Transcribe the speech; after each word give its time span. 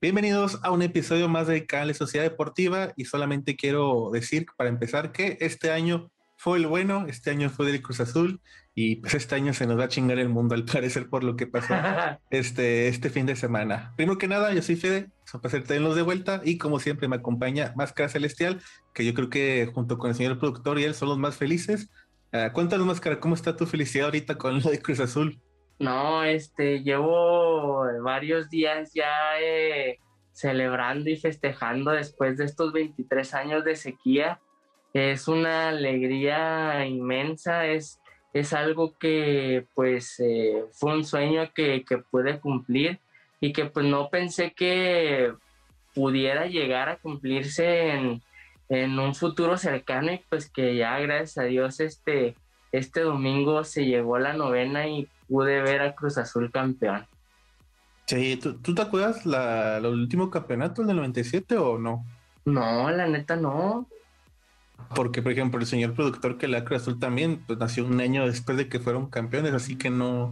Bienvenidos 0.00 0.60
a 0.62 0.70
un 0.70 0.82
episodio 0.82 1.28
más 1.28 1.48
de 1.48 1.66
Canal 1.66 1.92
Sociedad 1.92 2.22
Deportiva 2.22 2.92
y 2.94 3.06
solamente 3.06 3.56
quiero 3.56 4.10
decir 4.12 4.46
para 4.56 4.70
empezar 4.70 5.10
que 5.10 5.38
este 5.40 5.72
año 5.72 6.12
fue 6.36 6.58
el 6.58 6.68
bueno, 6.68 7.06
este 7.08 7.30
año 7.30 7.50
fue 7.50 7.66
del 7.66 7.82
Cruz 7.82 7.98
Azul 7.98 8.40
y 8.76 8.96
pues 8.96 9.14
este 9.14 9.34
año 9.34 9.52
se 9.52 9.66
nos 9.66 9.76
va 9.76 9.86
a 9.86 9.88
chingar 9.88 10.20
el 10.20 10.28
mundo 10.28 10.54
al 10.54 10.64
parecer 10.64 11.08
por 11.08 11.24
lo 11.24 11.34
que 11.34 11.48
pasó 11.48 11.74
este, 12.30 12.86
este 12.86 13.10
fin 13.10 13.26
de 13.26 13.34
semana. 13.34 13.92
Primero 13.96 14.18
que 14.18 14.28
nada, 14.28 14.54
yo 14.54 14.62
soy 14.62 14.76
Fede, 14.76 15.10
es 15.26 15.34
un 15.34 15.40
placer 15.40 15.64
tenerlos 15.64 15.96
de 15.96 16.02
vuelta 16.02 16.42
y 16.44 16.58
como 16.58 16.78
siempre 16.78 17.08
me 17.08 17.16
acompaña 17.16 17.72
Máscara 17.74 18.08
Celestial, 18.08 18.62
que 18.94 19.04
yo 19.04 19.14
creo 19.14 19.30
que 19.30 19.68
junto 19.74 19.98
con 19.98 20.10
el 20.10 20.16
señor 20.16 20.38
productor 20.38 20.78
y 20.78 20.84
él 20.84 20.94
son 20.94 21.08
los 21.08 21.18
más 21.18 21.36
felices. 21.36 21.90
Uh, 22.32 22.52
cuéntanos 22.52 22.86
Máscara, 22.86 23.18
¿cómo 23.18 23.34
está 23.34 23.56
tu 23.56 23.66
felicidad 23.66 24.04
ahorita 24.04 24.38
con 24.38 24.60
lo 24.60 24.70
de 24.70 24.80
Cruz 24.80 25.00
Azul? 25.00 25.40
No, 25.78 26.24
este, 26.24 26.82
llevo 26.82 27.84
varios 28.02 28.50
días 28.50 28.92
ya 28.94 29.40
eh, 29.40 29.98
celebrando 30.32 31.08
y 31.08 31.16
festejando 31.16 31.92
después 31.92 32.36
de 32.36 32.44
estos 32.44 32.72
23 32.72 33.34
años 33.34 33.64
de 33.64 33.76
sequía. 33.76 34.40
Es 34.92 35.28
una 35.28 35.68
alegría 35.68 36.84
inmensa, 36.86 37.66
es, 37.66 38.00
es 38.32 38.52
algo 38.52 38.96
que 38.98 39.66
pues 39.74 40.18
eh, 40.20 40.64
fue 40.72 40.94
un 40.94 41.04
sueño 41.04 41.50
que, 41.54 41.84
que 41.84 41.98
pude 41.98 42.40
cumplir 42.40 42.98
y 43.40 43.52
que 43.52 43.66
pues 43.66 43.86
no 43.86 44.08
pensé 44.10 44.52
que 44.52 45.32
pudiera 45.94 46.46
llegar 46.46 46.88
a 46.88 46.96
cumplirse 46.96 47.90
en, 47.90 48.22
en 48.68 48.98
un 48.98 49.14
futuro 49.14 49.56
cercano 49.56 50.12
y 50.12 50.20
pues 50.28 50.50
que 50.50 50.76
ya 50.76 50.98
gracias 50.98 51.38
a 51.38 51.44
Dios 51.44 51.80
este, 51.80 52.34
este 52.72 53.00
domingo 53.00 53.64
se 53.64 53.86
llegó 53.86 54.18
la 54.18 54.32
novena 54.32 54.86
y 54.88 55.08
pude 55.28 55.62
ver 55.62 55.82
a 55.82 55.94
Cruz 55.94 56.18
Azul 56.18 56.50
campeón. 56.50 57.06
Sí, 58.06 58.36
¿tú, 58.36 58.54
¿tú 58.54 58.74
te 58.74 58.82
acuerdas 58.82 59.26
la, 59.26 59.76
el 59.76 59.86
último 59.86 60.30
campeonato, 60.30 60.80
el 60.80 60.88
del 60.88 60.96
97 60.96 61.56
o 61.58 61.78
no? 61.78 62.06
No, 62.46 62.90
la 62.90 63.06
neta 63.06 63.36
no. 63.36 63.86
Porque, 64.94 65.20
por 65.20 65.32
ejemplo, 65.32 65.60
el 65.60 65.66
señor 65.66 65.94
productor 65.94 66.38
que 66.38 66.48
la 66.48 66.64
Cruz 66.64 66.82
Azul 66.82 66.98
también 66.98 67.42
pues, 67.46 67.58
nació 67.58 67.84
un 67.84 68.00
año 68.00 68.26
después 68.26 68.56
de 68.56 68.68
que 68.68 68.80
fueron 68.80 69.10
campeones, 69.10 69.52
así 69.52 69.76
que 69.76 69.90
no, 69.90 70.30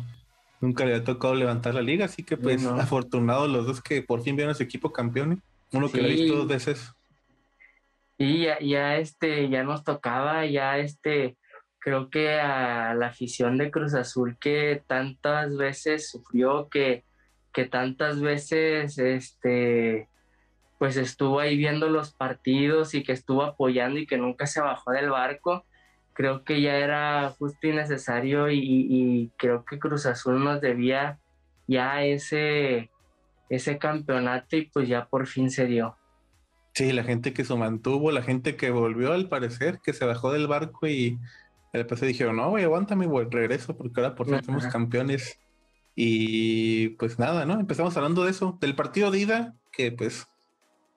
nunca 0.61 0.87
le 0.87 0.95
ha 0.95 1.05
tocado 1.05 1.35
levantar 1.35 1.75
la 1.75 1.83
liga. 1.83 2.07
Así 2.07 2.23
que, 2.23 2.39
pues, 2.39 2.63
no. 2.63 2.81
afortunados 2.81 3.51
los 3.51 3.67
dos 3.67 3.83
que 3.83 4.01
por 4.03 4.23
fin 4.23 4.37
vieron 4.37 4.53
a 4.53 4.55
su 4.55 4.63
equipo 4.63 4.93
campeones. 4.93 5.39
Uno 5.73 5.89
sí. 5.89 5.95
que 5.95 6.01
lo 6.01 6.09
ha 6.09 6.11
visto 6.11 6.37
dos 6.37 6.49
veces. 6.49 6.93
Y 8.17 8.45
ya, 8.45 8.59
ya, 8.61 8.97
este, 8.97 9.51
ya 9.51 9.63
nos 9.63 9.85
tocaba, 9.85 10.47
ya 10.47 10.79
este, 10.79 11.37
creo 11.79 12.11
que 12.11 12.39
a 12.41 12.95
la 12.95 13.09
afición 13.09 13.59
de 13.59 13.71
Cruz 13.71 13.95
Azul 13.95 14.37
que 14.41 14.83
tantas 14.87 15.57
veces 15.57 16.11
sufrió, 16.11 16.69
que, 16.69 17.05
que 17.53 17.65
tantas 17.65 18.21
veces 18.21 18.99
este, 18.99 20.09
pues 20.79 20.97
estuvo 20.97 21.41
ahí 21.41 21.57
viendo 21.57 21.89
los 21.89 22.13
partidos 22.13 22.95
y 22.95 23.03
que 23.03 23.13
estuvo 23.13 23.43
apoyando 23.43 23.99
y 23.99 24.07
que 24.07 24.19
nunca 24.19 24.47
se 24.47 24.61
bajó 24.61 24.93
del 24.93 25.11
barco, 25.11 25.65
creo 26.13 26.45
que 26.45 26.61
ya 26.61 26.77
era 26.77 27.31
justo 27.39 27.67
y 27.67 27.73
necesario 27.73 28.51
y, 28.51 29.31
creo 29.37 29.65
que 29.65 29.79
Cruz 29.79 30.07
Azul 30.07 30.43
nos 30.43 30.61
debía 30.61 31.19
ya 31.67 32.03
ese, 32.05 32.91
ese 33.49 33.79
campeonato 33.79 34.57
y 34.57 34.63
pues 34.63 34.89
ya 34.89 35.07
por 35.07 35.27
fin 35.27 35.51
se 35.51 35.67
dio. 35.67 35.97
Sí, 36.75 36.93
la 36.93 37.05
gente 37.05 37.33
que 37.33 37.45
se 37.45 37.55
mantuvo, 37.55 38.13
la 38.13 38.23
gente 38.23 38.57
que 38.57 38.71
volvió 38.71 39.13
al 39.13 39.29
parecer, 39.29 39.81
que 39.83 39.95
se 39.95 40.05
bajó 40.05 40.33
del 40.33 40.47
barco 40.47 40.87
y 40.87 41.19
después 41.77 42.01
se 42.01 42.07
dijeron, 42.07 42.37
no, 42.37 42.51
güey, 42.51 42.65
aguántame, 42.65 43.07
güey, 43.07 43.27
regreso 43.31 43.77
porque 43.77 44.01
ahora 44.01 44.15
por 44.15 44.27
fin 44.27 44.43
somos 44.45 44.67
campeones. 44.67 45.39
Y 45.95 46.91
pues 46.91 47.19
nada, 47.19 47.47
¿no? 47.47 47.59
Empezamos 47.59 47.97
hablando 47.97 48.25
de 48.25 48.31
eso, 48.31 48.59
del 48.61 48.75
partido 48.75 49.11
de 49.11 49.19
ida, 49.19 49.55
que 49.73 49.93
pues, 49.93 50.27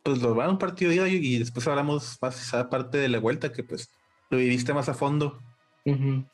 pues 0.03 0.21
lo 0.21 0.35
van 0.35 0.47
a 0.47 0.51
un 0.51 0.57
partido 0.57 0.89
de 0.89 0.97
ida 0.97 1.07
y 1.07 1.39
después 1.39 1.67
hablamos 1.67 2.17
más 2.21 2.41
esa 2.41 2.69
parte 2.69 2.97
de 2.97 3.07
la 3.07 3.19
vuelta 3.19 3.53
que 3.53 3.63
pues 3.63 3.89
lo 4.29 4.37
viviste 4.37 4.73
más 4.73 4.89
a 4.89 4.93
fondo. 4.93 5.39
Uh 5.85 5.93
-huh. 5.93 6.25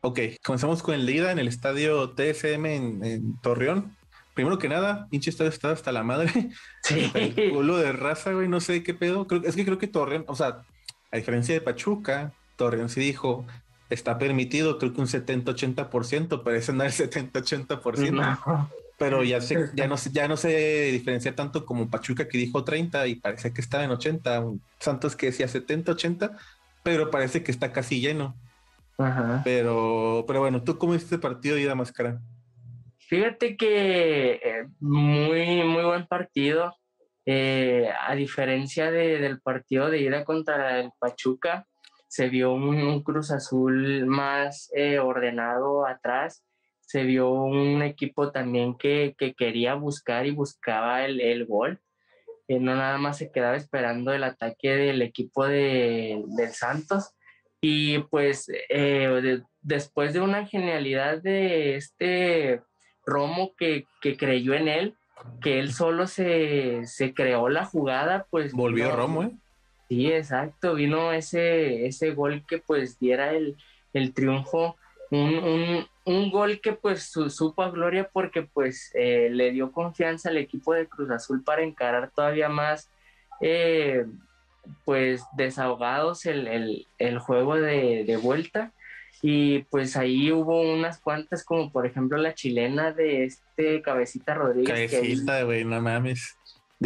Ok, 0.00 0.20
comenzamos 0.44 0.82
con 0.82 0.94
el 0.94 1.06
de 1.06 1.12
ida 1.12 1.32
en 1.32 1.38
el 1.38 1.48
estadio 1.48 2.10
TSM 2.10 2.66
en, 2.66 3.04
en 3.04 3.40
Torreón. 3.40 3.96
Primero 4.34 4.58
que 4.58 4.68
nada, 4.68 5.08
pinche 5.08 5.30
estadio 5.30 5.50
está 5.50 5.70
hasta 5.70 5.92
la 5.92 6.02
madre. 6.02 6.50
Sí. 6.82 7.10
El 7.14 7.52
culo 7.52 7.78
de 7.78 7.92
raza, 7.92 8.32
güey, 8.32 8.48
no 8.48 8.60
sé 8.60 8.82
qué 8.82 8.92
pedo. 8.92 9.26
Creo, 9.26 9.42
es 9.44 9.56
que 9.56 9.64
creo 9.64 9.78
que 9.78 9.86
Torreón, 9.86 10.24
o 10.26 10.34
sea, 10.34 10.62
a 11.10 11.16
diferencia 11.16 11.54
de 11.54 11.60
Pachuca, 11.60 12.34
Torreón 12.56 12.88
sí 12.88 13.00
dijo, 13.00 13.46
está 13.90 14.18
permitido, 14.18 14.78
creo 14.78 14.92
que 14.92 15.00
un 15.00 15.06
70-80%, 15.06 16.42
parece 16.42 16.72
no 16.72 16.84
el 16.84 16.92
70-80%. 16.92 18.10
No. 18.10 18.70
Pero 18.96 19.24
ya, 19.24 19.40
se, 19.40 19.70
ya, 19.74 19.88
no, 19.88 19.96
ya 20.12 20.28
no 20.28 20.36
se 20.36 20.92
diferencia 20.92 21.34
tanto 21.34 21.66
como 21.66 21.90
Pachuca 21.90 22.28
que 22.28 22.38
dijo 22.38 22.62
30 22.62 23.06
y 23.08 23.16
parece 23.16 23.52
que 23.52 23.60
estaba 23.60 23.84
en 23.84 23.90
80, 23.90 24.44
Santos 24.78 25.16
que 25.16 25.26
decía 25.26 25.46
70-80, 25.46 26.36
pero 26.82 27.10
parece 27.10 27.42
que 27.42 27.50
está 27.50 27.72
casi 27.72 28.00
lleno. 28.00 28.36
Ajá. 28.96 29.42
Pero, 29.44 30.24
pero 30.28 30.40
bueno, 30.40 30.62
¿tú 30.62 30.78
cómo 30.78 30.92
viste 30.92 31.16
este 31.16 31.18
partido, 31.18 31.58
Ida 31.58 31.74
Máscara? 31.74 32.20
Fíjate 32.98 33.56
que 33.56 34.40
eh, 34.42 34.68
muy, 34.80 35.64
muy 35.64 35.84
buen 35.84 36.06
partido. 36.06 36.74
Eh, 37.26 37.88
a 38.06 38.14
diferencia 38.14 38.90
de, 38.90 39.18
del 39.18 39.40
partido 39.40 39.88
de 39.88 39.98
ida 40.00 40.24
contra 40.24 40.80
el 40.80 40.90
Pachuca, 40.98 41.66
se 42.14 42.28
vio 42.28 42.52
un, 42.52 42.80
un 42.80 43.02
Cruz 43.02 43.32
Azul 43.32 44.06
más 44.06 44.70
eh, 44.72 45.00
ordenado 45.00 45.84
atrás, 45.84 46.44
se 46.78 47.02
vio 47.02 47.28
un 47.32 47.82
equipo 47.82 48.30
también 48.30 48.78
que, 48.78 49.16
que 49.18 49.34
quería 49.34 49.74
buscar 49.74 50.24
y 50.24 50.30
buscaba 50.30 51.04
el, 51.04 51.20
el 51.20 51.44
gol, 51.44 51.80
eh, 52.46 52.60
no 52.60 52.76
nada 52.76 52.98
más 52.98 53.18
se 53.18 53.32
quedaba 53.32 53.56
esperando 53.56 54.12
el 54.12 54.22
ataque 54.22 54.76
del 54.76 55.02
equipo 55.02 55.44
de, 55.44 56.22
del 56.36 56.52
Santos. 56.52 57.10
Y 57.60 57.98
pues 57.98 58.48
eh, 58.68 59.08
de, 59.20 59.42
después 59.60 60.12
de 60.12 60.20
una 60.20 60.46
genialidad 60.46 61.20
de 61.20 61.74
este 61.74 62.62
Romo 63.04 63.56
que, 63.58 63.86
que, 64.00 64.16
creyó 64.16 64.54
en 64.54 64.68
él, 64.68 64.94
que 65.42 65.58
él 65.58 65.72
solo 65.72 66.06
se, 66.06 66.86
se 66.86 67.12
creó 67.12 67.48
la 67.48 67.64
jugada, 67.64 68.28
pues... 68.30 68.52
Volvió 68.52 68.90
no, 68.90 68.96
Romo, 68.96 69.22
¿eh? 69.24 69.32
Sí, 69.88 70.10
exacto, 70.10 70.74
vino 70.74 71.12
ese, 71.12 71.86
ese 71.86 72.12
gol 72.12 72.44
que 72.48 72.58
pues 72.58 72.98
diera 72.98 73.32
el, 73.32 73.56
el 73.92 74.14
triunfo, 74.14 74.76
un, 75.10 75.34
un, 75.34 75.86
un, 76.06 76.30
gol 76.30 76.60
que 76.60 76.72
pues 76.72 77.04
su, 77.04 77.28
supo 77.28 77.62
a 77.62 77.70
gloria 77.70 78.08
porque 78.12 78.42
pues 78.42 78.90
eh, 78.94 79.28
le 79.30 79.52
dio 79.52 79.70
confianza 79.72 80.30
al 80.30 80.38
equipo 80.38 80.72
de 80.72 80.86
Cruz 80.86 81.10
Azul 81.10 81.44
para 81.44 81.62
encarar 81.62 82.10
todavía 82.10 82.48
más 82.48 82.90
eh, 83.40 84.06
pues 84.86 85.22
desahogados 85.36 86.24
el, 86.24 86.46
el, 86.46 86.86
el 86.98 87.18
juego 87.18 87.56
de, 87.56 88.04
de, 88.06 88.16
vuelta 88.16 88.72
y 89.20 89.60
pues 89.64 89.96
ahí 89.96 90.32
hubo 90.32 90.60
unas 90.62 90.98
cuantas 90.98 91.44
como 91.44 91.70
por 91.70 91.86
ejemplo 91.86 92.16
la 92.16 92.34
chilena 92.34 92.92
de 92.92 93.24
este 93.24 93.82
Cabecita 93.82 94.34
Rodríguez. 94.34 94.90
Cabecita, 94.90 95.42
güey, 95.42 95.64
no 95.64 95.80
mames. 95.80 96.36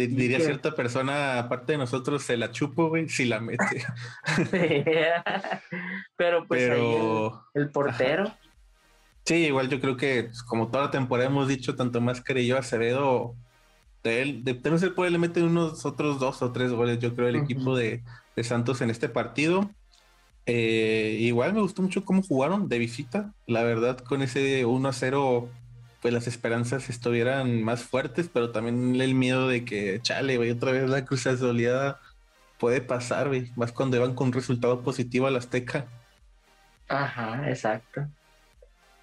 Diría 0.07 0.37
que... 0.37 0.43
cierta 0.43 0.75
persona, 0.75 1.39
aparte 1.39 1.73
de 1.73 1.77
nosotros, 1.77 2.23
se 2.23 2.37
la 2.37 2.51
chupo, 2.51 2.89
güey, 2.89 3.09
si 3.09 3.25
la 3.25 3.39
mete. 3.39 3.83
Pero 6.15 6.47
pues 6.47 6.61
Pero... 6.61 7.45
El, 7.53 7.63
el, 7.63 7.71
portero. 7.71 8.23
Ajá. 8.23 8.39
Sí, 9.29 9.45
igual 9.45 9.69
yo 9.69 9.79
creo 9.79 9.95
que 9.95 10.23
pues, 10.23 10.41
como 10.41 10.69
toda 10.71 10.85
la 10.85 10.91
temporada 10.91 11.29
hemos 11.29 11.47
dicho, 11.47 11.75
tanto 11.75 12.01
más 12.01 12.19
que 12.19 12.47
yo 12.47 12.57
Acevedo, 12.57 13.35
de 14.03 14.21
él, 14.23 14.43
de, 14.43 14.55
no 14.55 14.77
ser 14.79 14.95
puede 14.95 15.11
le 15.11 15.19
meten 15.19 15.43
unos 15.43 15.85
otros 15.85 16.19
dos 16.19 16.41
o 16.41 16.51
tres 16.51 16.71
goles, 16.71 16.97
yo 16.97 17.15
creo, 17.15 17.27
el 17.27 17.35
uh 17.35 17.39
-huh. 17.39 17.43
equipo 17.43 17.75
de, 17.75 18.03
de, 18.35 18.43
Santos 18.43 18.81
en 18.81 18.89
este 18.89 19.07
partido. 19.07 19.69
Eh, 20.47 21.17
igual 21.19 21.53
me 21.53 21.61
gustó 21.61 21.83
mucho 21.83 22.05
cómo 22.05 22.23
jugaron 22.23 22.69
de 22.69 22.79
visita, 22.79 23.31
la 23.45 23.61
verdad, 23.61 23.99
con 23.99 24.23
ese 24.23 24.65
1 24.65 24.89
a 24.89 24.93
0 24.93 25.47
pues 26.01 26.13
las 26.13 26.27
esperanzas 26.27 26.89
estuvieran 26.89 27.63
más 27.63 27.83
fuertes, 27.83 28.29
pero 28.31 28.51
también 28.51 28.99
el 29.01 29.15
miedo 29.15 29.47
de 29.47 29.65
que, 29.65 29.99
chale, 30.01 30.37
güey, 30.37 30.51
otra 30.51 30.71
vez 30.71 30.89
la 30.89 31.05
cruz 31.05 31.27
asoleada 31.27 31.99
puede 32.57 32.81
pasar, 32.81 33.27
güey, 33.27 33.51
más 33.55 33.71
cuando 33.71 33.97
iban 33.97 34.15
con 34.15 34.27
un 34.27 34.33
resultado 34.33 34.81
positivo 34.81 35.27
al 35.27 35.35
Azteca. 35.35 35.87
Ajá, 36.87 37.49
exacto. 37.49 38.07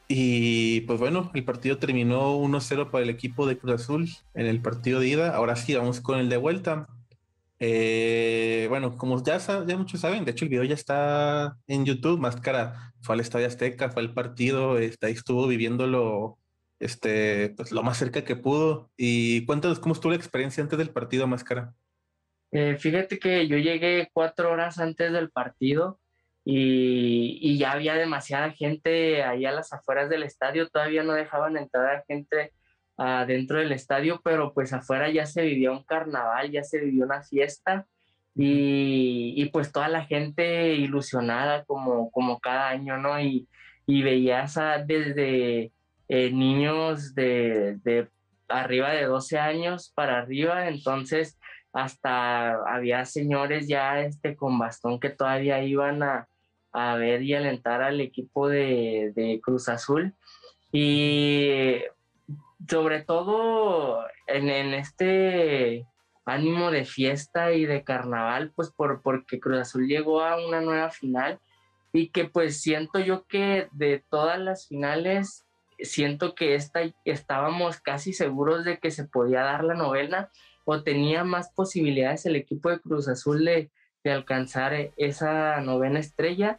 Y 0.09 0.83
pues 0.83 1.01
bueno, 1.01 1.31
el 1.35 1.45
partido 1.45 1.79
terminó 1.79 2.37
1-0 2.39 2.91
para 2.91 3.05
el 3.05 3.11
equipo 3.11 3.47
de 3.47 3.59
Cruz 3.59 3.83
Azul 3.83 4.09
en 4.35 4.47
el 4.47 4.63
partido 4.63 5.01
de 5.01 5.09
ida. 5.09 5.35
Ahora 5.35 5.57
sí, 5.57 5.75
vamos 5.75 6.01
con 6.01 6.19
el 6.19 6.29
de 6.29 6.37
vuelta. 6.37 6.87
Eh, 7.59 8.67
bueno, 8.69 8.97
como 8.97 9.23
ya, 9.25 9.39
ya 9.39 9.77
muchos 9.77 10.01
saben, 10.01 10.25
de 10.25 10.31
hecho 10.33 10.45
el 10.45 10.51
video 10.51 10.65
ya 10.65 10.75
está 10.75 11.59
en 11.67 11.85
YouTube. 11.85 12.21
Máscara 12.21 12.95
fue 13.01 13.15
al 13.15 13.21
Estadio 13.21 13.47
Azteca, 13.47 13.91
fue 13.91 14.03
al 14.03 14.15
partido, 14.15 14.79
está, 14.79 15.09
ahí 15.09 15.15
estuvo 15.15 15.47
viviéndolo 15.49 16.39
este, 16.79 17.55
pues 17.57 17.73
lo 17.73 17.83
más 17.83 17.99
cerca 17.99 18.25
que 18.25 18.37
pudo. 18.37 18.91
Y 18.97 19.45
cuéntanos 19.47 19.79
cómo 19.79 19.95
estuvo 19.95 20.11
la 20.11 20.17
experiencia 20.17 20.63
antes 20.63 20.79
del 20.79 20.91
partido, 20.91 21.27
Máscara. 21.27 21.75
Eh, 22.53 22.77
fíjate 22.77 23.19
que 23.19 23.49
yo 23.49 23.59
llegué 23.59 24.09
cuatro 24.13 24.53
horas 24.53 24.79
antes 24.79 25.13
del 25.13 25.31
partido 25.31 25.99
y, 26.45 27.39
y, 27.43 27.59
ya 27.59 27.73
había 27.73 27.95
demasiada 27.95 28.53
gente 28.53 29.25
ahí 29.25 29.45
a 29.45 29.53
las 29.53 29.73
afueras 29.73 30.09
del 30.09 30.23
estadio, 30.23 30.69
todavía 30.69 31.03
no 31.03 31.13
dejaban 31.13 31.57
entrar 31.57 31.97
a 31.97 32.05
gente 32.07 32.53
dentro 33.27 33.59
del 33.59 33.73
estadio, 33.73 34.21
pero 34.25 34.55
pues 34.55 34.73
afuera 34.73 35.11
ya 35.11 35.27
se 35.27 35.43
vivió 35.43 35.73
un 35.73 35.85
carnaval, 35.85 36.51
ya 36.51 36.63
se 36.63 36.81
vivió 36.81 37.05
una 37.05 37.23
fiesta 37.23 37.87
y, 38.35 39.47
pues 39.47 39.73
toda 39.73 39.89
la 39.89 40.05
gente 40.05 40.75
ilusionada 40.75 41.65
como, 41.65 42.11
como 42.11 42.39
cada 42.41 42.69
año, 42.69 42.99
¿no? 42.99 43.21
Y, 43.21 43.49
y 43.87 44.03
veías 44.03 44.59
desde 44.87 45.73
eh, 46.09 46.31
niños 46.31 47.15
de, 47.15 47.79
de, 47.83 48.09
arriba 48.49 48.91
de 48.91 49.05
12 49.05 49.39
años 49.39 49.93
para 49.95 50.19
arriba, 50.19 50.69
entonces 50.69 51.39
hasta 51.73 52.55
había 52.73 53.05
señores 53.05 53.69
ya 53.69 54.01
este, 54.01 54.37
con 54.37 54.59
bastón 54.59 54.99
que 54.99 55.11
todavía 55.11 55.63
iban 55.63 56.03
a, 56.03 56.29
a 56.73 56.97
ver 56.97 57.23
y 57.23 57.35
alentar 57.35 57.83
al 57.83 58.01
equipo 58.01 58.49
de, 58.49 59.13
de 59.15 59.41
Cruz 59.43 59.69
Azul. 59.69 60.15
Y 60.73 61.77
sobre 62.69 63.03
todo 63.03 64.05
en, 64.27 64.51
en, 64.51 64.75
este 64.75 65.87
ánimo 66.27 66.71
de 66.71 66.85
fiesta 66.85 67.53
y 67.53 67.65
de 67.65 67.83
carnaval, 67.83 68.53
pues 68.55 68.71
por, 68.71 69.01
porque 69.01 69.41
Cruz 69.41 69.59
Azul 69.59 69.87
llegó 69.87 70.21
a 70.21 70.37
una 70.47 70.61
nueva 70.61 70.91
final 70.91 71.39
y 71.93 72.09
que 72.09 72.27
pues 72.27 72.61
siento 72.61 72.99
yo 72.99 73.25
que 73.27 73.69
de 73.73 74.05
todas 74.11 74.39
las 74.39 74.69
finales, 74.69 75.46
siento 75.79 76.35
que 76.35 76.55
esta 76.55 76.81
estábamos 77.05 77.81
casi 77.81 78.13
seguros 78.13 78.65
de 78.65 78.79
que 78.79 78.91
se 78.91 79.05
podía 79.05 79.43
dar 79.43 79.65
la 79.65 79.75
novena 79.75 80.31
o 80.65 80.83
tenía 80.83 81.25
más 81.25 81.51
posibilidades 81.51 82.27
el 82.27 82.37
equipo 82.37 82.71
de 82.71 82.81
Cruz 82.81 83.09
Azul 83.09 83.45
de, 83.45 83.71
de 84.03 84.13
alcanzar 84.13 84.75
esa 84.97 85.61
novena 85.61 86.01
estrella. 86.01 86.59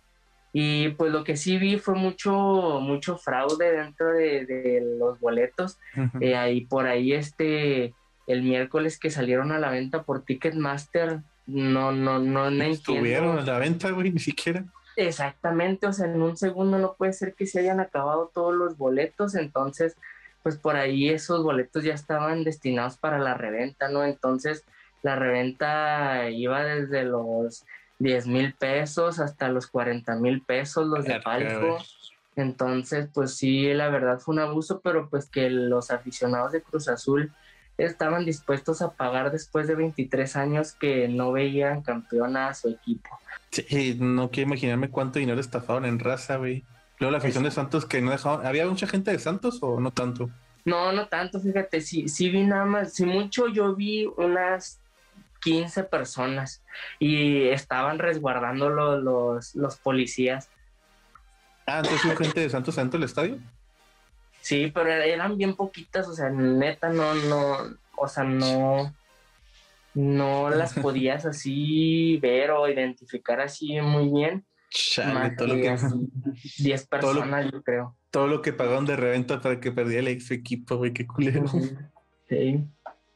Y 0.54 0.90
pues 0.90 1.12
lo 1.12 1.24
que 1.24 1.36
sí 1.36 1.58
vi 1.58 1.78
fue 1.78 1.96
mucho, 1.96 2.80
mucho 2.82 3.18
fraude 3.18 3.72
dentro 3.72 4.12
de, 4.12 4.46
de 4.46 4.98
los 4.98 5.20
boletos. 5.20 5.78
Eh, 6.22 6.36
ahí 6.36 6.66
por 6.66 6.88
ahí 6.88 7.14
este 7.14 7.94
el 8.28 8.44
miércoles 8.44 9.00
que 9.00 9.10
salieron 9.10 9.52
a 9.52 9.60
la 9.60 9.70
venta 9.70 10.04
por 10.04 10.24
Ticketmaster, 10.24 11.22
no, 11.46 11.94
no, 11.94 12.20
no, 12.20 12.52
no 12.52 12.64
Estuvieron 12.64 13.40
a 13.40 13.42
la 13.42 13.58
venta, 13.58 13.90
güey, 13.92 14.12
ni 14.12 14.20
siquiera. 14.20 14.66
Exactamente, 14.98 15.86
o 15.86 15.94
sea, 15.94 16.08
en 16.08 16.20
un 16.24 16.36
segundo 16.38 16.80
no 16.80 16.96
puede 16.96 17.14
ser 17.14 17.36
que 17.36 17.46
se 17.46 17.60
hayan 17.60 17.80
acabado 17.80 18.32
todos 18.34 18.56
los 18.56 18.78
boletos, 18.78 19.36
entonces, 19.36 19.96
pues 20.42 20.58
por 20.58 20.76
ahí 20.76 21.10
esos 21.10 21.44
boletos 21.44 21.84
ya 21.84 21.94
estaban 21.94 22.44
destinados 22.44 22.98
para 22.98 23.20
la 23.20 23.36
reventa, 23.36 23.90
¿no? 23.90 24.04
Entonces, 24.04 24.66
la 25.04 25.16
reventa 25.16 26.32
iba 26.32 26.64
desde 26.64 27.04
los 27.04 27.64
10 28.00 28.26
mil 28.26 28.54
pesos 28.54 29.20
hasta 29.20 29.50
los 29.50 29.68
40 29.68 30.16
mil 30.16 30.42
pesos 30.42 30.88
los 30.88 31.06
de 31.06 31.22
palco. 31.22 31.78
Entonces, 32.36 33.08
pues 33.14 33.36
sí, 33.36 33.72
la 33.76 33.90
verdad 33.90 34.20
fue 34.20 34.34
un 34.34 34.40
abuso, 34.40 34.82
pero 34.82 35.10
pues 35.10 35.30
que 35.30 35.52
los 35.52 35.92
aficionados 35.92 36.54
de 36.54 36.64
Cruz 36.64 36.88
Azul 36.88 37.32
estaban 37.78 38.26
dispuestos 38.26 38.82
a 38.82 38.92
pagar 38.92 39.32
después 39.32 39.68
de 39.68 39.76
23 39.76 40.36
años 40.36 40.74
que 40.74 41.08
no 41.08 41.32
veían 41.32 41.82
campeón 41.82 42.38
a 42.38 42.54
su 42.54 42.70
equipo. 42.70 43.10
Sí, 43.52 43.98
no 44.00 44.30
quiero 44.30 44.50
imaginarme 44.50 44.90
cuánto 44.90 45.20
dinero 45.20 45.40
estafaron 45.40 45.86
en 45.86 46.00
raza, 46.00 46.38
güey. 46.38 46.64
Luego 47.00 47.12
la 47.12 47.20
afición 47.20 47.44
de 47.44 47.52
Santos 47.52 47.86
que 47.86 48.02
no 48.02 48.12
dejaban. 48.12 48.46
¿Había 48.46 48.66
mucha 48.68 48.88
gente 48.88 49.12
de 49.12 49.20
Santos 49.20 49.60
o 49.62 49.80
no 49.80 49.92
tanto? 49.92 50.30
No, 50.66 50.92
no 50.92 51.08
tanto, 51.08 51.40
fíjate, 51.40 51.80
sí, 51.80 52.10
sí 52.10 52.30
vi 52.30 52.44
nada 52.44 52.66
más, 52.66 52.94
si 52.94 53.06
mucho 53.06 53.48
yo 53.48 53.74
vi 53.74 54.06
unas 54.18 54.82
15 55.42 55.86
personas 55.86 56.62
y 57.00 57.48
estaban 57.48 58.00
resguardando 58.00 58.70
los, 58.70 59.56
los 59.56 59.78
policías. 59.78 60.50
Ah, 61.66 61.80
entonces 61.80 62.04
hubo 62.06 62.16
gente 62.18 62.42
de 62.42 62.50
Santos 62.50 62.76
dentro 62.76 63.00
del 63.00 63.08
estadio. 63.08 63.40
Sí, 64.48 64.72
pero 64.74 64.90
eran 64.90 65.38
bien 65.38 65.56
poquitas, 65.56 66.08
o 66.08 66.14
sea, 66.14 66.30
neta, 66.30 66.88
no, 66.88 67.14
no, 67.14 67.58
o 67.98 68.08
sea, 68.08 68.24
no, 68.24 68.96
no 69.94 70.50
las 70.50 70.74
podías 70.82 71.26
así 71.26 72.18
ver 72.22 72.52
o 72.52 72.66
identificar 72.70 73.42
así 73.42 73.82
muy 73.82 74.08
bien. 74.08 74.46
Chale, 74.70 75.32
todo 75.32 75.50
lo 75.50 75.56
que... 75.56 75.76
10 76.60 76.88
personas, 76.90 77.52
yo 77.52 77.62
creo. 77.62 77.98
Todo 78.10 78.28
lo 78.28 78.42
que 78.42 78.54
pagaron 78.54 78.86
de 78.86 78.96
reventa 78.96 79.42
para 79.42 79.60
que 79.60 79.74
perdiera 79.74 80.00
el 80.00 80.08
ex 80.08 80.32
equipo, 80.32 80.78
güey, 80.78 80.94
qué 80.94 81.06
culero. 81.06 81.44
Sí. 82.30 82.64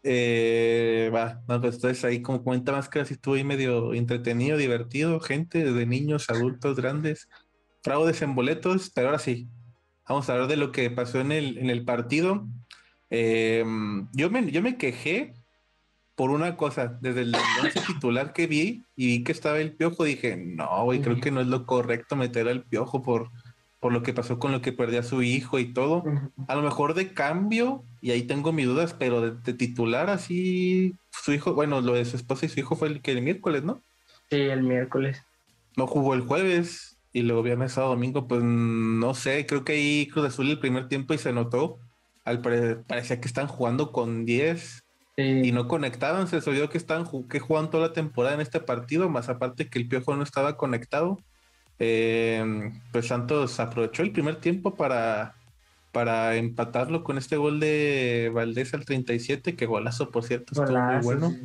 Eh, 0.04 1.10
va, 1.16 1.42
no, 1.48 1.62
pues 1.62 1.76
entonces 1.76 2.04
ahí 2.04 2.22
como 2.22 2.44
cuenta 2.44 2.74
más 2.74 2.90
que 2.90 3.00
así 3.00 3.14
estuvo 3.14 3.36
ahí 3.36 3.46
medio 3.46 3.94
entretenido, 3.94 4.58
divertido, 4.58 5.22
gente, 5.22 5.64
de 5.64 5.86
niños, 5.86 6.30
adultos, 6.30 6.76
grandes, 6.76 7.30
fraudes 7.84 8.22
en 8.22 8.36
boletos, 8.36 8.92
pero 8.94 9.08
ahora 9.08 9.20
sí, 9.20 9.48
Vamos 10.08 10.30
a 10.30 10.34
hablar 10.34 10.48
de 10.48 10.58
lo 10.58 10.72
que 10.72 10.90
pasó 10.90 11.20
en 11.20 11.32
el, 11.32 11.58
en 11.58 11.70
el 11.70 11.86
partido. 11.86 12.48
Eh, 13.10 13.64
yo, 14.14 14.30
me, 14.30 14.52
yo 14.52 14.62
me 14.62 14.78
quejé 14.78 15.34
por 16.16 16.30
una 16.30 16.56
cosa, 16.56 17.00
desde 17.02 17.22
el 17.22 17.36
titular 17.88 18.32
que 18.34 18.46
vi 18.46 18.84
y 18.96 19.08
vi 19.08 19.24
que 19.24 19.32
estaba 19.32 19.60
el 19.60 19.74
piojo, 19.74 20.04
dije, 20.04 20.38
no, 20.38 20.84
güey, 20.84 21.02
creo 21.02 21.20
que 21.20 21.32
no 21.32 21.42
es 21.42 21.48
lo 21.48 21.66
correcto 21.66 22.16
meter 22.16 22.48
al 22.48 22.62
piojo 22.62 23.02
por, 23.02 23.30
por 23.80 23.92
lo 23.92 24.04
que 24.04 24.14
pasó 24.14 24.38
con 24.38 24.52
lo 24.52 24.62
que 24.62 24.72
perdió 24.72 25.00
a 25.00 25.04
su 25.04 25.24
hijo 25.24 25.58
y 25.58 25.74
todo. 25.74 26.04
A 26.48 26.56
lo 26.56 26.62
mejor 26.62 26.94
de 26.94 27.14
cambio, 27.14 27.84
y 28.02 28.12
ahí 28.12 28.22
tengo 28.22 28.52
mis 28.52 28.68
dudas, 28.68 28.94
pero 28.94 29.32
de, 29.32 29.54
titular 29.54 30.12
así, 30.12 30.94
su 31.10 31.34
hijo, 31.34 31.56
bueno, 31.56 31.82
lo 31.82 31.94
de 31.94 32.06
su 32.06 32.18
esposa 32.18 32.46
y 32.46 32.50
su 32.50 32.60
hijo 32.60 32.76
fue 32.76 32.90
el 32.90 33.02
que 33.02 33.14
el 33.14 33.24
miércoles, 33.24 33.64
¿no? 33.64 33.82
Sí, 34.30 34.38
el 34.38 34.62
miércoles. 34.62 35.24
No 35.76 35.88
jugó 35.88 36.14
el 36.14 36.22
jueves 36.22 36.91
y 37.14 37.22
luego 37.22 37.44
viernes, 37.44 37.74
sábado, 37.74 37.94
domingo, 37.94 38.28
pues 38.28 38.42
no 38.44 39.14
sé, 39.14 39.46
creo 39.46 39.64
que 39.64 39.74
ahí 39.74 40.08
Cruz 40.08 40.28
Azul 40.28 40.50
el 40.50 40.60
primer 40.60 40.88
tiempo 40.88 41.14
y 41.14 41.18
se 41.18 41.34
notó, 41.34 41.80
al 42.24 42.42
parecía 42.42 43.20
que 43.20 43.28
están 43.28 43.48
jugando 43.48 43.92
con 43.92 44.26
10 44.26 44.86
y 45.18 45.52
no 45.52 45.68
conectaban, 45.68 46.28
se 46.28 46.38
olvidó 46.50 46.70
que 46.70 46.78
están 46.78 47.06
que 47.30 47.40
jugaban 47.40 47.70
toda 47.70 47.88
la 47.88 47.94
temporada 47.94 48.36
en 48.36 48.42
este 48.42 48.60
partido, 48.60 49.10
más 49.10 49.30
aparte 49.30 49.68
que 49.68 49.80
el 49.80 49.88
Piojo 49.88 50.16
no 50.16 50.24
estaba 50.24 50.58
conectado. 50.58 51.20
Eh, 51.80 52.72
pues 52.92 53.08
Santos 53.08 53.60
aprovechó 53.60 54.04
el 54.04 54.12
primer 54.12 54.36
tiempo 54.36 54.76
para, 54.76 55.36
para 55.92 56.36
empatarlo 56.36 57.04
con 57.04 57.18
este 57.18 57.38
gol 57.38 57.60
de 57.60 58.32
Valdés 58.34 58.74
al 58.74 58.86
37, 58.86 59.56
que 59.56 59.66
golazo 59.66 60.12
por 60.12 60.24
cierto, 60.24 60.54
estuvo 60.54 60.80
muy 60.80 61.02
bueno. 61.04 61.36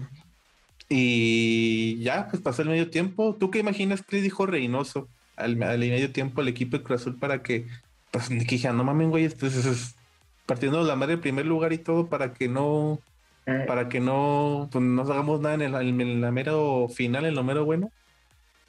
Y 0.88 1.98
ya, 2.00 2.28
pues 2.28 2.40
pasó 2.40 2.62
el 2.62 2.68
medio 2.68 2.90
tiempo. 2.90 3.36
¿Tú 3.38 3.50
qué 3.50 3.58
imaginas 3.58 4.02
que 4.02 4.20
dijo 4.20 4.46
Reynoso? 4.46 5.08
Al, 5.36 5.56
medio 5.56 6.12
tiempo 6.12 6.40
al 6.40 6.48
equipo 6.48 6.76
de 6.76 6.82
Cruz 6.82 7.02
Azul 7.02 7.18
para 7.18 7.42
que, 7.42 7.66
pues, 8.10 8.28
que 8.28 8.34
dije, 8.34 8.72
no 8.72 8.84
mames, 8.84 9.08
güey, 9.08 9.28
pues, 9.28 9.54
es, 9.54 9.96
partiendo 10.46 10.82
de 10.82 10.88
la 10.88 10.96
madre 10.96 11.14
en 11.14 11.20
primer 11.20 11.46
lugar 11.46 11.72
y 11.72 11.78
todo 11.78 12.08
para 12.08 12.32
que 12.32 12.48
no, 12.48 13.00
eh. 13.46 13.64
para 13.66 13.88
que 13.88 14.00
no, 14.00 14.68
pues, 14.72 14.82
no 14.84 15.02
hagamos 15.02 15.40
nada 15.40 15.54
en, 15.54 15.62
el, 15.62 15.74
en 15.74 16.20
la 16.20 16.30
mero 16.30 16.88
final, 16.88 17.26
en 17.26 17.34
lo 17.34 17.44
mero 17.44 17.64
bueno. 17.64 17.90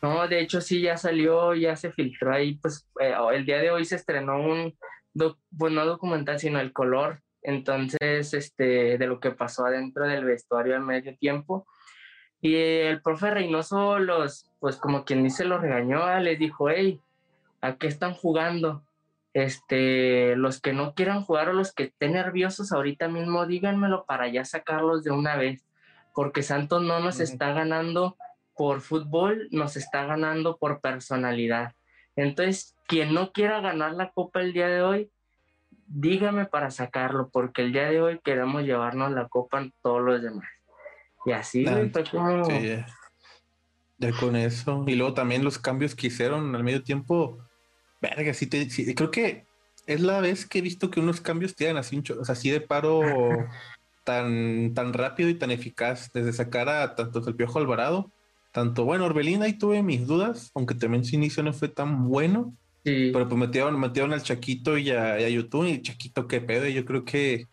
No, 0.02 0.28
de 0.28 0.42
hecho 0.42 0.62
sí, 0.62 0.82
ya 0.82 0.98
salió, 0.98 1.56
ya 1.56 1.76
se 1.76 1.92
filtró 1.92 2.34
ahí, 2.34 2.56
pues 2.56 2.88
eh, 3.00 3.14
el 3.34 3.46
día 3.46 3.58
de 3.58 3.72
hoy 3.72 3.84
se 3.86 3.96
estrenó 3.96 4.40
un, 4.40 4.78
pues 5.58 5.74
no 5.74 5.86
documental, 5.86 6.40
sino 6.40 6.60
el 6.60 6.72
color, 6.72 7.22
entonces, 7.42 8.34
este, 8.34 8.98
de 8.98 9.08
lo 9.08 9.20
que 9.20 9.32
pasó 9.32 9.66
adentro 9.66 10.06
del 10.06 10.26
vestuario 10.26 10.76
al 10.76 10.84
medio 10.84 11.16
tiempo. 11.18 11.66
Y 12.42 12.56
el 12.56 13.02
profe 13.02 13.32
Reynoso 13.32 14.00
los, 14.00 14.47
pues 14.60 14.78
como 14.78 15.06
quien 15.06 15.24
dice, 15.24 15.46
los 15.46 15.62
regañó, 15.62 16.04
ah, 16.04 16.20
les 16.20 16.40
dijo, 16.40 16.70
hey, 16.70 17.00
¿a 17.62 17.76
qué 17.76 17.88
están 17.88 18.14
jugando? 18.14 18.84
Este, 19.34 20.36
los 20.36 20.60
que 20.62 20.74
no 20.74 20.94
quieran 20.94 21.24
jugar 21.24 21.50
o 21.50 21.54
los 21.54 21.74
que 21.74 21.84
estén 21.84 22.14
nerviosos 22.14 22.72
ahorita 22.72 23.08
mismo, 23.08 23.46
díganmelo 23.46 24.06
para 24.06 24.28
ya 24.28 24.46
sacarlos 24.46 25.04
de 25.04 25.12
una 25.12 25.36
vez, 25.36 25.64
porque 26.16 26.42
Santos 26.42 26.82
no 26.82 27.00
nos 27.00 27.20
está 27.20 27.52
ganando 27.54 28.18
por 28.56 28.82
fútbol, 28.82 29.48
nos 29.52 29.78
está 29.78 30.06
ganando 30.06 30.58
por 30.58 30.82
personalidad. 30.82 31.74
Entonces, 32.16 32.76
quien 32.88 33.14
no 33.14 33.32
quiera 33.32 33.62
ganar 33.62 33.94
la 33.94 34.10
copa 34.12 34.42
el 34.42 34.54
día 34.54 34.68
de 34.68 34.82
hoy, 34.82 35.12
dígame 35.86 36.46
para 36.46 36.72
sacarlo, 36.72 37.30
porque 37.30 37.62
el 37.62 37.72
día 37.72 37.90
de 37.90 38.02
hoy 38.02 38.20
queremos 38.24 38.64
llevarnos 38.64 39.12
la 39.12 39.28
copa 39.28 39.60
en 39.60 39.74
todos 39.84 40.02
los 40.02 40.22
demás. 40.22 40.48
Y 41.26 41.32
así, 41.34 41.66
ya 43.98 44.12
con 44.12 44.36
eso. 44.36 44.84
Y 44.88 44.96
luego 44.96 45.14
también 45.14 45.44
los 45.44 45.58
cambios 45.58 45.96
que 45.96 46.08
hicieron 46.08 46.56
al 46.56 46.64
medio 46.64 46.84
tiempo. 46.84 47.40
Verga, 48.02 48.34
sí, 48.34 48.48
te, 48.48 48.68
creo 48.96 49.12
que 49.12 49.46
es 49.88 50.02
la 50.02 50.20
vez 50.20 50.46
que 50.46 50.60
he 50.60 50.62
visto 50.62 50.92
que 50.92 51.00
unos 51.00 51.22
cambios 51.22 51.56
tienen 51.56 51.78
así, 51.78 52.02
así 52.28 52.50
de 52.50 52.62
paro 52.62 53.02
tan, 54.04 54.74
tan 54.74 54.94
rápido 54.94 55.30
y 55.30 55.36
tan 55.36 55.52
eficaz. 55.52 56.12
Desde 56.14 56.34
sacar 56.34 56.70
a 56.70 56.96
tanto 56.96 57.28
el 57.28 57.36
Piojo 57.36 57.60
Alvarado, 57.60 58.12
tanto, 58.52 58.86
bueno, 58.86 59.06
Orbelín 59.06 59.42
ahí 59.42 59.54
tuve 59.54 59.82
mis 59.84 60.06
dudas, 60.06 60.52
aunque 60.54 60.76
también 60.76 61.04
su 61.04 61.16
inicio 61.16 61.44
no 61.44 61.54
fue 61.54 61.70
tan 61.70 62.08
bueno. 62.08 62.56
Pero 62.84 63.28
pues 63.28 63.38
metieron, 63.38 63.78
metieron 63.78 64.14
al 64.14 64.24
Chaquito 64.24 64.78
y 64.78 64.92
a, 64.92 65.28
YouTube, 65.28 65.68
y 65.68 65.82
Chaquito, 65.82 66.26
qué 66.26 66.40
pedo. 66.40 66.66
Y 66.68 66.74
yo 66.74 66.86
creo 66.86 67.04
que 67.04 67.46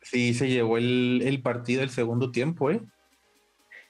sí, 0.00 0.34
se 0.34 0.48
llevó 0.48 0.78
el, 0.78 1.22
el 1.24 1.40
partido 1.42 1.84
el 1.84 1.90
segundo 1.90 2.32
tiempo, 2.32 2.72
¿eh? 2.72 2.80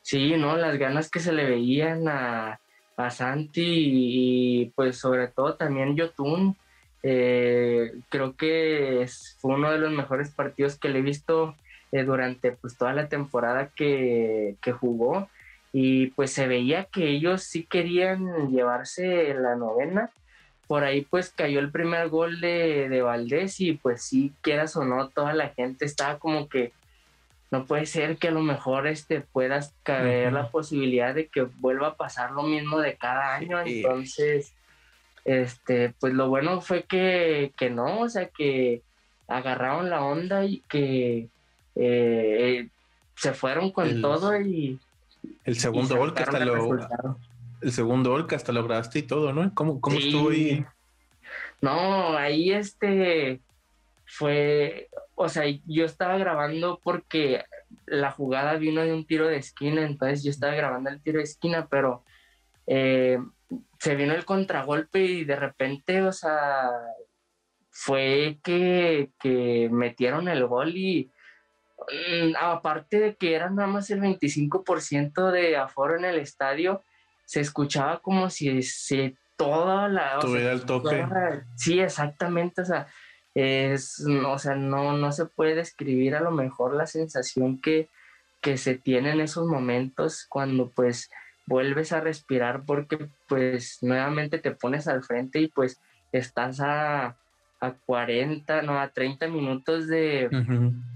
Sí, 0.02 0.37
¿no? 0.37 0.56
Las 0.56 0.76
ganas 0.78 1.11
que 1.11 1.21
se 1.21 1.32
le 1.32 1.44
veían 1.44 2.09
a, 2.09 2.61
a 2.97 3.11
Santi 3.11 3.62
y, 3.64 4.73
pues 4.75 4.99
sobre 4.99 5.28
todo 5.28 5.54
también 5.54 5.97
Yotun, 5.97 6.56
Eh, 7.04 7.94
creo 8.11 8.37
que 8.37 9.09
fue 9.40 9.54
uno 9.56 9.73
de 9.73 9.78
los 9.78 9.90
mejores 9.90 10.30
partidos 10.30 10.78
que 10.78 10.88
le 10.88 11.00
he 11.00 11.02
visto 11.02 11.56
eh, 11.90 12.04
durante 12.04 12.52
pues, 12.52 12.78
toda 12.78 12.92
la 12.92 13.09
temporada 13.09 13.71
que, 13.75 14.54
que, 14.62 14.71
jugó 14.71 15.28
y 15.73 16.09
pues 16.14 16.32
se 16.32 16.47
veía 16.47 16.85
que 16.85 17.09
ellos 17.09 17.42
sí 17.42 17.64
querían 17.64 18.50
llevarse 18.52 19.35
la 19.35 19.56
novena. 19.56 20.11
Por 20.68 20.85
ahí 20.85 21.02
pues 21.02 21.30
cayó 21.30 21.59
el 21.59 21.73
primer 21.73 22.09
gol 22.09 22.40
de, 22.40 22.88
de 22.88 23.02
Valdés 23.02 23.59
y 23.61 23.73
pues 23.73 24.02
sí, 24.02 24.32
quieras 24.40 24.76
o 24.76 24.85
no, 24.85 25.09
toda 25.09 25.32
la 25.35 25.49
gente 25.49 25.85
estaba 25.85 26.21
como 26.21 26.49
que 26.49 26.73
no 27.52 27.66
puede 27.66 27.85
ser 27.85 28.16
que 28.16 28.28
a 28.28 28.32
lo 28.32 28.40
mejor 28.40 28.87
este 28.87 29.21
puedas 29.21 29.75
caber 29.82 30.32
la 30.32 30.49
posibilidad 30.49 31.14
de 31.14 31.26
que 31.26 31.42
vuelva 31.42 31.88
a 31.88 31.97
pasar 31.97 32.30
lo 32.30 32.44
mismo 32.44 32.80
de 32.80 32.97
cada 32.97 33.35
año. 33.35 33.61
Entonces, 33.61 34.54
este, 35.26 35.92
pues 36.00 36.14
lo 36.14 36.30
bueno 36.30 36.62
fue 36.62 36.85
que, 36.85 37.52
que 37.59 37.68
no, 37.68 38.00
o 38.00 38.09
sea 38.09 38.28
que 38.28 38.80
agarraron 39.28 39.90
la 39.90 40.02
onda 40.02 40.47
y 40.47 40.62
que 40.66 41.28
eh, 41.76 42.68
se 43.16 43.35
fueron 43.35 43.71
con 43.71 44.00
todo 44.00 44.40
y 44.40 44.80
el 45.44 45.59
segundo 45.59 45.97
gol 45.97 46.14
que 46.14 46.23
hasta 46.23 46.44
lo 46.44 46.78
el 47.61 47.71
segundo 47.71 48.11
gol 48.11 48.26
que 48.26 48.35
hasta 48.35 48.50
lograste 48.52 49.00
y 49.00 49.02
todo, 49.02 49.32
¿no? 49.35 49.54
¿Cómo, 49.54 49.78
cómo 49.78 49.99
estuvo 49.99 50.30
ahí? 50.30 50.64
No, 51.61 52.16
ahí 52.16 52.50
este 52.50 53.40
fue, 54.06 54.88
o 55.14 55.28
sea, 55.28 55.45
yo 55.66 55.85
estaba 55.85 56.16
grabando 56.16 56.81
porque 56.83 57.45
la 57.87 58.11
jugada 58.11 58.57
vino 58.57 58.83
de 58.83 58.92
un 58.92 59.07
tiro 59.07 59.28
de 59.28 59.37
esquina, 59.37 59.83
entonces 59.83 60.23
yo 60.23 60.31
estaba 60.31 60.54
grabando 60.54 60.90
el 60.90 61.02
tiro 61.02 61.19
de 61.19 61.25
esquina, 61.25 61.69
pero 61.71 62.04
eh, 62.66 63.19
se 63.78 63.95
vino 63.97 64.14
el 64.14 64.25
contragolpe 64.25 65.00
y 65.00 65.25
de 65.25 65.37
repente, 65.37 66.02
o 66.02 66.12
sea, 66.12 66.71
fue 67.71 68.38
que, 68.42 69.11
que 69.19 69.69
metieron 69.71 70.28
el 70.28 70.47
gol 70.47 70.76
y 70.76 71.11
mm, 71.78 72.35
aparte 72.38 73.00
de 73.00 73.16
que 73.16 73.35
era 73.35 73.50
nada 73.50 73.69
más 73.69 73.90
el 73.90 74.00
25% 74.00 75.31
de 75.31 75.57
aforo 75.57 75.97
en 75.97 76.04
el 76.04 76.19
estadio, 76.19 76.85
se 77.25 77.40
escuchaba 77.40 78.00
como 78.00 78.31
si, 78.31 78.62
si 78.62 79.16
toda 79.37 79.88
la... 79.88 80.19
Tuviera 80.21 80.52
el 80.52 80.64
tope. 80.64 81.04
sí, 81.57 81.81
exactamente, 81.81 82.62
o 82.62 82.64
sea, 82.64 82.87
es, 83.35 84.05
o 84.27 84.39
sea, 84.39 84.55
no, 84.55 84.97
no 84.97 85.12
se 85.12 85.27
puede 85.27 85.55
describir 85.55 86.15
a 86.15 86.21
lo 86.21 86.31
mejor 86.31 86.75
la 86.75 86.87
sensación 86.87 87.61
que, 87.61 87.89
que 88.41 88.57
se 88.57 88.77
tiene 88.77 89.12
en 89.12 89.21
esos 89.21 89.47
momentos 89.47 90.27
cuando 90.29 90.71
pues 90.71 91.11
vuelves 91.47 91.93
a 91.93 92.01
respirar 92.01 92.65
porque 92.67 93.09
pues 93.29 93.79
nuevamente 93.83 94.39
te 94.39 94.53
pones 94.53 94.87
al 94.89 95.03
frente 95.03 95.41
y 95.41 95.49
pues 95.49 95.81
estás 96.12 96.61
a, 96.61 97.17
a 97.61 97.73
40, 97.87 98.62
no, 98.62 98.79
a 98.79 98.89
30 98.89 99.29
minutos 99.29 99.89
de, 99.89 100.29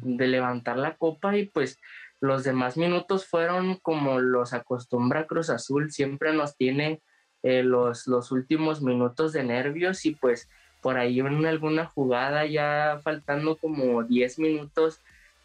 de, 0.03 0.27
levantar 0.27 0.77
la 0.77 0.97
copa 0.97 1.37
y 1.37 1.47
pues 1.47 1.79
los 2.21 2.45
demás 2.45 2.77
minutos 2.77 3.27
fueron 3.27 3.77
como 3.77 4.21
los 4.21 4.53
acostumbra 4.53 5.27
Cruz 5.27 5.51
Azul, 5.51 5.91
siempre 5.91 6.33
nos 6.33 6.57
tiene 6.57 7.01
eh, 7.43 7.63
los, 7.63 8.07
los 8.07 8.33
últimos 8.33 8.83
minutos 8.83 9.33
de 9.33 9.45
nervios 9.45 10.05
y 10.07 10.15
pues 10.15 10.49
por 10.81 10.99
ahí 10.99 11.21
en 11.21 11.47
alguna 11.47 11.87
jugada 11.87 12.47
ya 12.47 13.01
faltando 13.03 13.57
como 13.57 14.03
10 14.03 14.39
minutos 14.39 15.01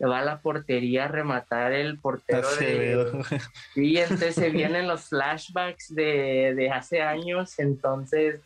va 0.05 0.19
a 0.19 0.25
la 0.25 0.39
portería 0.39 1.05
a 1.05 1.07
rematar 1.07 1.73
el 1.73 1.97
portero 1.97 2.47
de... 2.55 3.23
Sí, 3.73 3.97
entonces 3.97 4.35
se 4.35 4.49
vienen 4.49 4.87
los 4.87 5.09
flashbacks 5.09 5.93
de, 5.93 6.53
de, 6.55 6.71
hace 6.71 7.01
años, 7.01 7.59
entonces 7.59 8.39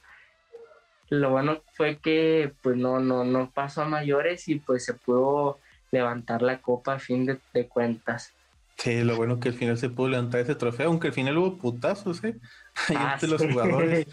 lo 1.10 1.30
bueno 1.30 1.62
fue 1.74 1.98
que 1.98 2.51
pues 2.62 2.75
no, 2.77 3.00
no, 3.00 3.24
no 3.24 3.51
pasó 3.54 3.84
a 3.84 3.88
mayores 3.88 4.48
y 4.48 4.56
pues 4.56 4.86
se 4.86 4.94
pudo 4.94 5.60
levantar 5.92 6.42
la 6.42 6.62
copa 6.62 6.96
a 6.96 7.00
fin 7.00 7.25
de, 7.25 7.68
cuentas. 7.68 8.34
Sí, 8.77 9.04
lo 9.04 9.15
bueno 9.15 9.39
que 9.39 9.50
al 9.50 9.56
final 9.56 9.77
se 9.77 9.89
pudo 9.89 10.10
levantar 10.10 10.42
ese 10.42 10.56
trofeo, 10.56 10.88
aunque 10.88 11.08
al 11.08 11.13
final 11.13 11.38
hubo 11.38 11.58
putazos, 11.58 12.24
¿eh? 12.24 12.36
Ah, 12.96 13.12
entre 13.13 13.30
los 13.30 13.42
jugadores. 13.42 14.08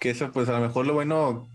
Que 0.00 0.10
eso, 0.10 0.32
pues 0.32 0.48
a 0.48 0.58
lo 0.58 0.66
mejor 0.66 0.86
lo 0.86 0.94
bueno 0.94 1.46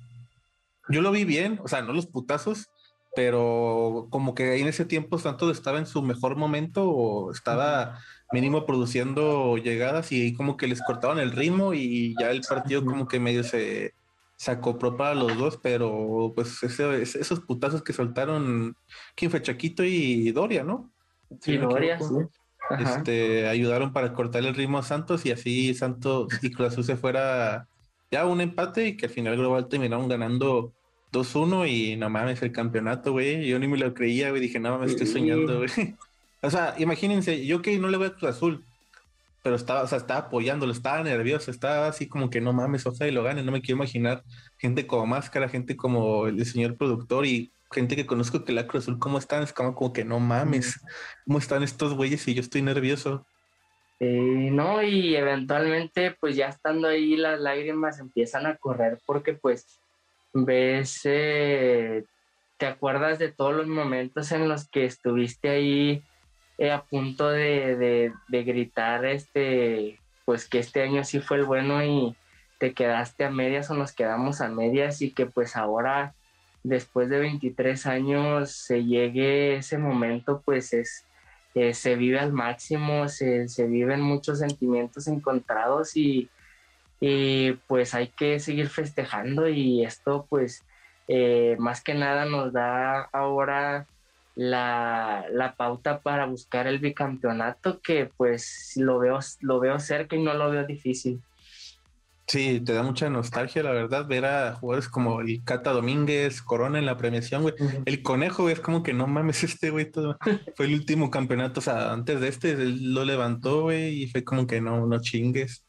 yo 0.89 1.01
lo 1.01 1.11
vi 1.11 1.25
bien, 1.25 1.59
o 1.63 1.67
sea, 1.67 1.81
no 1.81 1.93
los 1.93 2.07
putazos, 2.07 2.69
pero 3.15 4.07
como 4.09 4.35
que 4.35 4.59
en 4.59 4.67
ese 4.67 4.85
tiempo 4.85 5.17
Santos 5.17 5.51
estaba 5.51 5.79
en 5.79 5.85
su 5.85 6.01
mejor 6.01 6.35
momento 6.35 6.89
o 6.89 7.31
estaba 7.31 7.99
mínimo 8.31 8.65
produciendo 8.65 9.57
llegadas 9.57 10.11
y 10.11 10.33
como 10.33 10.57
que 10.57 10.67
les 10.67 10.81
cortaban 10.81 11.19
el 11.19 11.31
ritmo 11.31 11.73
y 11.73 12.15
ya 12.19 12.29
el 12.31 12.41
partido 12.41 12.85
como 12.85 13.07
que 13.07 13.19
medio 13.19 13.43
se, 13.43 13.93
sacó 14.39 14.69
acopló 14.69 14.95
para 14.95 15.15
los 15.15 15.37
dos, 15.37 15.57
pero 15.57 16.31
pues 16.33 16.63
esos 16.63 17.41
putazos 17.41 17.83
que 17.83 17.91
soltaron, 17.91 18.73
¿quién 19.13 19.29
fue? 19.29 19.41
Chaquito 19.41 19.83
y 19.83 20.31
Doria, 20.31 20.63
¿no? 20.63 20.89
Sí, 21.41 21.57
Doria, 21.57 21.99
sí. 21.99 22.15
Este, 22.79 23.47
ayudaron 23.47 23.91
para 23.91 24.13
cortar 24.13 24.45
el 24.45 24.55
ritmo 24.55 24.77
a 24.77 24.83
Santos 24.83 25.25
y 25.25 25.31
así 25.31 25.73
Santos 25.73 26.27
y 26.41 26.51
Cruz 26.51 26.69
Azul 26.69 26.85
se 26.85 26.95
fuera 26.95 27.67
ya 28.11 28.25
un 28.25 28.39
empate 28.39 28.87
y 28.87 28.97
que 28.97 29.07
al 29.07 29.11
final 29.11 29.35
global 29.35 29.67
terminaron 29.67 30.07
ganando 30.07 30.71
2-1 31.11 31.67
y 31.67 31.95
no 31.95 32.09
mames, 32.09 32.41
el 32.41 32.51
campeonato, 32.51 33.11
güey. 33.11 33.47
Yo 33.47 33.59
ni 33.59 33.67
me 33.67 33.77
lo 33.77 33.93
creía, 33.93 34.29
güey. 34.29 34.41
Dije, 34.41 34.59
no 34.59 34.71
mames, 34.71 34.91
estoy 34.91 35.07
soñando, 35.07 35.57
güey. 35.57 35.69
O 36.41 36.49
sea, 36.49 36.73
imagínense, 36.77 37.45
yo 37.45 37.61
que 37.61 37.77
no 37.79 37.89
le 37.89 37.97
voy 37.97 38.07
a 38.07 38.13
Cruz 38.13 38.31
Azul, 38.31 38.63
pero 39.43 39.57
estaba, 39.57 39.83
o 39.83 39.87
sea, 39.87 39.97
estaba 39.97 40.21
apoyándolo, 40.21 40.71
estaba 40.71 41.03
nervioso, 41.03 41.51
estaba 41.51 41.87
así 41.87 42.07
como 42.07 42.29
que 42.29 42.39
no 42.39 42.53
mames, 42.53 42.85
o 42.85 42.93
sea, 42.93 43.09
y 43.09 43.11
lo 43.11 43.23
gane. 43.23 43.43
No 43.43 43.51
me 43.51 43.61
quiero 43.61 43.75
imaginar 43.75 44.23
gente 44.57 44.87
como 44.87 45.05
Máscara, 45.05 45.49
gente 45.49 45.75
como 45.75 46.27
el 46.27 46.45
señor 46.45 46.77
productor 46.77 47.25
y 47.25 47.51
gente 47.71 47.95
que 47.95 48.05
conozco 48.05 48.45
que 48.45 48.53
la 48.53 48.67
Cruz 48.67 48.83
Azul, 48.83 48.99
¿cómo 48.99 49.17
están? 49.17 49.43
Es 49.43 49.53
como, 49.53 49.75
como 49.75 49.93
que 49.93 50.05
no 50.05 50.19
mames, 50.19 50.79
¿cómo 51.25 51.39
están 51.39 51.63
estos 51.63 51.93
güeyes? 51.93 52.27
Y 52.27 52.33
yo 52.33 52.41
estoy 52.41 52.61
nervioso. 52.61 53.25
Eh, 53.99 54.49
no, 54.51 54.81
y 54.81 55.15
eventualmente, 55.15 56.15
pues 56.19 56.35
ya 56.35 56.47
estando 56.47 56.87
ahí, 56.87 57.17
las 57.17 57.39
lágrimas 57.39 57.99
empiezan 57.99 58.45
a 58.45 58.55
correr 58.55 58.99
porque, 59.05 59.33
pues, 59.33 59.81
ves, 60.33 61.01
eh, 61.05 62.03
te 62.57 62.65
acuerdas 62.65 63.19
de 63.19 63.31
todos 63.31 63.55
los 63.55 63.67
momentos 63.67 64.31
en 64.31 64.47
los 64.47 64.67
que 64.67 64.85
estuviste 64.85 65.49
ahí 65.49 66.03
eh, 66.57 66.71
a 66.71 66.83
punto 66.83 67.29
de, 67.29 68.11
gritar, 68.29 69.05
este, 69.05 69.99
pues 70.25 70.47
que 70.47 70.59
este 70.59 70.81
año 70.81 71.03
sí 71.03 71.19
fue 71.19 71.37
el 71.37 71.45
bueno 71.45 71.83
y 71.83 72.15
te 72.59 72.73
quedaste 72.73 73.23
a 73.23 73.31
medias 73.31 73.71
o 73.71 73.75
nos 73.75 73.93
quedamos 73.93 74.41
a 74.41 74.49
medias 74.49 75.01
y 75.01 75.11
que 75.11 75.25
pues 75.25 75.55
ahora, 75.55 76.13
después 76.63 77.09
de 77.09 77.19
23 77.19 77.85
años, 77.85 78.51
se 78.51 78.83
llegue 78.83 79.55
ese 79.55 79.77
momento, 79.77 80.41
pues 80.43 80.73
es, 80.73 81.05
eh, 81.55 81.73
se 81.73 81.95
vive 81.95 82.19
al 82.19 82.33
máximo, 82.33 83.07
se, 83.07 83.47
se 83.47 83.65
viven 83.65 84.01
muchos 84.01 84.39
sentimientos 84.39 85.07
encontrados 85.07 85.95
y, 85.95 86.29
y 86.99 87.53
pues 87.67 87.93
hay 87.93 88.09
que 88.09 88.39
seguir 88.39 88.69
festejando 88.69 89.47
y 89.47 89.85
esto 89.85 90.25
pues 90.29 90.65
eh, 91.07 91.55
más 91.59 91.81
que 91.81 91.93
nada 91.93 92.25
nos 92.25 92.53
da 92.53 93.01
ahora 93.13 93.87
la, 94.35 95.55
pauta 95.57 95.99
para 95.99 96.25
buscar 96.25 96.67
el 96.67 96.79
bicampeonato 96.79 97.81
que 97.81 98.09
pues 98.15 98.73
lo 98.75 98.99
veo, 98.99 99.19
lo 99.41 99.59
veo 99.59 99.79
cerca 99.79 100.15
y 100.15 100.21
no 100.21 100.33
lo 100.33 100.49
veo 100.49 100.65
difícil. 100.65 101.21
Sí, 102.27 102.61
te 102.61 102.73
da 102.73 102.83
mucha 102.83 103.09
nostalgia, 103.09 103.63
la 103.63 103.71
verdad, 103.71 104.05
ver 104.05 104.25
a 104.25 104.53
jugadores 104.53 104.87
como 104.87 105.19
el 105.21 105.43
Cata 105.43 105.71
Domínguez, 105.71 106.43
Corona 106.43 106.77
en 106.77 106.85
la 106.85 106.95
premiación, 106.95 107.41
güey. 107.41 107.55
El 107.85 108.03
conejo, 108.03 108.51
es 108.51 108.59
como 108.59 108.83
que 108.83 108.93
no 108.93 109.07
mames, 109.07 109.43
este 109.43 109.71
güey, 109.71 109.89
todo. 109.89 110.15
fue 110.55 110.67
el 110.67 110.75
último 110.75 111.09
campeonato, 111.09 111.59
o 111.59 111.63
sea, 111.63 111.91
antes 111.91 112.21
de 112.21 112.27
este, 112.27 112.51
él 112.51 112.93
lo 112.93 113.03
levantó, 113.03 113.63
güey, 113.63 114.03
y 114.03 114.07
fue 114.07 114.23
como 114.23 114.45
que 114.45 114.61
no, 114.61 114.85
no 114.85 115.01
chingues. 115.01 115.65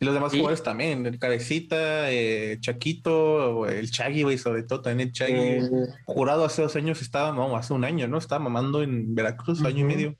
Y 0.00 0.04
los 0.04 0.14
demás 0.14 0.30
jugadores 0.30 0.62
también, 0.62 1.06
el 1.06 1.18
Cabecita, 1.18 2.10
eh, 2.12 2.58
Chaquito, 2.60 3.66
el 3.66 3.90
Chagui, 3.90 4.22
güey, 4.22 4.38
sobre 4.38 4.62
todo 4.62 4.80
también 4.80 5.08
el 5.08 5.12
Chagui. 5.12 5.68
Jurado 6.04 6.44
hace 6.44 6.62
dos 6.62 6.76
años 6.76 7.02
estaba, 7.02 7.32
no, 7.32 7.56
hace 7.56 7.72
un 7.72 7.84
año, 7.84 8.06
¿no? 8.06 8.18
Estaba 8.18 8.38
mamando 8.38 8.82
en 8.82 9.14
Veracruz, 9.14 9.62
año 9.64 9.80
y 9.80 9.84
medio. 9.84 10.16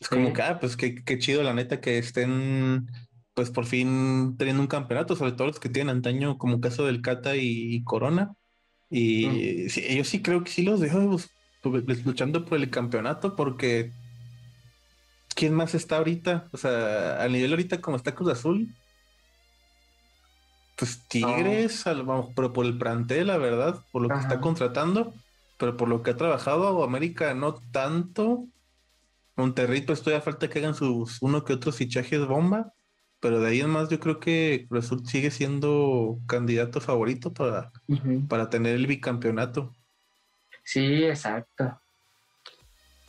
Es 0.00 0.08
como 0.08 0.32
que, 0.32 0.42
ah, 0.42 0.60
pues 0.60 0.76
qué, 0.76 0.94
qué, 0.94 1.18
chido, 1.18 1.42
la 1.42 1.54
neta, 1.54 1.80
que 1.80 1.98
estén, 1.98 2.88
pues 3.34 3.50
por 3.50 3.66
fin 3.66 4.36
teniendo 4.38 4.62
un 4.62 4.68
campeonato, 4.68 5.16
sobre 5.16 5.32
todo 5.32 5.48
los 5.48 5.58
que 5.58 5.68
tienen 5.68 5.96
antaño, 5.96 6.38
como 6.38 6.60
caso 6.60 6.86
del 6.86 7.02
Cata 7.02 7.34
y, 7.34 7.82
Corona. 7.82 8.34
Y 8.90 9.68
sí, 9.70 9.96
yo 9.96 10.04
sí 10.04 10.22
creo 10.22 10.44
que 10.44 10.52
sí 10.52 10.62
los 10.62 10.78
dejo 10.78 11.18
pues, 11.62 11.82
pues, 11.84 12.06
luchando 12.06 12.44
por 12.44 12.58
el 12.58 12.70
campeonato, 12.70 13.34
porque 13.34 13.90
¿quién 15.38 15.54
más 15.54 15.72
está 15.76 15.98
ahorita? 15.98 16.48
O 16.50 16.56
sea, 16.56 17.22
a 17.22 17.28
nivel 17.28 17.52
ahorita 17.52 17.80
como 17.80 17.96
está 17.96 18.12
Cruz 18.12 18.32
Azul, 18.32 18.74
pues 20.76 21.06
Tigres, 21.06 21.84
vamos, 21.84 22.30
pero 22.34 22.52
por 22.52 22.66
el 22.66 22.76
plantel, 22.76 23.28
la 23.28 23.38
verdad, 23.38 23.80
por 23.92 24.02
lo 24.02 24.08
que 24.08 24.18
está 24.18 24.40
contratando, 24.40 25.14
pero 25.56 25.76
por 25.76 25.88
lo 25.88 26.02
que 26.02 26.10
ha 26.10 26.16
trabajado 26.16 26.82
América 26.82 27.34
no 27.34 27.54
tanto. 27.54 28.46
Monterrey 29.36 29.82
pues 29.82 30.02
todavía 30.02 30.24
falta 30.24 30.48
que 30.48 30.58
hagan 30.58 30.74
sus 30.74 31.22
uno 31.22 31.44
que 31.44 31.52
otros 31.52 31.76
fichajes 31.76 32.26
bomba. 32.26 32.72
pero 33.20 33.40
de 33.40 33.48
ahí 33.48 33.60
en 33.60 33.70
más 33.70 33.88
yo 33.88 34.00
creo 34.00 34.18
que 34.18 34.66
Cruz 34.68 34.86
Azul 34.86 35.06
sigue 35.06 35.30
siendo 35.30 36.18
candidato 36.26 36.80
favorito 36.80 37.32
para, 37.32 37.70
para 38.28 38.50
tener 38.50 38.74
el 38.74 38.88
bicampeonato. 38.88 39.72
Sí, 40.64 41.04
exacto. 41.04 41.80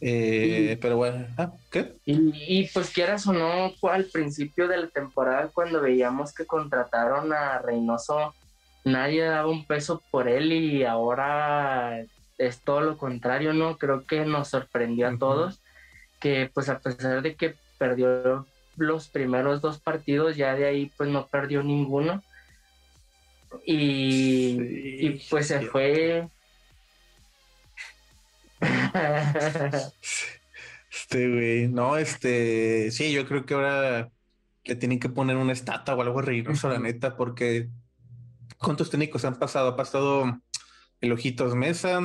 Eh, 0.01 0.77
pero 0.81 0.97
bueno, 0.97 1.27
ah, 1.37 1.51
¿qué? 1.69 1.93
Y, 2.05 2.67
pues 2.69 2.91
quieras 2.91 3.27
o 3.27 3.33
no, 3.33 3.73
al 3.89 4.05
principio 4.05 4.67
de 4.67 4.77
la 4.77 4.87
temporada 4.87 5.49
cuando 5.53 5.81
veíamos 5.81 6.33
que 6.33 6.45
contrataron 6.45 7.33
a 7.33 7.59
Reynoso, 7.59 8.33
nadie 8.85 9.23
daba 9.23 9.49
un 9.49 9.65
peso 9.65 10.01
por 10.09 10.29
él 10.29 10.53
y 10.53 10.83
ahora 10.83 12.05
es 12.37 12.59
todo 12.59 12.81
lo 12.81 12.97
contrario, 12.97 13.53
¿no? 13.53 13.77
Creo 13.77 14.05
que 14.05 14.25
nos 14.25 14.47
sorprendió 14.47 15.07
a 15.09 15.17
todos 15.17 15.59
que 16.19 16.49
pues 16.53 16.69
a 16.69 16.79
pesar 16.79 17.21
de 17.21 17.35
que 17.35 17.55
perdió 17.77 18.45
los 18.77 19.07
primeros 19.07 19.61
dos 19.61 19.79
partidos, 19.79 20.35
ya 20.35 20.55
de 20.55 20.65
ahí 20.65 20.91
pues 20.97 21.09
no 21.09 21.27
perdió 21.27 21.63
ninguno. 21.63 22.23
Y, 23.65 25.09
pues 25.29 25.47
se 25.47 25.61
fue 25.61 26.27
este, 30.91 31.29
güey, 31.29 31.67
no, 31.67 31.97
este, 31.97 32.91
sí, 32.91 33.11
yo 33.11 33.27
creo 33.27 33.45
que 33.45 33.53
ahora 33.53 34.11
le 34.63 34.75
tienen 34.75 34.99
que 34.99 35.09
poner 35.09 35.37
una 35.37 35.53
estatua 35.53 35.95
o 35.95 36.01
algo 36.01 36.21
reírnos 36.21 36.63
la 36.63 36.79
neta, 36.79 37.15
porque 37.15 37.69
¿cuántos 38.57 38.89
técnicos 38.89 39.25
han 39.25 39.39
pasado? 39.39 39.69
Ha 39.69 39.75
pasado 39.75 40.39
el 41.01 41.11
Ojitos 41.11 41.55
Mesa, 41.55 41.99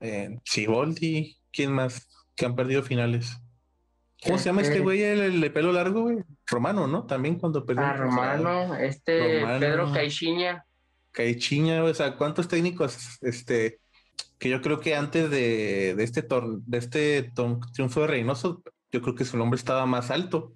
eh, 0.00 0.38
Siboldi, 0.44 1.38
¿quién 1.52 1.72
más? 1.72 2.08
Que 2.34 2.46
han 2.46 2.56
perdido 2.56 2.82
finales. 2.82 3.38
¿Cómo 4.24 4.38
se 4.38 4.46
llama 4.46 4.62
este 4.62 4.78
güey, 4.78 5.02
el, 5.02 5.40
de 5.40 5.50
pelo 5.50 5.72
largo, 5.72 6.02
güey? 6.02 6.18
Romano, 6.46 6.86
¿no? 6.86 7.06
También 7.06 7.38
cuando 7.38 7.66
perdió. 7.66 7.84
Ah, 7.84 7.94
Romano, 7.94 8.74
este 8.76 9.44
Pedro 9.58 9.92
Caixinha. 9.92 10.64
Caixinha, 11.10 11.82
o 11.82 11.92
sea, 11.92 12.16
¿cuántos 12.16 12.46
técnicos 12.46 13.18
este, 13.20 13.80
que 14.38 14.48
yo 14.48 14.60
creo 14.60 14.80
que 14.80 14.96
antes 14.96 15.30
de, 15.30 15.90
este, 16.02 16.22
de 16.22 16.78
este 16.78 17.32
triunfo 17.74 18.00
de 18.00 18.06
Reynoso, 18.08 18.62
yo 18.90 19.00
creo 19.00 19.14
que 19.14 19.24
su 19.24 19.36
nombre 19.36 19.56
estaba 19.56 19.86
más 19.86 20.10
alto. 20.10 20.52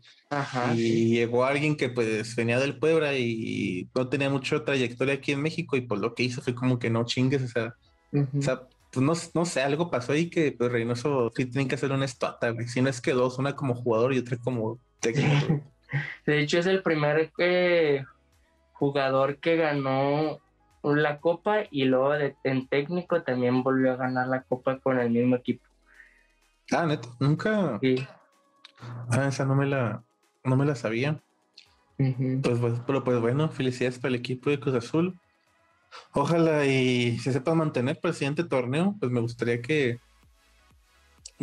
y 0.74 1.10
llegó 1.10 1.44
alguien 1.44 1.76
que 1.76 1.88
pues 1.88 2.34
venía 2.34 2.58
del 2.58 2.78
Puebla 2.78 3.16
y 3.16 3.88
no 3.94 4.08
tenía 4.08 4.28
mucha 4.28 4.64
trayectoria 4.64 5.14
aquí 5.14 5.32
en 5.32 5.42
México 5.42 5.76
y 5.76 5.82
pues 5.82 6.00
lo 6.00 6.14
que 6.14 6.24
hizo 6.24 6.42
fue 6.42 6.54
como 6.54 6.78
que 6.80 6.90
no 6.90 7.04
chingues, 7.04 7.42
o 7.42 7.48
sea, 7.48 7.74
o 8.12 8.42
sea 8.42 8.62
pues 8.90 9.34
no, 9.34 9.44
sé, 9.44 9.62
algo 9.62 9.90
pasó 9.90 10.12
ahí 10.12 10.30
que 10.30 10.52
pues 10.52 10.72
Reynoso 10.72 11.30
sí 11.36 11.46
tienen 11.46 11.68
que 11.68 11.74
hacer 11.76 11.92
una 11.92 12.06
estatua, 12.06 12.54
Si 12.66 12.80
no 12.80 12.88
es 12.88 13.00
que 13.00 13.12
dos, 13.12 13.38
una 13.38 13.54
como 13.54 13.74
jugador 13.74 14.14
y 14.14 14.18
otra 14.18 14.36
como 14.38 14.78
técnico. 15.00 15.62
de 16.26 16.40
hecho 16.40 16.58
es 16.58 16.66
el 16.66 16.82
primer 16.82 17.30
eh, 17.38 18.04
jugador 18.72 19.38
que 19.38 19.56
ganó 19.56 20.40
la 20.94 21.20
copa 21.20 21.64
y 21.70 21.84
luego 21.84 22.14
en 22.44 22.68
técnico 22.68 23.22
también 23.22 23.62
volvió 23.62 23.92
a 23.92 23.96
ganar 23.96 24.28
la 24.28 24.42
copa 24.42 24.78
con 24.78 24.98
el 24.98 25.10
mismo 25.10 25.36
equipo. 25.36 25.64
Ah, 26.70 26.86
neto, 26.86 27.14
nunca. 27.20 27.78
Sí. 27.80 28.06
Ah, 29.10 29.28
esa 29.28 29.44
no 29.44 29.54
me 29.54 29.66
la, 29.66 30.02
no 30.44 30.56
me 30.56 30.64
la 30.64 30.74
sabía. 30.74 31.20
pues, 31.96 32.58
pues, 32.58 32.74
pero 32.86 33.04
pues 33.04 33.20
bueno, 33.20 33.48
felicidades 33.48 33.98
para 33.98 34.10
el 34.10 34.20
equipo 34.20 34.50
de 34.50 34.60
Cruz 34.60 34.74
Azul. 34.74 35.18
Ojalá 36.12 36.66
y 36.66 37.18
se 37.18 37.32
sepa 37.32 37.54
mantener 37.54 37.98
para 38.00 38.10
el 38.10 38.16
siguiente 38.16 38.44
torneo, 38.44 38.96
pues 39.00 39.10
me 39.10 39.20
gustaría 39.20 39.62
que 39.62 39.98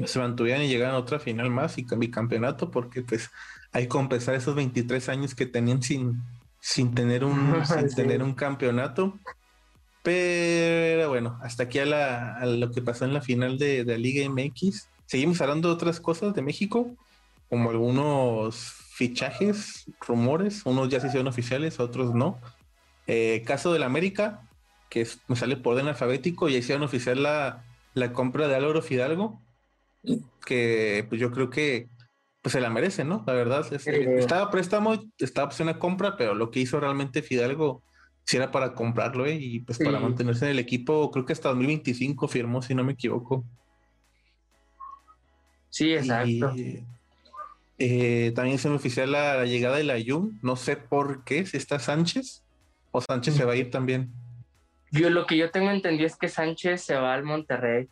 se 0.05 0.19
mantuvieran 0.19 0.63
y 0.63 0.67
llegaran 0.67 0.95
a 0.95 0.99
otra 0.99 1.19
final 1.19 1.49
más 1.49 1.77
y 1.77 1.85
mi 1.95 2.09
campeonato, 2.09 2.71
porque 2.71 3.01
pues 3.01 3.29
hay 3.71 3.83
que 3.83 3.89
compensar 3.89 4.35
esos 4.35 4.55
23 4.55 5.09
años 5.09 5.35
que 5.35 5.45
tenían 5.45 5.81
sin, 5.81 6.21
sin 6.63 6.95
tener 6.95 7.25
un, 7.25 7.61
tener 7.95 8.23
un 8.23 8.33
campeonato. 8.33 9.19
Pero 10.01 11.09
bueno, 11.09 11.37
hasta 11.41 11.63
aquí 11.63 11.79
a, 11.79 12.45
lo 12.45 12.71
que 12.71 12.81
pasó 12.81 13.03
en 13.03 13.13
la 13.13 13.21
final 13.21 13.57
de, 13.57 13.83
la 13.83 13.97
Liga 13.97 14.27
MX. 14.29 14.87
Seguimos 15.05 15.41
hablando 15.41 15.67
de 15.67 15.75
otras 15.75 15.99
cosas 15.99 16.33
de 16.33 16.41
México, 16.41 16.89
como 17.49 17.69
algunos 17.69 18.55
fichajes, 18.55 19.85
rumores, 19.99 20.61
unos 20.65 20.87
ya 20.87 21.01
se 21.01 21.07
hicieron 21.07 21.27
oficiales, 21.27 21.81
otros 21.81 22.15
no. 22.15 22.39
Eh, 23.07 23.43
caso 23.45 23.73
del 23.73 23.83
América, 23.83 24.41
que 24.89 25.05
me 25.27 25.35
sale 25.35 25.57
por 25.57 25.73
orden 25.73 25.89
alfabético, 25.89 26.47
ya 26.47 26.59
hicieron 26.59 26.83
oficial 26.83 27.21
la, 27.21 27.65
la 27.93 28.13
compra 28.13 28.47
de 28.47 28.55
Álvaro 28.55 28.81
Fidalgo, 28.81 29.41
que 30.45 31.05
pues 31.09 31.19
yo 31.19 31.31
creo 31.31 31.49
que 31.49 31.87
pues 32.43 32.53
se 32.53 32.61
la 32.61 32.69
merece, 32.69 33.03
¿no? 33.03 33.23
La 33.25 33.33
verdad, 33.33 33.65
estaba 33.73 34.51
préstamo, 34.51 35.01
estaba 35.17 35.47
opción 35.47 35.69
a 35.69 35.79
compra, 35.79 36.17
pero 36.17 36.35
lo 36.35 36.51
que 36.51 36.59
hizo 36.59 36.79
realmente 36.79 37.23
Fidalgo 37.23 37.81
si 38.25 38.37
era 38.37 38.51
para 38.51 38.73
comprarlo 38.73 39.25
¿eh? 39.25 39.37
y 39.39 39.59
pues 39.59 39.77
para 39.79 39.99
mantenerse 39.99 40.45
en 40.45 40.51
el 40.51 40.59
equipo, 40.59 41.11
creo 41.11 41.25
que 41.25 41.33
hasta 41.33 41.49
2025 41.49 42.27
firmó, 42.27 42.61
si 42.61 42.73
no 42.73 42.83
me 42.83 42.93
equivoco. 42.93 43.43
Sí, 45.69 45.93
exacto. 45.93 46.53
Eh, 47.79 48.31
también 48.35 48.59
se 48.59 48.69
me 48.69 48.75
oficial 48.75 49.11
la, 49.11 49.43
llegada 49.45 49.77
de 49.77 49.83
la 49.83 49.95
Jun, 50.05 50.39
no 50.41 50.55
sé 50.55 50.77
por 50.77 51.23
qué, 51.23 51.45
si 51.45 51.57
está 51.57 51.79
Sánchez 51.79 52.43
o 52.91 53.01
Sánchez 53.01 53.35
se 53.35 53.45
va 53.45 53.53
a 53.53 53.55
ir 53.55 53.71
también. 53.71 54.11
Yo 54.91 55.09
lo 55.09 55.25
que 55.25 55.35
yo 55.37 55.49
tengo 55.49 55.71
entendido 55.71 56.05
es 56.05 56.15
que 56.15 56.29
Sánchez 56.29 56.81
se 56.81 56.95
va 56.95 57.13
al 57.13 57.23
Monterrey. 57.23 57.89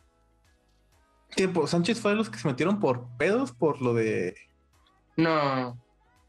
Tiempo, 1.34 1.66
Sánchez 1.66 2.00
fue 2.00 2.12
de 2.12 2.18
los 2.18 2.30
que 2.30 2.38
se 2.38 2.48
metieron 2.48 2.78
por 2.78 3.06
pedos 3.16 3.52
por 3.52 3.80
lo 3.80 3.94
de. 3.94 4.34
No. 5.16 5.78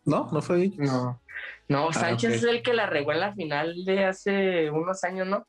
¿No? 0.06 0.30
¿No 0.32 0.42
fue 0.42 0.63
ellos? 0.63 0.78
No. 0.78 1.22
No, 1.68 1.89
ah, 1.89 1.94
Sánchez 1.94 2.36
es 2.36 2.44
el 2.44 2.62
que 2.62 2.74
la 2.74 2.86
regó 2.86 3.12
en 3.13 3.20
la 3.20 3.34
final 3.34 3.86
de 3.86 4.06
hace 4.06 4.70
unos 4.70 5.04
años, 5.04 5.28
¿no? 5.28 5.48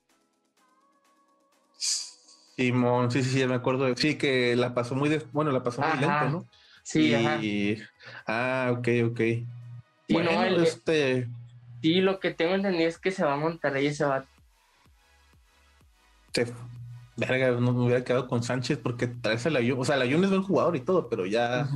Simón, 1.76 3.10
sí, 3.10 3.22
sí, 3.22 3.30
sí, 3.30 3.46
me 3.46 3.54
acuerdo. 3.54 3.94
Sí, 3.96 4.16
que 4.16 4.54
la 4.54 4.74
pasó 4.74 4.94
muy, 4.94 5.20
bueno, 5.32 5.50
la 5.50 5.62
pasó 5.62 5.82
muy 5.82 5.98
lento, 5.98 6.30
¿no? 6.30 6.44
Sí, 6.82 7.14
ajá. 7.14 7.40
Ah, 8.26 8.72
ok, 8.72 8.88
ok. 9.10 9.20
bueno, 10.08 10.32
no, 10.32 10.62
este... 10.62 11.28
Sí, 11.82 12.00
lo 12.00 12.20
que 12.20 12.32
tengo 12.32 12.54
entendido 12.54 12.88
es 12.88 12.98
que 12.98 13.10
se 13.10 13.24
va 13.24 13.34
a 13.34 13.36
Monterrey 13.36 13.88
y 13.88 13.94
se 13.94 14.04
va... 14.04 14.24
Se 16.32 16.46
verga, 17.16 17.52
no 17.52 17.72
me 17.72 17.84
hubiera 17.84 18.04
quedado 18.04 18.28
con 18.28 18.42
Sánchez 18.42 18.78
porque 18.78 19.06
trae 19.06 19.38
la 19.50 19.60
Jun, 19.60 19.80
o 19.80 19.84
sea, 19.84 19.96
la 19.96 20.06
Jun 20.06 20.24
es 20.24 20.30
buen 20.30 20.42
jugador 20.42 20.76
y 20.76 20.80
todo, 20.80 21.08
pero 21.08 21.26
ya, 21.26 21.68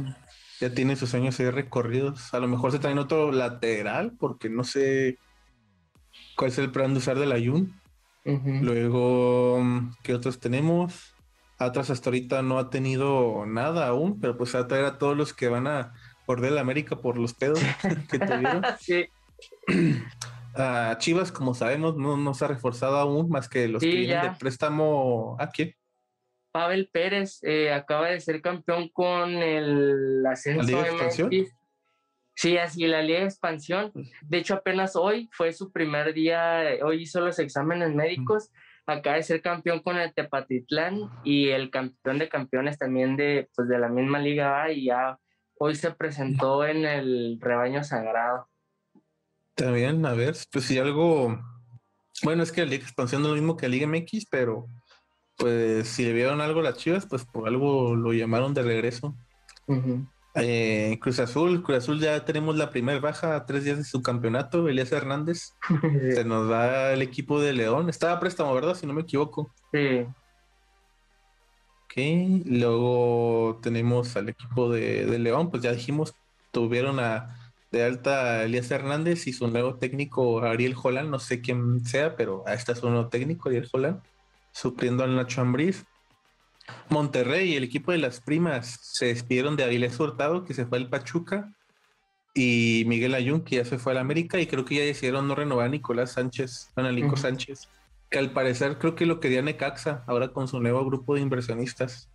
ya 0.61 0.75
tiene 0.75 0.97
sus 0.97 1.15
años 1.15 1.39
ahí 1.39 1.51
recorridos. 1.51 2.35
A 2.35 2.41
lo 2.41 2.49
mejor 2.49 2.73
se 2.73 2.79
traen 2.79 2.99
otro 2.99 3.33
lateral 3.33 4.13
porque 4.19 4.49
no 4.49 4.65
sé 4.65 5.19
cuál 6.37 6.51
es 6.51 6.59
el 6.59 6.71
plan 6.71 6.93
de 6.93 6.99
usar 6.99 7.19
de 7.19 7.27
la 7.27 7.39
Jun. 7.39 7.75
Luego, 8.25 9.63
¿qué 10.03 10.13
otros 10.13 10.39
tenemos? 10.39 11.15
Atrás 11.59 11.89
hasta 11.89 12.11
ahorita 12.11 12.43
no 12.43 12.59
ha 12.59 12.69
tenido 12.69 13.47
nada 13.47 13.89
aún, 13.89 14.21
pero 14.21 14.37
pues 14.37 14.55
a 14.55 14.69
traer 14.69 14.85
a 14.85 14.99
todos 14.99 15.17
los 15.17 15.33
que 15.33 15.49
van 15.49 15.67
a 15.67 15.95
morder 16.27 16.53
la 16.53 16.61
América 16.61 16.97
por 16.97 17.17
los 17.17 17.33
pedos 17.33 17.59
que 18.11 18.19
tuvieron. 18.19 18.63
sí. 18.81 19.07
a 20.55 20.97
Chivas, 20.99 21.33
como 21.33 21.55
sabemos, 21.55 21.97
no, 21.97 22.35
se 22.35 22.45
ha 22.45 22.49
reforzado 22.49 22.97
aún 22.97 23.29
más 23.29 23.49
que 23.49 23.69
los 23.69 23.81
que 23.81 23.89
vienen 23.89 24.23
de 24.23 24.39
préstamo. 24.39 25.37
¿A 25.39 25.49
quién? 25.49 25.75
Pavel 26.53 26.89
Pérez 26.93 27.41
eh, 27.43 27.73
acaba 27.73 28.09
de 28.09 28.21
ser 28.21 28.41
campeón 28.41 28.89
con 28.89 29.31
el 29.31 30.25
ascenso 30.27 30.63
¿La 30.63 30.67
Liga 30.67 30.83
de 30.83 30.89
Expansión? 30.89 31.31
Sí, 32.35 32.57
así 32.57 32.87
la 32.87 33.03
Liga 33.03 33.21
de 33.21 33.25
Expansión. 33.27 33.93
De 34.23 34.39
hecho, 34.39 34.55
apenas 34.55 34.95
hoy 34.97 35.29
fue 35.33 35.53
su 35.53 35.73
primer 35.73 36.15
día, 36.15 36.63
hoy 36.85 37.03
hizo 37.03 37.21
los 37.21 37.39
exámenes 37.39 37.95
médicos. 37.95 38.51
Acaba 38.87 39.17
de 39.17 39.25
ser 39.25 39.43
campeón 39.43 39.81
con 39.81 39.99
el 39.99 40.15
Tepatitlán 40.15 41.11
y 41.25 41.49
el 41.49 41.71
campeón 41.71 42.19
de 42.19 42.29
campeones 42.29 42.79
también 42.79 43.17
de, 43.17 43.49
pues, 43.55 43.69
de 43.69 43.79
la 43.79 43.89
misma 43.89 44.19
Liga 44.19 44.71
y 44.71 44.87
ya 44.87 45.19
hoy 45.59 45.75
se 45.75 45.91
presentó 45.91 46.65
en 46.65 46.87
el 46.87 47.39
rebaño 47.41 47.83
sagrado. 47.83 48.49
También, 49.59 50.07
a 50.07 50.15
ver, 50.15 50.37
pues 50.53 50.67
si 50.67 50.79
algo. 50.79 51.37
Bueno, 52.23 52.45
es 52.45 52.53
que 52.53 52.65
la 52.65 52.71
Liga 52.71 52.85
Expansión 52.85 53.23
no 53.23 53.29
es 53.29 53.35
lo 53.35 53.41
mismo 53.41 53.57
que 53.57 53.67
la 53.69 53.75
Liga 53.75 53.89
MX, 53.89 54.27
pero 54.31 54.67
pues 55.37 55.89
si 55.89 56.05
le 56.05 56.13
vieron 56.13 56.41
algo 56.41 56.61
a 56.61 56.63
las 56.63 56.77
chivas, 56.77 57.07
pues 57.07 57.25
por 57.25 57.49
algo 57.49 57.97
lo 57.97 58.13
llamaron 58.13 58.55
de 58.55 58.63
regreso. 58.63 59.17
Eh, 60.37 60.97
Cruz 61.01 61.19
Azul, 61.19 61.65
Cruz 61.65 61.79
Azul 61.79 61.99
ya 61.99 62.25
tenemos 62.25 62.57
la 62.57 62.71
primera 62.71 63.01
baja 63.01 63.35
a 63.35 63.47
tres 63.47 63.65
días 63.65 63.79
de 63.79 63.85
su 63.85 64.01
campeonato, 64.01 64.69
Elías 64.69 64.93
Hernández. 64.93 65.55
Se 66.15 66.25
nos 66.25 66.49
va 66.49 66.93
el 66.93 67.03
equipo 67.03 67.41
de 67.41 67.53
León. 67.53 67.89
Estaba 67.89 68.21
préstamo, 68.21 68.55
¿verdad? 68.55 68.77
Si 68.77 68.87
no 68.87 68.93
me 68.93 69.03
equivoco. 69.03 69.53
Sí. 69.73 70.07
Ok, 71.85 72.45
luego 72.45 73.59
tenemos 73.61 74.17
al 74.17 74.29
equipo 74.29 74.71
de, 74.71 75.05
de 75.05 75.19
León, 75.19 75.51
pues 75.51 75.65
ya 75.65 75.73
dijimos, 75.73 76.15
tuvieron 76.53 77.01
a 77.01 77.48
de 77.71 77.85
alta 77.85 78.45
Elías 78.45 78.71
Hernández 78.71 79.27
y 79.27 79.33
su 79.33 79.49
nuevo 79.49 79.77
técnico 79.77 80.41
Ariel 80.43 80.75
Jolán, 80.75 81.11
no 81.11 81.19
sé 81.19 81.41
quién 81.41 81.85
sea, 81.85 82.17
pero 82.17 82.45
a 82.47 82.55
este 82.55 82.73
es 82.73 82.79
su 82.79 82.89
nuevo 82.89 83.09
técnico, 83.09 83.49
Ariel 83.49 83.69
Jolán, 83.69 84.03
supliendo 84.53 85.05
al 85.05 85.17
Nacho 85.17 85.41
Ambriz. 85.41 85.85
Monterrey 86.89 87.53
y 87.53 87.57
el 87.57 87.65
equipo 87.65 87.93
de 87.93 87.99
las 87.99 88.21
primas 88.21 88.79
se 88.83 89.07
despidieron 89.07 89.57
de 89.57 89.65
Avilés 89.65 89.99
Hurtado, 89.99 90.45
que 90.45 90.55
se 90.55 90.67
fue 90.67 90.79
al 90.79 90.89
Pachuca. 90.89 91.53
y 92.35 92.85
Miguel 92.87 93.15
Ayun, 93.15 93.43
que 93.43 93.57
ya 93.57 93.65
se 93.65 93.79
fue 93.79 93.93
a 93.93 93.95
la 93.97 94.01
América, 94.03 94.39
y 94.41 94.47
creo 94.47 94.65
que 94.65 94.77
ya 94.77 94.83
decidieron 94.83 95.27
no 95.27 95.35
renovar 95.35 95.67
a 95.67 95.71
Nicolás 95.71 96.13
Sánchez, 96.13 96.71
a 96.77 96.83
Nico 96.93 97.17
Sánchez, 97.17 97.69
que 98.11 98.19
al 98.19 98.33
parecer 98.33 98.79
creo 98.79 98.95
que 98.95 99.07
lo 99.07 99.19
quería 99.19 99.43
Necaxa, 99.43 100.05
ahora 100.07 100.29
con 100.29 100.47
su 100.47 100.61
nuevo 100.61 100.85
grupo 100.85 101.15
de 101.15 101.23
inversionistas. 101.23 102.09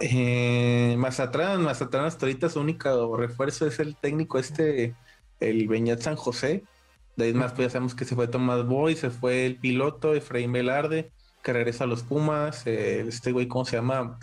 Eh, 0.00 0.96
Mazatlán, 0.98 1.62
Mazatlán 1.62 2.04
hasta 2.06 2.26
ahorita 2.26 2.48
su 2.48 2.60
único 2.60 3.16
refuerzo 3.16 3.66
es 3.66 3.78
el 3.78 3.96
técnico 3.96 4.38
este, 4.38 4.94
el 5.40 5.68
Beñat 5.68 6.00
San 6.00 6.16
José. 6.16 6.64
De 7.16 7.26
ahí 7.26 7.34
más, 7.34 7.52
pues 7.52 7.66
ya 7.66 7.70
sabemos 7.70 7.94
que 7.94 8.04
se 8.04 8.16
fue 8.16 8.26
Tomás 8.26 8.66
Boy, 8.66 8.96
se 8.96 9.10
fue 9.10 9.46
el 9.46 9.56
piloto 9.56 10.14
Efraín 10.14 10.52
Velarde, 10.52 11.12
que 11.42 11.52
regresa 11.52 11.84
a 11.84 11.86
los 11.86 12.02
Pumas, 12.02 12.66
este 12.66 13.30
güey, 13.30 13.46
¿cómo 13.46 13.64
se 13.64 13.76
llama? 13.76 14.18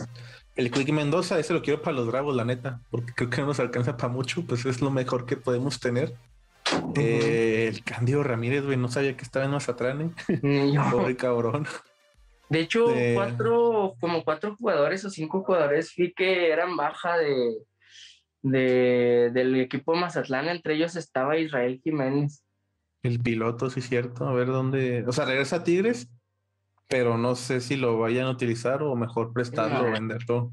El 0.55 0.71
Quick 0.71 0.91
Mendoza, 0.91 1.39
ese 1.39 1.53
lo 1.53 1.61
quiero 1.61 1.81
para 1.81 1.95
los 1.95 2.07
bravos, 2.07 2.35
la 2.35 2.43
neta, 2.43 2.81
porque 2.89 3.13
creo 3.13 3.29
que 3.29 3.41
no 3.41 3.47
nos 3.47 3.59
alcanza 3.61 3.95
para 3.95 4.11
mucho, 4.11 4.43
pues 4.45 4.65
es 4.65 4.81
lo 4.81 4.91
mejor 4.91 5.25
que 5.25 5.37
podemos 5.37 5.79
tener. 5.79 6.13
Eh, 6.95 7.67
el 7.69 7.83
Cándido 7.83 8.23
Ramírez, 8.23 8.65
güey, 8.65 8.77
no 8.77 8.89
sabía 8.89 9.15
que 9.15 9.23
estaba 9.23 9.45
en 9.45 9.51
Mazatlán, 9.51 10.13
¿eh? 10.27 10.73
Pobre 10.91 11.15
cabrón. 11.15 11.65
De 12.51 12.59
hecho, 12.59 12.85
cuatro, 13.13 13.95
como 14.01 14.25
cuatro 14.25 14.57
jugadores 14.57 15.05
o 15.05 15.09
cinco 15.09 15.41
jugadores 15.41 15.93
vi 15.95 16.11
que 16.11 16.51
eran 16.51 16.75
baja 16.75 17.17
de, 17.17 17.55
de, 18.41 19.31
del 19.33 19.55
equipo 19.61 19.95
Mazatlán, 19.95 20.49
entre 20.49 20.75
ellos 20.75 20.97
estaba 20.97 21.37
Israel 21.37 21.79
Jiménez. 21.81 22.43
El 23.03 23.21
piloto, 23.21 23.69
sí, 23.69 23.79
cierto. 23.79 24.27
A 24.27 24.33
ver 24.33 24.47
dónde. 24.47 25.05
O 25.07 25.13
sea, 25.13 25.23
regresa 25.23 25.55
a 25.55 25.63
Tigres, 25.63 26.11
pero 26.89 27.17
no 27.17 27.35
sé 27.35 27.61
si 27.61 27.77
lo 27.77 27.97
vayan 27.99 28.25
a 28.25 28.31
utilizar 28.31 28.83
o 28.83 28.97
mejor 28.97 29.31
prestarlo 29.31 29.87
o 29.87 29.91
venderlo. 29.93 30.51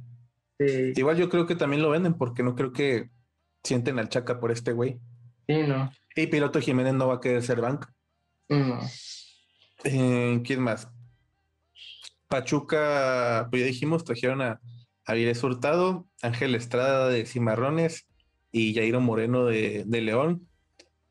Igual 0.61 1.17
yo 1.17 1.29
creo 1.29 1.47
que 1.47 1.57
también 1.57 1.83
lo 1.83 1.91
venden 1.91 2.15
porque 2.15 2.45
no 2.45 2.55
creo 2.55 2.73
que 2.73 3.11
sienten 3.65 3.99
al 3.99 4.09
Chaca 4.09 4.39
por 4.39 4.53
este 4.53 4.71
güey. 4.71 5.01
Sí, 5.49 5.65
no. 5.67 5.91
Y 6.15 6.29
piloto 6.29 6.61
Jiménez 6.61 6.95
no 6.95 7.09
va 7.09 7.15
a 7.15 7.21
querer 7.21 7.43
ser 7.43 7.61
banca. 7.61 7.93
No. 8.49 8.79
Eh, 9.83 10.41
¿Quién 10.45 10.61
más? 10.63 10.89
Pachuca, 12.29 13.49
pues 13.51 13.63
ya 13.63 13.67
dijimos, 13.67 14.05
trajeron 14.05 14.43
a 14.43 14.61
Avilés 15.05 15.43
Hurtado, 15.43 16.07
Ángel 16.23 16.55
Estrada 16.55 17.09
de 17.09 17.27
Cimarrones 17.27 18.07
y 18.53 18.75
Jairo 18.75 19.01
Moreno 19.01 19.47
de, 19.47 19.85
León. 19.89 20.47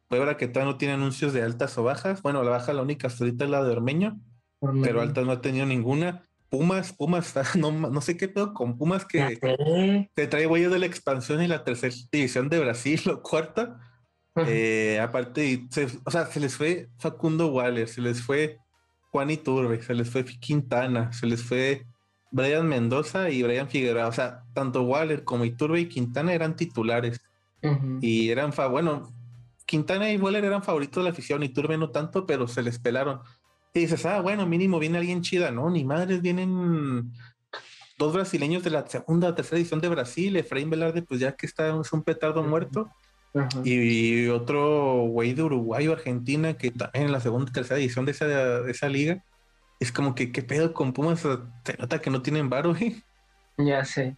Puebla 0.07 0.37
que 0.37 0.47
todavía 0.47 0.71
no 0.71 0.77
tiene 0.77 0.93
anuncios 0.93 1.33
de 1.33 1.41
altas 1.41 1.77
o 1.77 1.83
bajas. 1.83 2.21
Bueno, 2.21 2.43
la 2.43 2.51
baja 2.51 2.71
la 2.71 2.81
única 2.81 3.07
hasta 3.07 3.23
ahorita 3.25 3.45
es 3.45 3.51
la 3.51 3.63
de 3.63 3.71
Ormeño 3.71 4.17
pero 4.83 5.01
altas 5.01 5.25
no 5.25 5.31
ha 5.31 5.41
tenido 5.41 5.65
ninguna. 5.65 6.23
Pumas, 6.49 6.93
Pumas, 6.93 7.33
no, 7.55 7.71
no 7.71 8.01
sé 8.01 8.17
qué 8.17 8.27
pedo 8.27 8.53
con 8.53 8.77
Pumas 8.77 9.05
que 9.05 9.39
te 10.13 10.27
trae 10.27 10.45
güeyes 10.45 10.71
de 10.71 10.79
la 10.79 10.85
expansión 10.85 11.41
y 11.41 11.47
la 11.47 11.63
tercera 11.63 11.93
división 12.11 12.49
de 12.49 12.59
Brasil 12.59 13.01
o 13.11 13.21
cuarta. 13.21 13.79
Eh, 14.45 14.99
aparte, 15.01 15.67
o 16.05 16.11
sea, 16.11 16.27
se 16.27 16.39
les 16.39 16.55
fue 16.55 16.89
Facundo 16.99 17.47
Waller, 17.47 17.87
se 17.87 18.01
les 18.01 18.21
fue 18.21 18.59
Juan 19.11 19.29
Iturbe, 19.29 19.81
se 19.81 19.93
les 19.93 20.09
fue 20.09 20.25
Quintana, 20.25 21.11
se 21.13 21.25
les 21.25 21.41
fue 21.41 21.85
Brian 22.31 22.67
Mendoza 22.67 23.29
y 23.29 23.43
Brian 23.43 23.69
Figueroa. 23.69 24.07
O 24.07 24.11
sea, 24.11 24.43
tanto 24.53 24.83
Waller 24.83 25.23
como 25.23 25.45
Iturbe 25.45 25.79
y 25.79 25.89
Quintana 25.89 26.33
eran 26.33 26.55
titulares. 26.55 27.21
Y 28.01 28.29
eran, 28.29 28.53
fa 28.53 28.67
bueno, 28.67 29.11
Quintana 29.65 30.11
y 30.11 30.17
Waller 30.17 30.45
eran 30.45 30.63
favoritos 30.63 31.01
de 31.01 31.03
la 31.03 31.09
afición, 31.09 31.43
Iturbe 31.43 31.77
no 31.77 31.89
tanto, 31.89 32.25
pero 32.25 32.47
se 32.47 32.61
les 32.61 32.79
pelaron. 32.79 33.19
Y 33.73 33.81
dices, 33.81 34.05
ah, 34.05 34.21
bueno, 34.21 34.45
mínimo 34.45 34.79
viene 34.79 34.97
alguien 34.97 35.21
chida, 35.21 35.51
¿no? 35.51 35.69
Ni 35.69 35.83
madres, 35.83 36.21
vienen 36.21 37.11
dos 37.97 38.13
brasileños 38.13 38.63
de 38.63 38.69
la 38.69 38.87
segunda 38.87 39.29
o 39.29 39.33
tercera 39.33 39.57
edición 39.57 39.81
de 39.81 39.89
Brasil, 39.89 40.35
Efraín 40.35 40.69
Velarde, 40.69 41.01
pues 41.01 41.19
ya 41.19 41.35
que 41.35 41.45
está, 41.45 41.79
es 41.79 41.91
un 41.91 42.03
petardo 42.03 42.43
muerto. 42.43 42.89
Y 43.63 44.27
otro 44.27 45.03
güey 45.07 45.33
de 45.33 45.43
Uruguay 45.43 45.87
o 45.87 45.93
Argentina 45.93 46.55
que 46.55 46.71
también 46.71 47.05
en 47.05 47.11
la 47.11 47.19
segunda 47.19 47.49
o 47.49 47.53
tercera 47.53 47.79
edición 47.79 48.05
de 48.05 48.11
esa, 48.11 48.25
de 48.27 48.71
esa 48.71 48.89
liga. 48.89 49.23
Es 49.79 49.91
como 49.91 50.15
que, 50.15 50.31
¿qué 50.31 50.41
pedo 50.41 50.73
con 50.73 50.93
Pumas? 50.93 51.19
Se 51.19 51.77
nota 51.77 51.99
que 51.99 52.09
no 52.09 52.21
tienen 52.21 52.49
varo, 52.49 52.73
güey. 52.73 53.03
Ya 53.57 53.85
sé. 53.85 54.15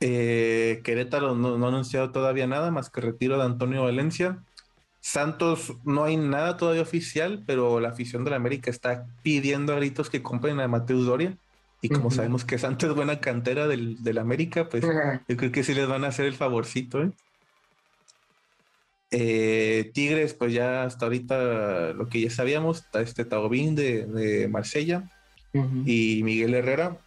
Eh, 0.00 0.82
Querétaro 0.84 1.34
no, 1.34 1.56
no, 1.56 1.64
ha 1.64 1.68
anunciado 1.68 2.10
todavía 2.10 2.46
nada 2.46 2.70
más 2.70 2.90
que 2.90 3.00
retiro 3.00 3.38
de 3.38 3.44
Antonio 3.44 3.84
Valencia. 3.84 4.38
Santos 5.00 5.74
no 5.84 6.04
hay 6.04 6.16
nada 6.16 6.56
todavía 6.56 6.82
oficial, 6.82 7.42
pero 7.46 7.80
la 7.80 7.90
afición 7.90 8.24
de 8.24 8.30
la 8.30 8.36
América 8.36 8.70
está 8.70 9.06
pidiendo 9.22 9.72
a 9.72 9.76
gritos 9.76 10.10
que 10.10 10.22
compren 10.22 10.60
a 10.60 10.68
Mateus 10.68 11.06
Doria. 11.06 11.36
Y 11.82 11.90
como 11.90 12.10
sabemos 12.10 12.46
que 12.46 12.56
Santos 12.58 12.88
es 12.88 12.96
buena 12.96 13.20
cantera 13.20 13.66
del, 13.66 14.02
del 14.02 14.16
América, 14.16 14.70
pues 14.70 14.82
yo 15.28 15.36
creo 15.36 15.52
que 15.52 15.62
sí 15.62 15.74
les 15.74 15.86
van 15.86 16.04
a 16.04 16.08
hacer 16.08 16.24
el 16.24 16.32
favorcito. 16.32 17.02
¿eh? 17.02 17.12
Eh, 19.16 19.90
Tigres, 19.94 20.34
pues 20.34 20.52
ya 20.52 20.84
hasta 20.84 21.06
ahorita 21.06 21.92
lo 21.92 22.08
que 22.08 22.20
ya 22.20 22.30
sabíamos, 22.30 22.78
está 22.78 23.00
este 23.00 23.24
Taubín 23.24 23.74
de, 23.74 24.06
de 24.06 24.48
Marsella 24.48 25.08
y 25.86 26.22
Miguel 26.24 26.54
Herrera. 26.54 26.98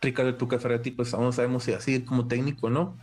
Ricardo 0.00 0.36
Tuca 0.36 0.60
Ferretti, 0.60 0.92
pues 0.92 1.12
aún 1.12 1.24
no 1.24 1.32
sabemos 1.32 1.64
si 1.64 1.72
así 1.72 2.00
como 2.02 2.28
técnico 2.28 2.70
no. 2.70 2.96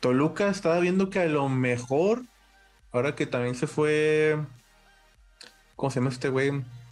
Toluca 0.00 0.50
estaba 0.50 0.78
viendo 0.78 1.08
que 1.08 1.20
a 1.20 1.26
lo 1.26 1.48
mejor 1.48 2.22
Ahora 2.96 3.14
que 3.14 3.26
también 3.26 3.54
se 3.54 3.66
fue. 3.66 4.38
¿Cómo 5.76 5.90
se 5.90 6.00
llama 6.00 6.08
este 6.08 6.30
güey? 6.30 6.48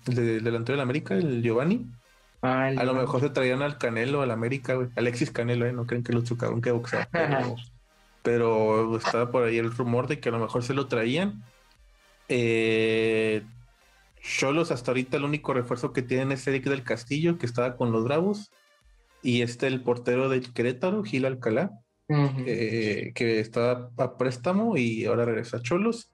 El, 0.07 0.15
de, 0.15 0.41
delantero 0.41 0.75
de 0.75 0.77
la 0.77 0.83
América, 0.83 1.15
el 1.15 1.43
Giovanni. 1.43 1.87
Ah, 2.43 2.67
a 2.67 2.85
lo 2.85 2.93
mejor 2.93 3.23
se 3.23 3.31
traían 3.31 3.63
al 3.63 3.79
Canelo, 3.79 4.21
al 4.21 4.31
América, 4.31 4.75
güey. 4.75 4.89
Alexis 4.97 5.31
Canelo, 5.31 5.65
¿eh? 5.65 5.73
No 5.73 5.87
creen 5.87 6.05
que 6.05 6.13
lo 6.13 6.23
chocaron 6.23 6.61
que 6.61 6.73
boxear. 6.73 7.09
Pero, 8.25 8.97
estaba 8.97 9.31
por 9.31 9.45
ahí 9.45 9.59
el 9.59 9.71
rumor 9.71 10.09
de 10.09 10.19
que 10.19 10.31
a 10.31 10.33
lo 10.33 10.39
mejor 10.39 10.65
se 10.65 10.73
lo 10.73 10.89
traían. 10.89 11.45
Eh, 12.29 13.43
Cholos, 14.23 14.71
hasta 14.71 14.91
ahorita 14.91 15.19
el 15.19 15.25
único 15.25 15.53
refuerzo 15.53 15.93
que 15.93 16.01
tienen 16.01 16.33
es 16.33 16.47
Eric 16.47 16.65
del 16.65 16.83
Castillo, 16.83 17.37
que 17.37 17.45
estaba 17.45 17.77
con 17.77 17.93
los 17.93 18.03
Bravos. 18.05 18.51
Y 19.23 19.43
este, 19.43 19.67
el 19.67 19.83
portero 19.83 20.31
del 20.31 20.55
Querétaro, 20.55 21.05
Gil 21.05 21.27
Alcalá. 21.27 21.71
Eh, 22.09 23.13
que 23.15 23.41
estaba 23.41 23.91
a 23.99 24.17
préstamo 24.17 24.77
y 24.79 25.05
ahora 25.05 25.27
regresa 25.27 25.59
a 25.59 25.63
Cholos. 25.63 26.11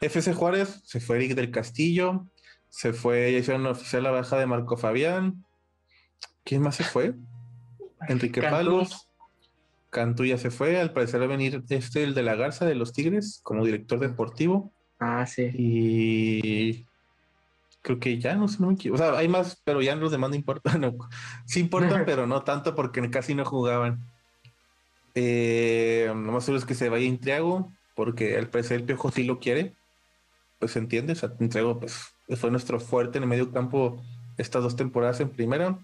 FC 0.00 0.34
Juárez, 0.34 0.82
se 0.84 0.98
fue 0.98 1.16
Eric 1.16 1.34
del 1.34 1.52
Castillo, 1.52 2.26
se 2.68 2.92
fue, 2.92 3.32
ya 3.32 3.38
hicieron 3.38 3.66
oficial 3.66 4.02
la 4.02 4.10
baja 4.10 4.36
de 4.36 4.46
Marco 4.46 4.76
Fabián. 4.76 5.44
¿Quién 6.42 6.62
más 6.62 6.74
se 6.74 6.84
fue? 6.84 7.14
Enrique 8.08 8.42
Palos. 8.42 9.09
Cantú 9.90 10.24
ya 10.24 10.38
se 10.38 10.50
fue, 10.50 10.80
al 10.80 10.92
parecer 10.92 11.20
va 11.20 11.24
a 11.24 11.28
venir 11.28 11.62
este, 11.68 12.04
el 12.04 12.14
de 12.14 12.22
la 12.22 12.36
Garza 12.36 12.64
de 12.64 12.76
los 12.76 12.92
Tigres, 12.92 13.40
como 13.42 13.64
director 13.64 13.98
deportivo. 13.98 14.72
Ah, 15.00 15.26
sí. 15.26 15.50
Y 15.54 16.86
creo 17.82 17.98
que 17.98 18.18
ya 18.18 18.36
no 18.36 18.48
sé, 18.48 18.58
no 18.60 18.68
me 18.68 18.90
O 18.90 18.96
sea, 18.96 19.16
hay 19.18 19.28
más, 19.28 19.60
pero 19.64 19.82
ya 19.82 19.96
los 19.96 20.12
demás 20.12 20.30
no 20.30 20.36
importan. 20.36 20.80
No. 20.80 20.96
Sí 21.46 21.60
importan, 21.60 22.04
pero 22.06 22.26
no 22.26 22.42
tanto 22.42 22.74
porque 22.74 23.10
casi 23.10 23.34
no 23.34 23.44
jugaban. 23.44 23.98
Eh, 25.14 26.06
lo 26.06 26.14
más 26.14 26.44
seguro 26.44 26.60
es 26.60 26.66
que 26.66 26.74
se 26.74 26.88
vaya 26.88 27.04
Intriago, 27.04 27.72
porque 27.96 28.36
al 28.36 28.48
parecer 28.48 28.78
el 28.78 28.84
Piojo 28.84 29.10
sí 29.10 29.24
lo 29.24 29.40
quiere. 29.40 29.74
Pues 30.58 30.72
se 30.72 30.78
entiende, 30.78 31.14
o 31.14 31.16
sea, 31.16 31.32
Intriago 31.40 31.80
pues, 31.80 32.14
fue 32.36 32.50
nuestro 32.50 32.78
fuerte 32.78 33.18
en 33.18 33.24
el 33.24 33.30
medio 33.30 33.50
campo 33.50 34.00
estas 34.36 34.62
dos 34.62 34.76
temporadas 34.76 35.20
en 35.20 35.30
primera. 35.30 35.78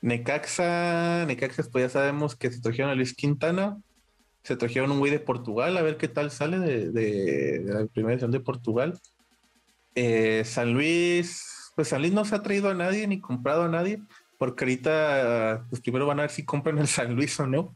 Necaxa, 0.00 1.24
Necaxa, 1.26 1.64
pues 1.70 1.84
ya 1.84 1.88
sabemos 1.88 2.36
que 2.36 2.50
se 2.50 2.60
trajeron 2.60 2.90
a 2.90 2.94
Luis 2.94 3.14
Quintana, 3.14 3.78
se 4.42 4.56
trajeron 4.56 4.92
un 4.92 4.98
güey 4.98 5.10
de 5.10 5.20
Portugal, 5.20 5.76
a 5.76 5.82
ver 5.82 5.96
qué 5.96 6.08
tal 6.08 6.30
sale 6.30 6.58
de, 6.58 7.62
la 7.64 7.86
primera 7.86 8.14
edición 8.14 8.30
de 8.30 8.40
Portugal. 8.40 8.98
Eh, 9.94 10.42
San 10.44 10.72
Luis, 10.72 11.72
pues 11.74 11.88
San 11.88 12.00
Luis 12.00 12.12
no 12.12 12.24
se 12.24 12.34
ha 12.34 12.42
traído 12.42 12.70
a 12.70 12.74
nadie 12.74 13.06
ni 13.06 13.20
comprado 13.20 13.64
a 13.64 13.68
nadie, 13.68 14.00
porque 14.38 14.64
ahorita, 14.64 15.66
pues 15.68 15.82
primero 15.82 16.06
van 16.06 16.20
a 16.20 16.22
ver 16.22 16.30
si 16.30 16.44
compran 16.44 16.78
el 16.78 16.86
San 16.86 17.14
Luis 17.14 17.38
o 17.40 17.46
no 17.46 17.74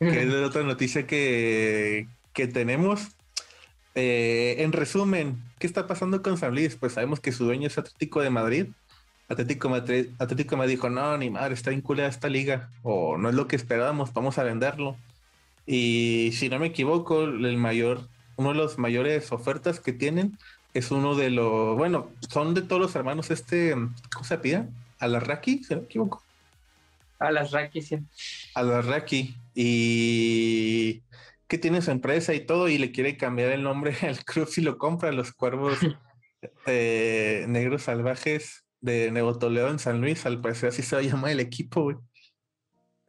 que 0.00 0.22
es 0.22 0.28
la 0.28 0.46
otra 0.46 0.62
noticia 0.62 1.06
que, 1.06 2.08
tenemos. 2.32 3.08
Eh, 3.94 4.56
en 4.58 4.72
resumen, 4.72 5.42
¿qué 5.58 5.66
está 5.66 5.86
pasando 5.86 6.22
con 6.22 6.38
San 6.38 6.54
Luis? 6.54 6.76
Pues 6.76 6.94
sabemos 6.94 7.20
que 7.20 7.32
su 7.32 7.44
dueño 7.44 7.66
es 7.66 7.76
Atlético 7.76 8.22
de 8.22 8.30
Madrid. 8.30 8.68
Atlético, 9.30 9.68
Madrid, 9.68 10.08
Atlético 10.18 10.56
me 10.56 10.66
dijo, 10.66 10.90
no, 10.90 11.16
ni 11.16 11.30
madre, 11.30 11.54
está 11.54 11.70
vinculada 11.70 12.08
esta 12.08 12.28
liga, 12.28 12.68
o 12.82 13.16
no 13.16 13.28
es 13.28 13.36
lo 13.36 13.46
que 13.46 13.54
esperábamos, 13.54 14.12
vamos 14.12 14.38
a 14.38 14.42
venderlo. 14.42 14.96
Y 15.66 16.32
si 16.34 16.48
no 16.48 16.58
me 16.58 16.66
equivoco, 16.66 17.22
el 17.22 17.56
mayor, 17.56 18.08
uno 18.34 18.48
de 18.48 18.56
los 18.56 18.76
mayores 18.76 19.30
ofertas 19.30 19.78
que 19.78 19.92
tienen 19.92 20.36
es 20.74 20.90
uno 20.90 21.14
de 21.14 21.30
los, 21.30 21.76
bueno, 21.76 22.10
son 22.28 22.54
de 22.54 22.62
todos 22.62 22.82
los 22.82 22.96
hermanos, 22.96 23.30
este, 23.30 23.72
¿cómo 24.12 24.24
se 24.24 24.36
pide? 24.36 24.64
Alarraqui, 24.98 25.62
si 25.62 25.74
no 25.74 25.82
me 25.82 25.86
equivoco. 25.86 26.24
Alarraqui, 27.20 27.82
sí. 27.82 27.98
Alarraqui 28.54 29.36
y 29.54 31.02
que 31.46 31.58
tiene 31.58 31.82
su 31.82 31.92
empresa 31.92 32.34
y 32.34 32.40
todo 32.40 32.68
y 32.68 32.78
le 32.78 32.90
quiere 32.90 33.16
cambiar 33.16 33.52
el 33.52 33.62
nombre 33.62 33.96
al 34.02 34.24
club 34.24 34.48
si 34.48 34.60
lo 34.60 34.76
compra, 34.76 35.12
los 35.12 35.30
cuervos 35.30 35.78
eh, 36.66 37.44
negros 37.46 37.82
salvajes 37.82 38.64
de 38.80 39.10
Nuevo 39.10 39.38
Toledo 39.38 39.68
en 39.68 39.78
San 39.78 40.00
Luis, 40.00 40.24
al 40.26 40.40
parecer 40.40 40.70
así 40.70 40.82
se 40.82 40.96
va 40.96 41.02
a 41.02 41.04
llamar 41.04 41.30
el 41.32 41.40
equipo, 41.40 41.92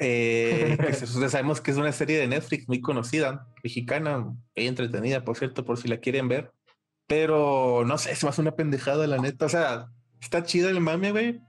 Eh, 0.03 0.77
que 0.79 0.93
sabemos 1.29 1.61
que 1.61 1.71
es 1.71 1.77
una 1.77 1.91
serie 1.91 2.17
de 2.17 2.27
Netflix 2.27 2.67
muy 2.67 2.81
conocida, 2.81 3.47
mexicana, 3.63 4.19
muy 4.19 4.67
entretenida, 4.67 5.23
por 5.23 5.37
cierto, 5.37 5.63
por 5.63 5.77
si 5.77 5.87
la 5.87 5.97
quieren 5.97 6.27
ver. 6.27 6.51
Pero 7.07 7.83
no 7.85 7.97
sé, 7.97 8.11
es 8.11 8.23
más 8.23 8.39
una 8.39 8.55
pendejada, 8.55 9.05
la 9.05 9.17
neta. 9.17 9.45
O 9.45 9.49
sea, 9.49 9.87
está 10.19 10.43
chida 10.43 10.69
el 10.69 10.81
mame, 10.81 11.11
güey. 11.11 11.41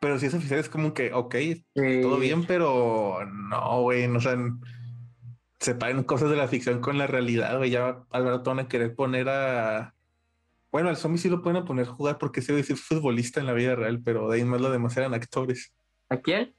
Pero 0.00 0.18
si 0.18 0.26
es 0.26 0.34
oficial, 0.34 0.60
es 0.60 0.70
como 0.70 0.94
que, 0.94 1.12
ok, 1.12 1.34
todo 1.74 2.16
bien, 2.18 2.46
pero 2.46 3.18
no, 3.26 3.82
güey, 3.82 4.08
no 4.08 4.20
sé 4.20 4.30
separen 5.60 6.02
cosas 6.02 6.30
de 6.30 6.36
la 6.36 6.48
ficción 6.48 6.80
con 6.80 6.98
la 6.98 7.06
realidad, 7.06 7.56
güey. 7.58 7.70
Ya 7.70 8.02
al 8.10 8.24
rato 8.24 8.50
van 8.50 8.60
a 8.60 8.68
querer 8.68 8.94
poner 8.94 9.28
a. 9.28 9.94
Bueno, 10.72 10.88
al 10.88 10.96
zombie 10.96 11.18
sí 11.18 11.28
lo 11.28 11.42
pueden 11.42 11.64
poner 11.64 11.86
a 11.88 11.92
jugar 11.92 12.18
porque 12.18 12.42
se 12.42 12.52
decir 12.52 12.76
futbolista 12.76 13.40
en 13.40 13.46
la 13.46 13.52
vida 13.52 13.74
real, 13.74 14.00
pero 14.04 14.28
de 14.28 14.38
ahí 14.38 14.44
más 14.44 14.60
lo 14.60 14.70
demás 14.70 14.96
eran 14.96 15.14
actores. 15.14 15.72
¿A 16.08 16.18
quién? 16.18 16.54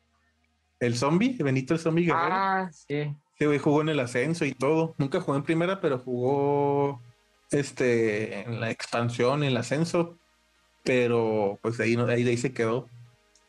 El 0.79 0.95
zombie, 0.97 1.37
Benito 1.41 1.73
el 1.73 1.79
zombie 1.79 2.05
Guerrero. 2.05 2.33
Ah, 2.33 2.69
sí. 2.71 3.15
Sí, 3.37 3.45
güey, 3.45 3.59
jugó 3.59 3.81
en 3.81 3.89
el 3.89 3.99
ascenso 3.99 4.45
y 4.45 4.53
todo. 4.53 4.95
Nunca 4.97 5.21
jugó 5.21 5.37
en 5.37 5.43
primera, 5.43 5.79
pero 5.79 5.99
jugó 5.99 7.01
este 7.51 8.41
en 8.41 8.59
la 8.59 8.69
expansión, 8.69 9.43
en 9.43 9.49
el 9.49 9.57
ascenso. 9.57 10.17
Pero 10.83 11.59
pues 11.61 11.77
de 11.77 11.85
ahí, 11.85 11.95
ahí, 11.95 12.23
de 12.23 12.31
ahí 12.31 12.37
se 12.37 12.53
quedó. 12.53 12.87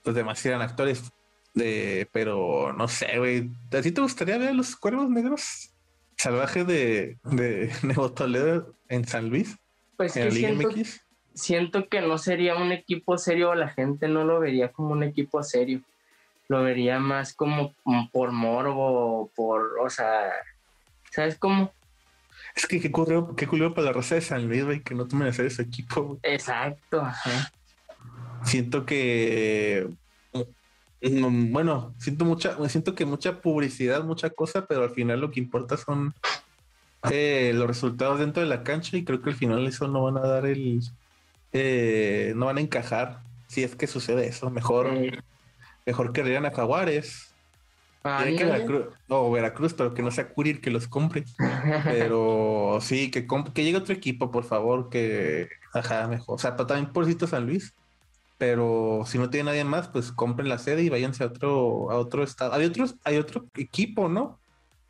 Los 0.04 0.14
demás 0.14 0.44
eran 0.44 0.62
actores. 0.62 1.10
De, 1.54 2.08
pero 2.12 2.72
no 2.72 2.88
sé, 2.88 3.18
güey. 3.18 3.50
¿A 3.72 3.82
ti 3.82 3.92
te 3.92 4.00
gustaría 4.00 4.38
ver 4.38 4.54
los 4.54 4.76
cuervos 4.76 5.08
negros 5.08 5.72
salvajes 6.16 6.66
de, 6.66 7.18
de 7.24 7.72
Nuevo 7.82 8.12
Toledo 8.12 8.74
en 8.88 9.06
San 9.06 9.28
Luis? 9.28 9.56
Pues 9.96 10.16
en 10.16 10.32
siento, 10.32 10.70
siento 11.34 11.88
que 11.88 12.00
no 12.00 12.18
sería 12.18 12.56
un 12.56 12.72
equipo 12.72 13.18
serio, 13.18 13.54
la 13.54 13.68
gente 13.68 14.08
no 14.08 14.24
lo 14.24 14.40
vería 14.40 14.70
como 14.72 14.92
un 14.92 15.02
equipo 15.02 15.42
serio. 15.42 15.82
Lo 16.48 16.62
vería 16.62 16.98
más 16.98 17.34
como 17.34 17.74
por 18.12 18.32
morbo, 18.32 19.30
por, 19.34 19.78
o 19.80 19.88
sea, 19.88 20.32
¿sabes 21.10 21.38
cómo? 21.38 21.72
Es 22.54 22.66
que 22.66 22.80
qué 22.80 22.90
culero, 22.90 23.34
qué 23.36 23.46
para 23.46 23.82
la 23.82 23.92
raza 23.92 24.16
de 24.16 24.20
San 24.20 24.48
Luis, 24.48 24.64
güey, 24.64 24.82
que 24.82 24.94
no 24.94 25.06
tomen 25.06 25.28
a 25.28 25.30
hacer 25.30 25.46
ese 25.46 25.62
equipo. 25.62 26.18
Exacto. 26.22 27.06
Siento 28.44 28.84
que 28.84 29.88
Mm, 31.02 31.52
bueno, 31.52 31.94
siento 31.98 32.24
mucha, 32.24 32.56
siento 32.68 32.94
que 32.94 33.04
mucha 33.04 33.40
publicidad, 33.40 34.04
mucha 34.04 34.30
cosa, 34.30 34.66
pero 34.66 34.84
al 34.84 34.90
final 34.90 35.20
lo 35.20 35.32
que 35.32 35.40
importa 35.40 35.76
son 35.76 36.14
eh, 37.10 37.52
los 37.54 37.66
resultados 37.66 38.20
dentro 38.20 38.42
de 38.42 38.48
la 38.48 38.62
cancha 38.62 38.96
y 38.96 39.04
creo 39.04 39.22
que 39.22 39.30
al 39.30 39.36
final 39.36 39.66
eso 39.66 39.88
no 39.88 40.02
van 40.04 40.16
a 40.16 40.26
dar 40.26 40.46
el, 40.46 40.80
eh, 41.52 42.32
no 42.36 42.46
van 42.46 42.58
a 42.58 42.60
encajar 42.60 43.20
si 43.48 43.62
es 43.62 43.74
que 43.76 43.86
sucede 43.86 44.26
eso. 44.26 44.50
Mejor, 44.50 44.90
mejor 45.84 46.12
que 46.12 46.36
a 46.36 46.50
Jaguares. 46.50 47.34
o 49.08 49.30
Veracruz, 49.30 49.74
pero 49.74 49.94
que 49.94 50.02
no 50.02 50.10
sea 50.10 50.28
Curir 50.28 50.60
que 50.60 50.70
los 50.70 50.88
compre. 50.88 51.24
pero 51.84 52.78
sí, 52.80 53.10
que, 53.10 53.26
que 53.26 53.64
llegue 53.64 53.76
otro 53.76 53.94
equipo, 53.94 54.30
por 54.30 54.44
favor, 54.44 54.88
que, 54.88 55.48
ajá, 55.72 56.08
mejor. 56.08 56.36
O 56.36 56.38
sea, 56.38 56.56
también 56.56 56.92
por 56.92 57.06
San 57.28 57.46
Luis 57.46 57.74
pero 58.42 59.04
si 59.06 59.18
no 59.18 59.30
tiene 59.30 59.50
nadie 59.50 59.62
más, 59.62 59.86
pues 59.86 60.10
compren 60.10 60.48
la 60.48 60.58
sede 60.58 60.82
y 60.82 60.88
váyanse 60.88 61.22
a 61.22 61.28
otro, 61.28 61.92
a 61.92 61.94
otro 61.94 62.24
estado. 62.24 62.52
Hay 62.54 62.64
otros, 62.64 62.96
hay 63.04 63.16
otro 63.16 63.46
equipo, 63.54 64.08
¿no? 64.08 64.40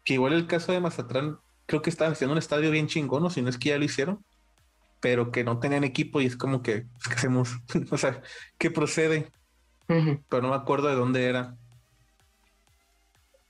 Que 0.05 0.15
igual 0.15 0.33
el 0.33 0.47
caso 0.47 0.73
de 0.73 0.81
Mazatlán, 0.81 1.37
creo 1.73 1.81
que 1.81 1.89
estaban 1.89 2.13
haciendo 2.13 2.33
un 2.33 2.39
estadio 2.39 2.71
bien 2.71 2.87
chingón, 2.87 3.25
o 3.25 3.31
si 3.31 3.41
no 3.41 3.49
es 3.49 3.57
que 3.57 3.71
ya 3.71 3.79
lo 3.79 3.85
hicieron, 3.85 4.23
pero 5.01 5.33
que 5.33 5.43
no 5.43 5.59
tenían 5.59 5.85
equipo 5.85 6.21
y 6.21 6.27
es 6.27 6.37
como 6.37 6.63
que, 6.63 6.85
¿qué 7.09 7.15
hacemos? 7.15 7.49
o 7.91 7.97
sea, 7.97 8.21
¿qué 8.59 8.71
procede? 8.71 9.33
Pero 9.87 10.43
no 10.43 10.51
me 10.51 10.55
acuerdo 10.55 10.89
de 10.89 10.95
dónde 10.95 11.25
era. 11.25 11.57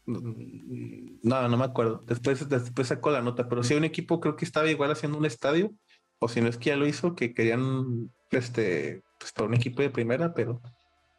No, 0.06 1.48
no 1.48 1.56
me 1.56 1.64
acuerdo. 1.64 2.00
Después, 2.06 2.48
después 2.48 2.86
sacó 2.86 3.10
la 3.10 3.22
nota, 3.22 3.48
pero 3.48 3.64
sí, 3.64 3.74
un 3.74 3.82
equipo 3.82 4.20
creo 4.20 4.36
que 4.36 4.44
estaba 4.44 4.70
igual 4.70 4.92
haciendo 4.92 5.18
un 5.18 5.26
estadio, 5.26 5.72
o 6.20 6.28
si 6.28 6.40
no 6.40 6.46
es 6.46 6.58
que 6.58 6.70
ya 6.70 6.76
lo 6.76 6.86
hizo, 6.86 7.16
que 7.16 7.34
querían 7.34 8.12
este 8.30 9.02
pues, 9.18 9.32
para 9.32 9.48
un 9.48 9.54
equipo 9.54 9.82
de 9.82 9.90
primera, 9.90 10.32
pero, 10.32 10.62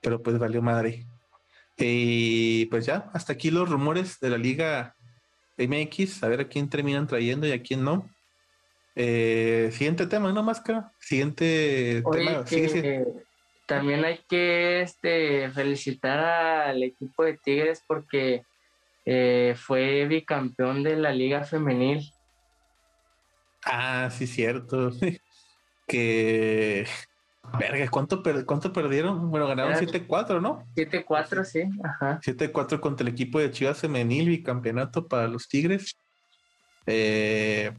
pero 0.01 0.23
pues 0.23 0.39
valió 0.39 0.61
madre. 0.61 1.05
Y 1.77 2.67
pues 2.67 2.85
ya, 2.85 3.09
hasta 3.11 3.33
aquí 3.33 3.51
los 3.51 3.69
rumores 3.69 4.21
de 4.21 4.29
la 4.29 4.37
Liga 4.37 4.95
MX, 5.57 6.23
a 6.23 6.27
ver 6.27 6.41
a 6.41 6.47
quién 6.47 6.69
terminan 6.69 7.07
trayendo 7.07 7.47
y 7.47 7.51
a 7.51 7.61
quién 7.61 7.83
no. 7.83 8.09
Eh, 8.95 9.69
siguiente 9.71 10.07
tema, 10.07 10.31
¿no, 10.31 10.43
Máscara? 10.43 10.91
Siguiente 10.99 12.03
tema. 12.11 12.43
también 13.65 14.05
hay 14.05 14.19
que 14.29 14.81
este, 14.81 15.49
felicitar 15.51 16.19
al 16.19 16.83
equipo 16.83 17.23
de 17.23 17.37
Tigres 17.37 17.83
porque 17.87 18.43
eh, 19.05 19.55
fue 19.57 20.05
bicampeón 20.07 20.83
de 20.83 20.95
la 20.95 21.11
Liga 21.11 21.43
Femenil. 21.43 22.13
Ah, 23.65 24.09
sí, 24.11 24.27
cierto. 24.27 24.91
que 25.87 26.85
Verga, 27.59 27.87
¿cuánto, 27.89 28.23
¿cuánto 28.45 28.73
perdieron? 28.73 29.29
Bueno, 29.29 29.47
ganaron 29.47 29.73
7-4, 29.73 30.41
¿no? 30.41 30.65
7-4, 30.75 31.43
sí, 31.43 31.63
ajá. 31.83 32.19
7-4 32.23 32.79
contra 32.79 33.05
el 33.05 33.13
equipo 33.13 33.39
de 33.39 33.51
Chivas 33.51 33.79
Femenil 33.79 34.29
y 34.29 34.41
campeonato 34.41 35.07
para 35.07 35.27
los 35.27 35.47
Tigres. 35.47 35.95
Eh, 36.87 37.71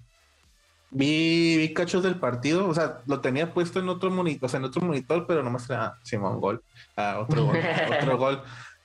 vi, 0.91 1.57
vi, 1.57 1.75
cachos 1.75 2.03
del 2.03 2.17
partido, 2.17 2.69
o 2.69 2.75
sea, 2.75 3.01
lo 3.07 3.21
tenía 3.21 3.53
puesto 3.53 3.81
en 3.81 3.89
otro 3.89 4.11
monitor, 4.11 4.47
o 4.47 4.49
sea, 4.49 4.59
en 4.59 4.65
otro 4.65 4.83
monitor, 4.83 5.27
pero 5.27 5.43
nomás 5.43 5.69
era 5.69 5.99
Simón 6.03 6.41
Gol, 6.41 6.63
ah, 6.97 7.19
otro 7.21 7.47
gol, 7.47 7.57
otro 8.01 8.19
gol. 8.19 8.43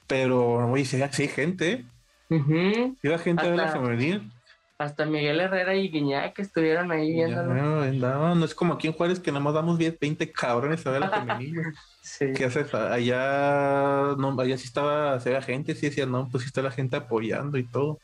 Pero, 0.08 0.72
oye, 0.72 0.86
sí, 0.86 1.00
sí, 1.12 1.28
gente, 1.28 1.86
¿eh? 2.30 2.94
Iba 3.04 3.18
gente 3.20 3.50
de 3.50 3.58
la 3.58 3.70
femenil. 3.70 4.32
Hasta 4.80 5.06
Miguel 5.06 5.42
Herrera 5.42 5.76
y 5.76 5.90
Guiñac 5.90 6.40
estuvieron 6.40 6.90
ahí 6.90 7.12
viéndolo. 7.12 7.54
No, 7.92 8.34
no 8.34 8.46
es 8.46 8.56
como 8.56 8.74
aquí 8.74 8.88
en 8.88 8.94
Juárez 8.94 9.20
que 9.20 9.30
nada 9.30 9.44
más 9.44 9.54
damos 9.54 9.78
10, 9.78 10.00
20 10.00 10.32
cabrones 10.32 10.88
a 10.88 10.92
ver 10.92 11.02
la 11.02 11.10
femenina. 11.20 11.74
sí. 12.02 12.28
¿Qué 12.34 12.46
hace? 12.46 12.66
Allá, 12.74 14.16
no, 14.18 14.40
allá 14.40 14.58
sí 14.58 14.68
estaba, 14.68 15.20
se 15.20 15.42
gente, 15.42 15.76
sí 15.76 15.88
decía, 15.88 16.06
no, 16.06 16.30
pues 16.30 16.44
sí 16.44 16.48
está 16.48 16.62
la 16.62 16.72
gente 16.72 16.96
apoyando 16.96 17.58
y 17.58 17.64
todo. 17.64 18.00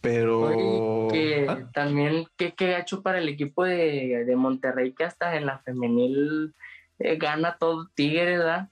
Pero. 0.00 1.08
que 1.12 1.46
¿Ah? 1.46 1.68
también, 1.74 2.26
¿qué, 2.38 2.54
¿qué, 2.54 2.76
ha 2.76 2.80
hecho 2.80 3.02
para 3.02 3.18
el 3.18 3.28
equipo 3.28 3.64
de, 3.64 4.24
de 4.24 4.36
Monterrey 4.36 4.94
que 4.94 5.04
hasta 5.04 5.36
en 5.36 5.44
la 5.44 5.58
femenil 5.58 6.54
eh, 6.98 7.16
gana 7.16 7.58
todo 7.58 7.88
Tigre, 7.94 8.38
¿verdad? 8.38 8.70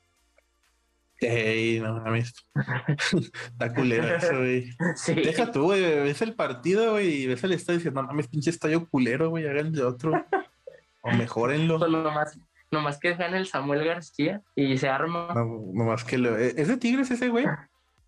Ey, 1.21 1.81
no 1.81 2.01
mames. 2.01 2.33
Está 3.53 3.75
culero 3.75 4.17
eso, 4.17 4.37
güey. 4.37 4.71
Deja 5.17 5.51
tú, 5.51 5.65
güey. 5.65 5.83
Ves 5.83 6.23
el 6.23 6.35
partido, 6.35 6.93
güey, 6.93 7.23
y 7.23 7.27
ves 7.27 7.43
el 7.45 7.53
estadio 7.53 7.79
dices, 7.79 7.93
no 7.93 8.03
mames, 8.03 8.29
pinche 8.29 8.51
estadio 8.51 8.89
culero, 8.89 9.31
güey, 9.31 9.45
de 9.45 9.83
otro. 9.83 10.13
o 11.03 11.11
mejorenlo. 11.11 11.79
Pues 11.79 11.91
nomás, 11.91 12.39
nomás 12.71 12.99
que 12.99 13.09
dejan 13.09 13.35
el 13.35 13.47
Samuel 13.47 13.85
García 13.85 14.43
y 14.55 14.79
se 14.79 14.89
arma. 14.89 15.33
No, 15.35 15.45
nomás 15.73 16.05
que 16.05 16.19
lo. 16.19 16.37
¿Es 16.37 16.69
de 16.69 16.77
Tigres 16.77 17.11
ese, 17.11 17.29
güey? 17.29 17.47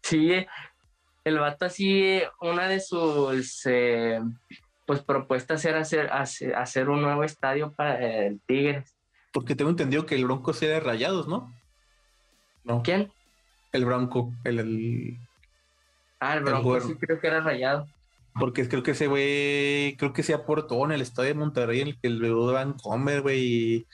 Sí, 0.03 0.47
el 1.25 1.39
vato 1.39 1.67
así, 1.67 2.21
una 2.41 2.69
de 2.69 2.81
sus 2.81 3.63
eh, 3.67 4.21
pues 4.87 5.03
propuestas 5.03 5.65
era 5.65 5.81
hacer, 5.81 6.11
hacer, 6.13 6.89
un 6.89 7.03
nuevo 7.03 7.25
estadio 7.25 7.73
para 7.73 7.99
el 7.99 8.41
Tigres. 8.47 8.95
Porque 9.33 9.55
tengo 9.55 9.71
entendido 9.71 10.07
que 10.07 10.15
el 10.15 10.25
Bronco 10.25 10.53
sea 10.53 10.71
de 10.71 10.81
rayados, 10.81 11.29
¿no? 11.29 11.53
¿Quién? 12.83 13.13
El 13.73 13.85
Bronco, 13.85 14.33
el, 14.45 15.19
Ah, 16.21 16.37
el 16.37 16.45
Bronco, 16.45 16.79
sí 16.81 16.95
creo 16.97 17.19
que 17.19 17.27
era 17.27 17.41
rayado. 17.41 17.89
Porque 18.39 18.69
creo 18.69 18.83
que 18.83 18.93
ese 18.93 19.07
güey, 19.07 19.97
creo 19.97 20.13
que 20.13 20.23
se 20.23 20.35
aportó 20.35 20.85
en 20.85 20.93
el 20.93 21.01
estadio 21.01 21.31
de 21.31 21.35
Monterrey, 21.35 21.81
en 21.81 21.89
el 21.89 22.01
que 22.01 22.09
el 22.09 22.21
de 22.21 22.31
Vancomer, 22.31 23.23
güey, 23.23 23.87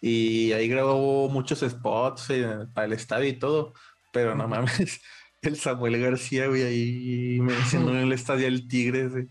y, 0.00 0.52
ahí 0.52 0.68
grabó 0.68 1.28
muchos 1.28 1.60
spots 1.60 2.30
eh, 2.30 2.66
para 2.74 2.86
el 2.86 2.92
estadio 2.92 3.28
y 3.28 3.38
todo. 3.38 3.72
Pero 4.12 4.34
no 4.34 4.46
mames, 4.46 5.00
el 5.42 5.56
Samuel 5.56 6.00
García, 6.00 6.46
güey, 6.46 6.62
ahí 6.62 7.40
me 7.40 7.54
mencionó 7.54 7.90
en 7.90 7.98
el 7.98 8.12
estadio 8.12 8.46
el 8.46 8.68
Tigres, 8.68 9.10
güey. 9.10 9.28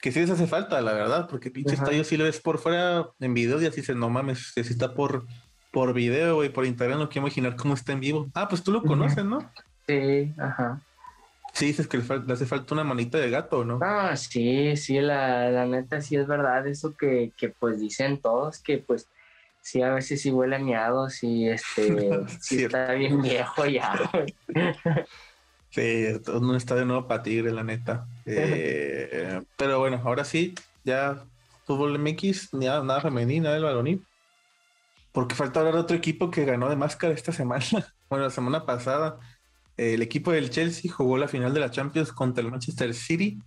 Que 0.00 0.12
sí 0.12 0.20
les 0.20 0.30
hace 0.30 0.46
falta, 0.46 0.80
la 0.80 0.92
verdad, 0.92 1.28
porque 1.28 1.50
pinche 1.50 1.74
estadio 1.74 2.04
sí 2.04 2.16
lo 2.16 2.24
ves 2.24 2.40
por 2.40 2.58
fuera 2.58 3.08
en 3.18 3.34
videos 3.34 3.62
y 3.62 3.66
así 3.66 3.82
se 3.82 3.94
no 3.94 4.08
mames, 4.08 4.52
si 4.54 4.60
está 4.60 4.94
por 4.94 5.26
por 5.70 5.92
video, 5.92 6.44
y 6.44 6.48
por 6.48 6.64
internet, 6.64 6.98
no 6.98 7.08
quiero 7.08 7.26
imaginar 7.26 7.56
cómo 7.56 7.74
está 7.74 7.92
en 7.92 8.00
vivo. 8.00 8.28
Ah, 8.34 8.48
pues 8.48 8.62
tú 8.62 8.72
lo 8.72 8.82
conoces, 8.82 9.24
¿no? 9.24 9.38
Sí, 9.86 10.32
ajá. 10.38 10.80
Sí, 11.56 11.66
dices 11.66 11.88
que 11.88 11.96
le, 11.96 12.32
hace 12.32 12.44
falta 12.44 12.74
una 12.74 12.84
manita 12.84 13.16
de 13.16 13.30
gato, 13.30 13.64
¿no? 13.64 13.78
Ah, 13.82 14.14
sí, 14.14 14.76
sí, 14.76 15.00
la, 15.00 15.50
la 15.50 15.64
neta 15.64 16.02
sí 16.02 16.16
es 16.16 16.26
verdad 16.26 16.66
eso 16.66 16.94
que, 16.94 17.32
que, 17.34 17.48
pues 17.48 17.80
dicen 17.80 18.20
todos, 18.20 18.62
que 18.62 18.76
pues 18.76 19.08
sí 19.62 19.80
a 19.80 19.94
veces 19.94 20.20
sí 20.20 20.30
huele 20.30 20.56
a 20.56 20.58
miados 20.58 21.22
y 21.22 21.48
este 21.48 22.10
sí 22.40 22.64
está 22.64 22.92
bien 22.92 23.22
viejo 23.22 23.64
ya. 23.64 23.98
sí, 25.70 26.04
no 26.26 26.56
está 26.56 26.74
de 26.74 26.84
nuevo 26.84 27.08
para 27.08 27.22
tigre, 27.22 27.52
la 27.52 27.64
neta. 27.64 28.06
Eh, 28.28 29.40
pero 29.56 29.78
bueno, 29.78 30.02
ahora 30.04 30.24
sí, 30.24 30.54
ya 30.84 31.24
fútbol 31.64 31.98
MX, 31.98 32.52
nada, 32.54 32.82
nada 32.82 33.00
femenino, 33.00 33.44
nada 33.44 33.54
del 33.54 33.64
balonil. 33.64 34.04
Porque 35.16 35.34
falta 35.34 35.60
hablar 35.60 35.76
de 35.76 35.80
otro 35.80 35.96
equipo 35.96 36.30
que 36.30 36.44
ganó 36.44 36.68
de 36.68 36.76
máscara 36.76 37.14
esta 37.14 37.32
semana. 37.32 37.64
bueno, 38.10 38.26
la 38.26 38.30
semana 38.30 38.66
pasada. 38.66 39.18
el 39.78 40.02
equipo 40.02 40.30
del 40.30 40.50
Chelsea 40.50 40.92
jugó 40.92 41.16
la 41.16 41.26
final 41.26 41.54
de 41.54 41.60
la 41.60 41.70
Champions 41.70 42.12
contra 42.12 42.44
el 42.44 42.50
Manchester 42.50 42.92
City. 42.92 43.38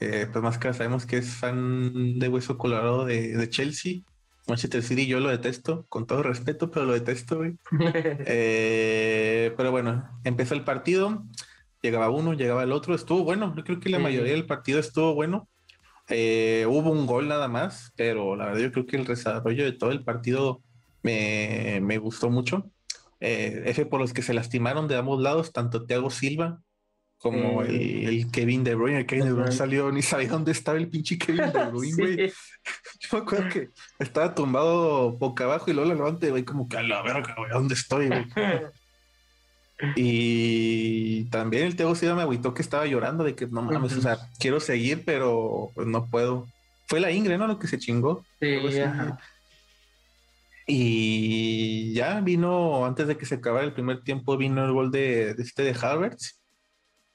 Eh, 0.00 0.26
pues 0.32 0.42
más 0.42 0.58
que 0.58 0.74
sabemos 0.74 1.06
que 1.06 1.18
es 1.18 1.36
fan 1.36 2.18
de 2.18 2.28
hueso 2.28 2.58
colorado 2.58 3.04
de, 3.04 3.48
Chelsea. 3.48 4.00
Manchester 4.48 4.82
City 4.82 5.06
yo 5.06 5.20
lo 5.20 5.28
detesto, 5.28 5.86
con 5.88 6.04
todo 6.04 6.24
respeto, 6.24 6.72
pero 6.72 6.84
lo 6.84 6.94
detesto, 6.94 7.36
güey. 7.36 7.58
Eh, 8.26 9.54
pero 9.56 9.70
bueno, 9.70 10.18
empezó 10.24 10.54
el 10.54 10.64
partido, 10.64 11.22
llegaba 11.80 12.10
uno, 12.10 12.32
llegaba 12.32 12.64
el 12.64 12.72
otro, 12.72 12.92
estuvo 12.96 13.22
bueno. 13.22 13.54
Yo 13.56 13.62
creo 13.62 13.78
que 13.78 13.88
la 13.88 14.00
mayoría 14.00 14.32
del 14.32 14.46
partido 14.46 14.80
estuvo 14.80 15.14
bueno. 15.14 15.48
Eh, 16.08 16.66
hubo 16.68 16.90
un 16.90 17.06
gol 17.06 17.28
nada 17.28 17.46
más, 17.46 17.92
pero 17.94 18.34
la 18.34 18.46
verdad 18.46 18.62
yo 18.62 18.72
creo 18.72 18.86
que 18.86 18.96
el 18.96 19.04
desarrollo 19.04 19.62
de 19.62 19.74
todo 19.74 19.92
el 19.92 20.02
partido 20.02 20.63
me, 21.04 21.80
me 21.80 21.98
gustó 21.98 22.30
mucho. 22.30 22.68
Eh, 23.20 23.62
F 23.66 23.86
por 23.86 24.00
los 24.00 24.12
que 24.12 24.22
se 24.22 24.34
lastimaron 24.34 24.88
de 24.88 24.96
ambos 24.96 25.22
lados, 25.22 25.52
tanto 25.52 25.86
Thiago 25.86 26.10
Silva 26.10 26.60
como 27.18 27.62
el, 27.62 28.30
Kevin 28.30 28.64
De 28.64 28.74
Bruyne. 28.74 28.98
El 28.98 29.06
Kevin 29.06 29.24
De 29.24 29.32
Bruyne 29.32 29.52
salió, 29.52 29.90
ni 29.90 30.02
sabía 30.02 30.28
dónde 30.28 30.52
estaba 30.52 30.76
el 30.76 30.88
pinche 30.88 31.16
Kevin 31.16 31.50
De 31.52 31.64
Bruyne, 31.70 31.96
güey. 31.96 32.16
Yo 33.00 33.08
me 33.12 33.18
acuerdo 33.20 33.48
que 33.48 33.70
estaba 33.98 34.34
tumbado 34.34 35.12
boca 35.12 35.44
abajo 35.44 35.70
y 35.70 35.74
luego 35.74 35.88
lo 35.88 35.96
levanté, 35.96 36.30
güey, 36.30 36.44
como 36.44 36.68
que 36.68 36.76
a 36.76 36.82
la 36.82 37.00
verga, 37.02 37.34
güey, 37.36 37.50
¿dónde 37.50 37.74
estoy, 37.74 38.08
güey? 38.08 38.26
y 39.96 41.24
también 41.30 41.64
el 41.64 41.76
Thiago 41.76 41.94
Silva 41.94 42.14
me 42.14 42.22
agüitó 42.22 42.52
que 42.52 42.62
estaba 42.62 42.86
llorando 42.86 43.24
de 43.24 43.34
que 43.34 43.46
no 43.46 43.62
mames, 43.62 43.96
o 43.96 44.02
sea, 44.02 44.18
quiero 44.38 44.60
seguir, 44.60 45.04
pero 45.06 45.70
pues 45.74 45.86
no 45.86 46.10
puedo. 46.10 46.46
Fue 46.86 47.00
la 47.00 47.10
Ingrid, 47.10 47.38
¿no? 47.38 47.46
Lo 47.46 47.58
que 47.58 47.68
se 47.68 47.78
chingó. 47.78 48.22
Sí, 48.38 48.58
y 50.66 51.92
ya 51.92 52.20
vino, 52.20 52.86
antes 52.86 53.06
de 53.06 53.16
que 53.16 53.26
se 53.26 53.36
acabara 53.36 53.64
el 53.64 53.74
primer 53.74 54.02
tiempo, 54.02 54.36
vino 54.36 54.64
el 54.64 54.72
gol 54.72 54.90
de, 54.90 55.30
este 55.32 55.62
de 55.62 55.76
Harvard. 55.80 56.16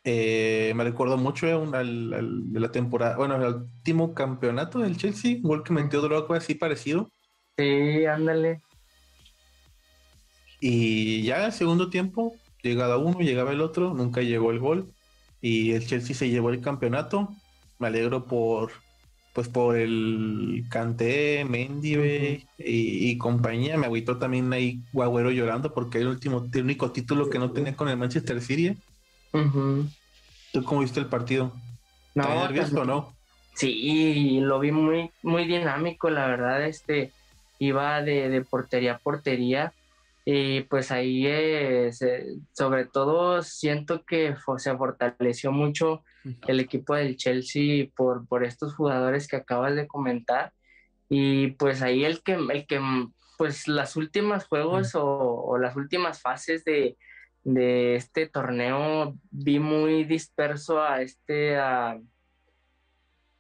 Eh, 0.04 0.72
me 0.76 0.84
recuerdo 0.84 1.18
mucho 1.18 1.46
de 1.48 2.60
la 2.60 2.72
temporada, 2.72 3.18
bueno, 3.18 3.36
el 3.36 3.56
último 3.56 4.14
campeonato 4.14 4.80
del 4.80 4.98
Chelsea, 4.98 5.38
un 5.38 5.44
gol 5.44 5.64
que 5.64 5.74
metió 5.74 6.02
Drogba 6.02 6.38
así 6.38 6.56
parecido. 6.56 7.10
Sí, 7.58 8.06
ándale. 8.06 8.62
Y 10.62 11.24
ya 11.24 11.46
el 11.46 11.52
segundo 11.52 11.90
tiempo, 11.90 12.36
llegaba 12.62 12.98
uno, 12.98 13.20
llegaba 13.20 13.52
el 13.52 13.62
otro, 13.62 13.94
nunca 13.94 14.22
llegó 14.22 14.52
el 14.52 14.60
gol. 14.60 14.94
Y 15.42 15.72
el 15.72 15.86
Chelsea 15.86 16.16
se 16.16 16.30
llevó 16.30 16.50
el 16.50 16.62
campeonato. 16.62 17.30
Me 17.80 17.88
alegro 17.88 18.26
por, 18.26 18.72
pues 19.40 19.48
por 19.48 19.78
el 19.78 20.66
Canté, 20.70 21.46
Mendy 21.46 22.46
y, 22.58 23.18
compañía. 23.18 23.78
Me 23.78 23.86
agüitó 23.86 24.18
también 24.18 24.52
ahí 24.52 24.82
Guagüero 24.92 25.32
llorando 25.32 25.74
porque 25.74 26.00
era 26.00 26.08
el 26.08 26.16
último, 26.16 26.46
el 26.52 26.64
único 26.64 26.92
título 26.92 27.30
que 27.30 27.40
no 27.40 27.50
tenía 27.52 27.74
con 27.74 27.88
el 27.88 27.96
Manchester 27.96 28.42
City. 28.42 28.76
¿Tú 29.32 30.64
cómo 30.66 30.82
viste 30.82 31.00
el 31.00 31.06
partido? 31.06 31.54
No, 32.16 32.28
nervioso 32.28 32.82
o 32.82 32.84
no? 32.84 33.14
Sí, 33.54 34.42
lo 34.42 34.60
vi 34.60 34.74
muy, 34.74 35.10
muy 35.24 35.46
dinámico, 35.46 36.10
la 36.10 36.28
verdad, 36.28 36.66
este 36.66 37.14
iba 37.60 38.02
de, 38.02 38.46
portería 38.50 38.96
a 38.96 38.98
portería 38.98 39.72
y 40.32 40.62
pues 40.62 40.92
ahí 40.92 41.26
eh, 41.26 41.90
sobre 42.52 42.86
todo 42.86 43.42
siento 43.42 44.06
que 44.06 44.36
se 44.58 44.78
fortaleció 44.78 45.52
mucho 45.52 46.04
el 46.48 46.60
equipo 46.60 46.94
del 46.94 47.16
Chelsea 47.16 47.88
por, 47.96 48.28
por 48.28 48.44
estos 48.44 48.76
jugadores 48.76 49.28
que 49.28 49.38
acabas 49.38 49.76
de 49.76 49.88
comentar. 49.88 50.54
Y 51.10 51.54
pues 51.54 51.82
ahí 51.82 52.06
el 52.06 52.22
que, 52.22 52.34
el 52.34 52.68
que 52.68 52.80
pues 53.40 53.68
las 53.68 53.96
últimas 53.96 54.46
juegos 54.46 54.92
o, 54.94 55.58
las 55.58 55.76
últimas 55.76 56.22
fases 56.22 56.64
de, 56.64 56.96
este 57.96 58.28
torneo 58.28 59.18
vi 59.32 59.58
muy 59.58 60.04
disperso 60.04 60.80
a 60.80 61.02
este, 61.02 61.58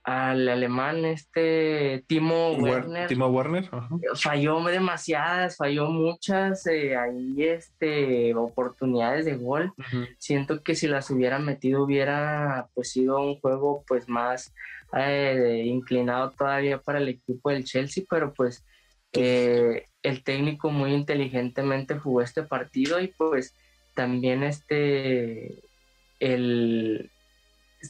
al 0.09 0.49
alemán, 0.49 1.05
este 1.05 2.03
Timo 2.07 2.53
Werner. 2.53 3.07
Timo 3.07 3.27
Werner. 3.27 3.69
Falló 4.15 4.63
demasiadas, 4.63 5.57
falló 5.57 5.91
muchas 5.91 6.65
eh, 6.65 6.95
ahí 6.95 7.43
este, 7.43 8.33
oportunidades 8.33 9.25
de 9.25 9.35
gol. 9.35 9.71
Siento 10.17 10.63
que 10.63 10.73
si 10.73 10.87
las 10.87 11.11
hubiera 11.11 11.37
metido 11.37 11.83
hubiera 11.83 12.69
pues 12.73 12.91
sido 12.91 13.21
un 13.21 13.39
juego 13.39 13.83
pues 13.87 14.09
más 14.09 14.51
eh, 14.97 15.61
inclinado 15.67 16.31
todavía 16.31 16.79
para 16.79 16.97
el 16.97 17.09
equipo 17.09 17.51
del 17.51 17.63
Chelsea, 17.63 18.03
pero 18.09 18.33
pues 18.33 18.65
eh, 19.13 19.85
el 20.01 20.23
técnico 20.23 20.71
muy 20.71 20.91
inteligentemente 20.91 21.99
jugó 21.99 22.23
este 22.23 22.41
partido 22.41 22.99
y 22.99 23.09
pues 23.09 23.53
también 23.93 24.41
este 24.41 25.61
el 26.19 27.11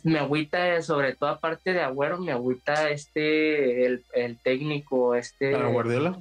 me 0.04 0.20
agüita, 0.20 0.82
sobre 0.82 1.16
todo 1.16 1.30
aparte 1.30 1.74
de 1.74 1.82
Agüero, 1.82 2.20
me 2.20 2.32
agüita 2.32 2.90
este, 2.90 3.86
el, 3.86 4.40
técnico, 4.44 5.16
este... 5.16 5.56
Guardiola? 5.56 6.20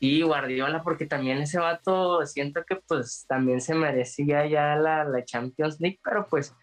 Sí, 0.00 0.22
Guardiola, 0.22 0.82
porque 0.82 1.06
también 1.06 1.38
ese 1.38 1.58
vato 1.58 2.26
siento 2.26 2.64
que 2.64 2.76
pues 2.76 3.24
también 3.28 3.60
se 3.60 3.74
merecía 3.74 4.46
ya 4.46 4.74
la, 4.76 5.24
Champions 5.24 5.80
League, 5.80 6.00
pero 6.02 6.26
pues 6.28 6.54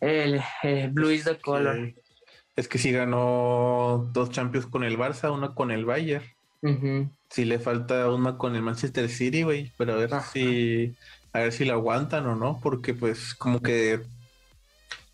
el, 0.00 0.40
Blue 0.92 1.10
is 1.10 1.24
the 1.24 1.36
color. 1.36 1.92
Es 2.56 2.68
que 2.68 2.78
si 2.78 2.92
ganó 2.92 4.10
dos 4.12 4.30
Champions 4.30 4.66
con 4.66 4.84
el 4.84 4.98
Barça, 4.98 5.32
uno 5.32 5.54
con 5.54 5.70
el 5.70 5.84
Bayern. 5.84 6.24
Si 7.28 7.44
le 7.44 7.58
falta 7.58 8.10
una 8.10 8.38
con 8.38 8.54
el 8.54 8.62
Manchester 8.62 9.08
City, 9.08 9.42
güey, 9.42 9.72
pero 9.76 9.94
a 9.94 9.96
ver 9.96 10.10
si 10.32 10.94
a 11.32 11.40
ver 11.40 11.52
si 11.52 11.64
la 11.64 11.74
aguantan 11.74 12.26
o 12.26 12.36
no, 12.36 12.60
porque 12.62 12.94
pues 12.94 13.34
como 13.34 13.60
que 13.60 14.00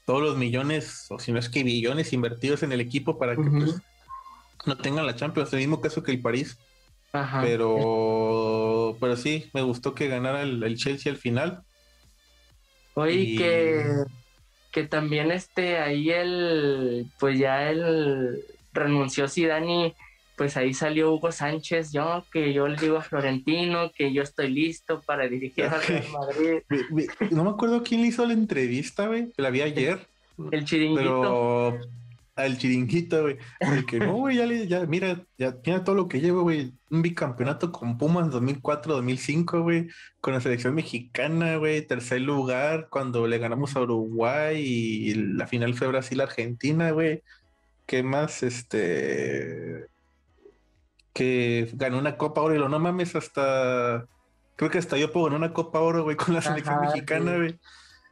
todos 0.08 0.22
los 0.22 0.38
millones, 0.38 1.04
o 1.10 1.18
si 1.18 1.32
no 1.32 1.38
es 1.38 1.50
que 1.50 1.62
billones 1.62 2.14
invertidos 2.14 2.62
en 2.62 2.72
el 2.72 2.80
equipo 2.80 3.18
para 3.18 3.36
que 3.36 3.42
pues, 3.42 3.74
no 4.64 4.78
tengan 4.78 5.04
la 5.04 5.14
Champions, 5.14 5.52
el 5.52 5.58
mismo 5.58 5.82
caso 5.82 6.02
que 6.02 6.12
el 6.12 6.22
París. 6.22 6.56
Pero, 7.42 8.96
pero 8.98 9.16
sí, 9.18 9.50
me 9.52 9.60
gustó 9.60 9.94
que 9.94 10.08
ganara 10.08 10.40
el, 10.40 10.76
Chelsea 10.78 11.12
al 11.12 11.18
final. 11.18 11.60
Oye, 12.94 13.36
que, 13.36 13.84
que 14.72 14.84
también 14.84 15.30
este 15.30 15.76
ahí 15.76 16.08
el, 16.08 17.12
pues 17.20 17.38
ya 17.38 17.68
él 17.68 18.42
renunció 18.72 19.28
Zidane 19.28 19.88
y 19.88 19.94
pues 20.38 20.56
ahí 20.56 20.72
salió 20.72 21.12
Hugo 21.12 21.32
Sánchez, 21.32 21.92
yo 21.92 22.24
que 22.32 22.54
yo 22.54 22.68
le 22.68 22.80
digo 22.80 22.96
a 22.96 23.02
Florentino 23.02 23.90
que 23.90 24.12
yo 24.12 24.22
estoy 24.22 24.50
listo 24.50 25.02
para 25.04 25.28
dirigir 25.28 25.64
a 25.64 25.80
Real 25.80 26.04
Madrid. 26.12 26.62
No 27.32 27.42
me 27.44 27.50
acuerdo 27.50 27.82
quién 27.82 28.02
le 28.02 28.06
hizo 28.06 28.24
la 28.24 28.32
entrevista, 28.32 29.08
güey, 29.08 29.32
la 29.36 29.50
vi 29.50 29.62
ayer. 29.62 29.98
El 30.52 30.64
chiringuito. 30.64 31.02
Pero 31.02 31.80
al 32.36 32.56
chiringuito, 32.56 33.22
güey. 33.22 33.36
Que 33.86 33.98
no, 33.98 34.12
güey, 34.12 34.36
ya, 34.36 34.46
ya, 34.46 34.86
mira, 34.86 35.20
ya 35.36 35.60
tiene 35.60 35.80
todo 35.80 35.96
lo 35.96 36.06
que 36.06 36.20
llevo, 36.20 36.42
güey. 36.42 36.72
Un 36.88 37.02
bicampeonato 37.02 37.72
con 37.72 37.98
Pumas 37.98 38.28
2004-2005, 38.28 39.62
güey. 39.62 39.88
Con 40.20 40.34
la 40.34 40.40
selección 40.40 40.76
mexicana, 40.76 41.56
güey. 41.56 41.82
Tercer 41.82 42.20
lugar 42.20 42.86
cuando 42.90 43.26
le 43.26 43.38
ganamos 43.38 43.74
a 43.74 43.80
Uruguay 43.80 44.56
y 44.56 45.14
la 45.14 45.48
final 45.48 45.74
fue 45.74 45.88
Brasil-Argentina, 45.88 46.92
güey. 46.92 47.24
¿Qué 47.86 48.04
más? 48.04 48.44
Este 48.44 49.88
que 51.18 51.68
ganó 51.72 51.98
una 51.98 52.16
Copa 52.16 52.42
Oro 52.42 52.54
y 52.54 52.58
lo 52.58 52.68
no 52.68 52.78
mames 52.78 53.16
hasta 53.16 54.06
creo 54.54 54.70
que 54.70 54.78
hasta 54.78 54.96
yo 54.96 55.12
puedo 55.12 55.26
ganar 55.26 55.40
una 55.40 55.52
Copa 55.52 55.80
Oro, 55.80 56.04
güey, 56.04 56.14
con 56.16 56.32
la 56.32 56.40
selección 56.40 56.80
mexicana, 56.80 57.36
güey. 57.36 57.58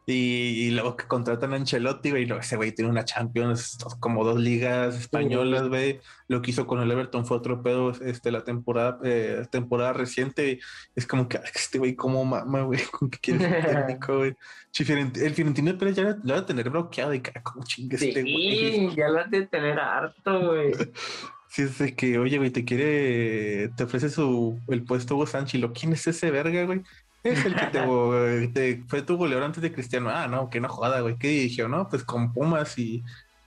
Y, 0.08 0.70
luego 0.70 0.96
que 0.96 1.06
contratan 1.06 1.52
a 1.52 1.56
Ancelotti, 1.56 2.10
güey, 2.10 2.30
ese 2.30 2.56
güey 2.56 2.72
tiene 2.72 2.90
una 2.90 3.04
Champions, 3.04 3.78
como 4.00 4.24
dos 4.24 4.40
ligas 4.40 4.96
españolas, 4.96 5.68
güey. 5.68 6.00
Lo 6.28 6.42
que 6.42 6.50
hizo 6.50 6.66
con 6.66 6.80
el 6.80 6.90
Everton 6.90 7.26
fue 7.26 7.36
otro 7.36 7.62
pedo, 7.62 7.90
este, 7.90 8.30
la 8.30 8.42
temporada, 8.42 8.98
eh, 9.04 9.44
temporada 9.50 9.92
reciente. 9.92 10.60
Es 10.94 11.06
como 11.06 11.28
que 11.28 11.40
este 11.54 11.78
güey, 11.78 11.94
como 11.94 12.24
mama, 12.24 12.62
güey, 12.62 12.80
con 12.92 13.10
que 13.10 13.18
quiere 13.18 13.40
ser 13.40 13.64
técnico, 13.86 14.18
güey. 14.18 14.36
El 14.78 15.34
Fiorentino 15.34 15.78
Pérez 15.78 15.96
ya 15.96 16.16
lo 16.22 16.34
va 16.34 16.40
a 16.40 16.46
tener 16.46 16.70
bloqueado 16.70 17.14
y 17.14 17.20
cara, 17.20 17.42
como 17.42 17.64
chingue 17.64 17.96
este 17.96 18.22
güey. 18.22 18.94
ya 18.94 19.08
lo 19.08 19.14
va 19.14 19.22
a 19.22 19.48
tener 19.48 19.78
harto, 19.78 20.48
güey. 20.48 20.72
Si 21.48 21.62
es 21.62 21.78
de 21.78 21.94
que, 21.94 22.18
oye, 22.18 22.38
güey, 22.38 22.50
te 22.50 22.64
quiere, 22.64 23.68
te 23.76 23.84
ofrece 23.84 24.10
su, 24.10 24.58
el 24.68 24.82
puesto 24.82 25.14
Hugo 25.14 25.26
Sánchez. 25.26 25.62
¿Quién 25.78 25.92
es 25.92 26.06
ese 26.06 26.30
verga, 26.30 26.64
güey? 26.64 26.82
Es 27.22 27.44
el 27.44 27.54
que 27.54 27.66
te, 28.54 28.82
fue 28.88 29.02
tu 29.02 29.16
goleador 29.16 29.44
antes 29.44 29.62
de 29.62 29.72
Cristiano. 29.72 30.10
Ah, 30.10 30.28
no, 30.28 30.50
que 30.50 30.60
no 30.60 30.68
joda, 30.68 31.00
güey. 31.00 31.16
¿Qué 31.16 31.28
dirigió? 31.28 31.68
No, 31.68 31.88
pues 31.88 32.04
con 32.04 32.32
Pumas 32.32 32.78
y, 32.78 33.02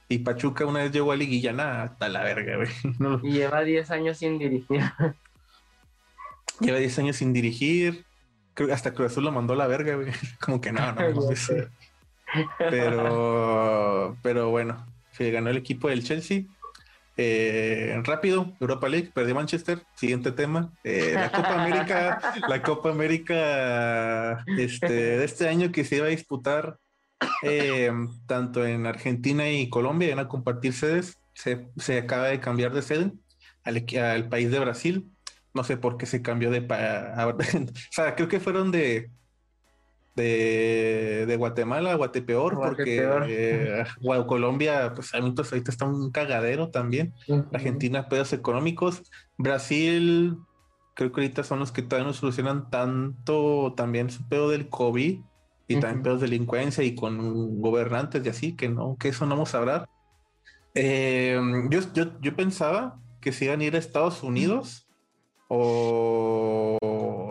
y 0.08 0.20
Pachuca 0.20 0.66
una 0.66 0.80
vez 0.80 0.92
llegó 0.92 1.12
a 1.12 1.16
Liguilla, 1.16 1.54
nada, 1.54 1.84
hasta 1.84 2.10
la 2.10 2.24
verga, 2.24 2.58
güey. 2.58 2.70
Y 3.24 3.32
lleva 3.34 3.62
10 3.62 3.92
años 3.92 4.18
sin 4.18 4.40
dirigir. 4.40 4.82
Lleva 6.60 6.78
10 6.78 7.00
años 7.00 7.16
sin 7.16 7.32
dirigir. 7.32 8.06
Hasta 8.74 8.94
Cruz 8.94 9.12
Azul 9.12 9.24
lo 9.24 9.32
mandó 9.32 9.54
a 9.54 9.58
la 9.58 9.68
verga, 9.68 9.96
güey. 9.96 10.12
Como 10.42 10.60
que 10.60 10.74
no, 10.74 10.92
no, 10.92 11.10
no. 11.10 11.22
Pero, 12.58 14.18
pero 14.22 14.50
bueno, 14.50 14.86
se 15.14 15.32
ganó 15.32 15.50
el 15.50 15.58
equipo 15.58 15.88
del 15.88 16.04
Chelsea. 16.04 16.44
Eh, 17.22 18.02
rápido, 18.06 18.54
Europa 18.62 18.88
League, 18.88 19.12
perdió 19.14 19.36
Manchester. 19.36 19.82
Siguiente 19.94 20.32
tema. 20.32 20.72
Eh, 20.86 21.12
la 21.14 21.30
Copa 21.30 21.66
América, 21.66 22.34
la 22.48 22.62
Copa 22.62 22.90
América 22.92 24.46
este, 24.58 24.94
de 24.94 25.26
este 25.26 25.50
año 25.50 25.70
que 25.74 25.84
se 25.84 25.98
iba 25.98 26.06
a 26.06 26.12
disputar 26.12 26.78
eh, 27.44 27.92
tanto 28.26 28.66
en 28.66 28.86
Argentina 28.86 29.50
y 29.50 29.68
Colombia, 29.70 30.16
van 30.16 30.26
a 30.26 30.30
compartir 30.30 30.72
sedes. 30.72 31.18
Se, 31.34 31.98
acaba 31.98 32.28
de 32.28 32.40
cambiar 32.40 32.74
de 32.74 32.82
sede 32.84 33.12
al, 33.64 33.86
al, 34.02 34.30
país 34.30 34.50
de 34.50 34.60
Brasil. 34.60 35.12
No 35.54 35.66
sé 35.66 35.76
por 35.76 35.98
qué 35.98 36.06
se 36.06 36.22
cambió 36.22 36.50
de... 36.52 36.60
o 36.70 37.74
sea, 37.92 38.16
creo 38.16 38.30
que 38.30 38.40
fueron 38.40 38.72
de 38.72 39.12
de, 40.16 41.36
Guatemala 41.38 41.92
a 41.92 41.96
Guatepeor, 41.96 42.56
porque 42.56 43.02
eh, 43.28 43.84
Colombia, 44.28 44.94
pues 44.94 45.14
ahorita 45.14 45.44
está 45.72 45.86
un 45.86 46.12
cagadero 46.12 46.70
también. 46.70 47.14
Argentina, 47.54 48.10
pedos 48.10 48.34
económicos. 48.34 49.04
Brasil, 49.38 50.38
creo 50.96 51.12
que 51.12 51.22
ahorita 51.22 51.44
son 51.44 51.60
los 51.60 51.72
que 51.72 51.82
todavía 51.82 52.08
no 52.08 52.14
solucionan 52.14 52.70
tanto 52.70 53.74
también 53.76 54.10
su 54.10 54.28
pedo 54.28 54.50
del 54.50 54.70
COVID 54.70 55.22
y 55.68 55.80
también 55.80 56.04
pedos 56.04 56.22
de 56.22 56.28
delincuencia 56.28 56.84
y 56.84 56.96
con 56.96 57.62
gobernantes 57.62 58.26
y 58.26 58.30
así, 58.30 58.56
que 58.56 58.70
no, 58.70 58.98
que 59.00 59.10
eso 59.10 59.26
no 59.26 59.36
vamos 59.36 59.54
a 59.54 59.60
hablar. 59.60 59.90
Eh, 60.74 61.40
yo, 61.70 61.80
yo, 61.94 62.20
yo 62.22 62.36
pensaba 62.36 63.00
que 63.22 63.32
se 63.32 63.46
iban 63.46 63.62
a 63.62 63.64
ir 63.64 63.76
a 63.76 63.80
Estados 63.80 64.24
Unidos 64.24 64.88
o 65.48 66.78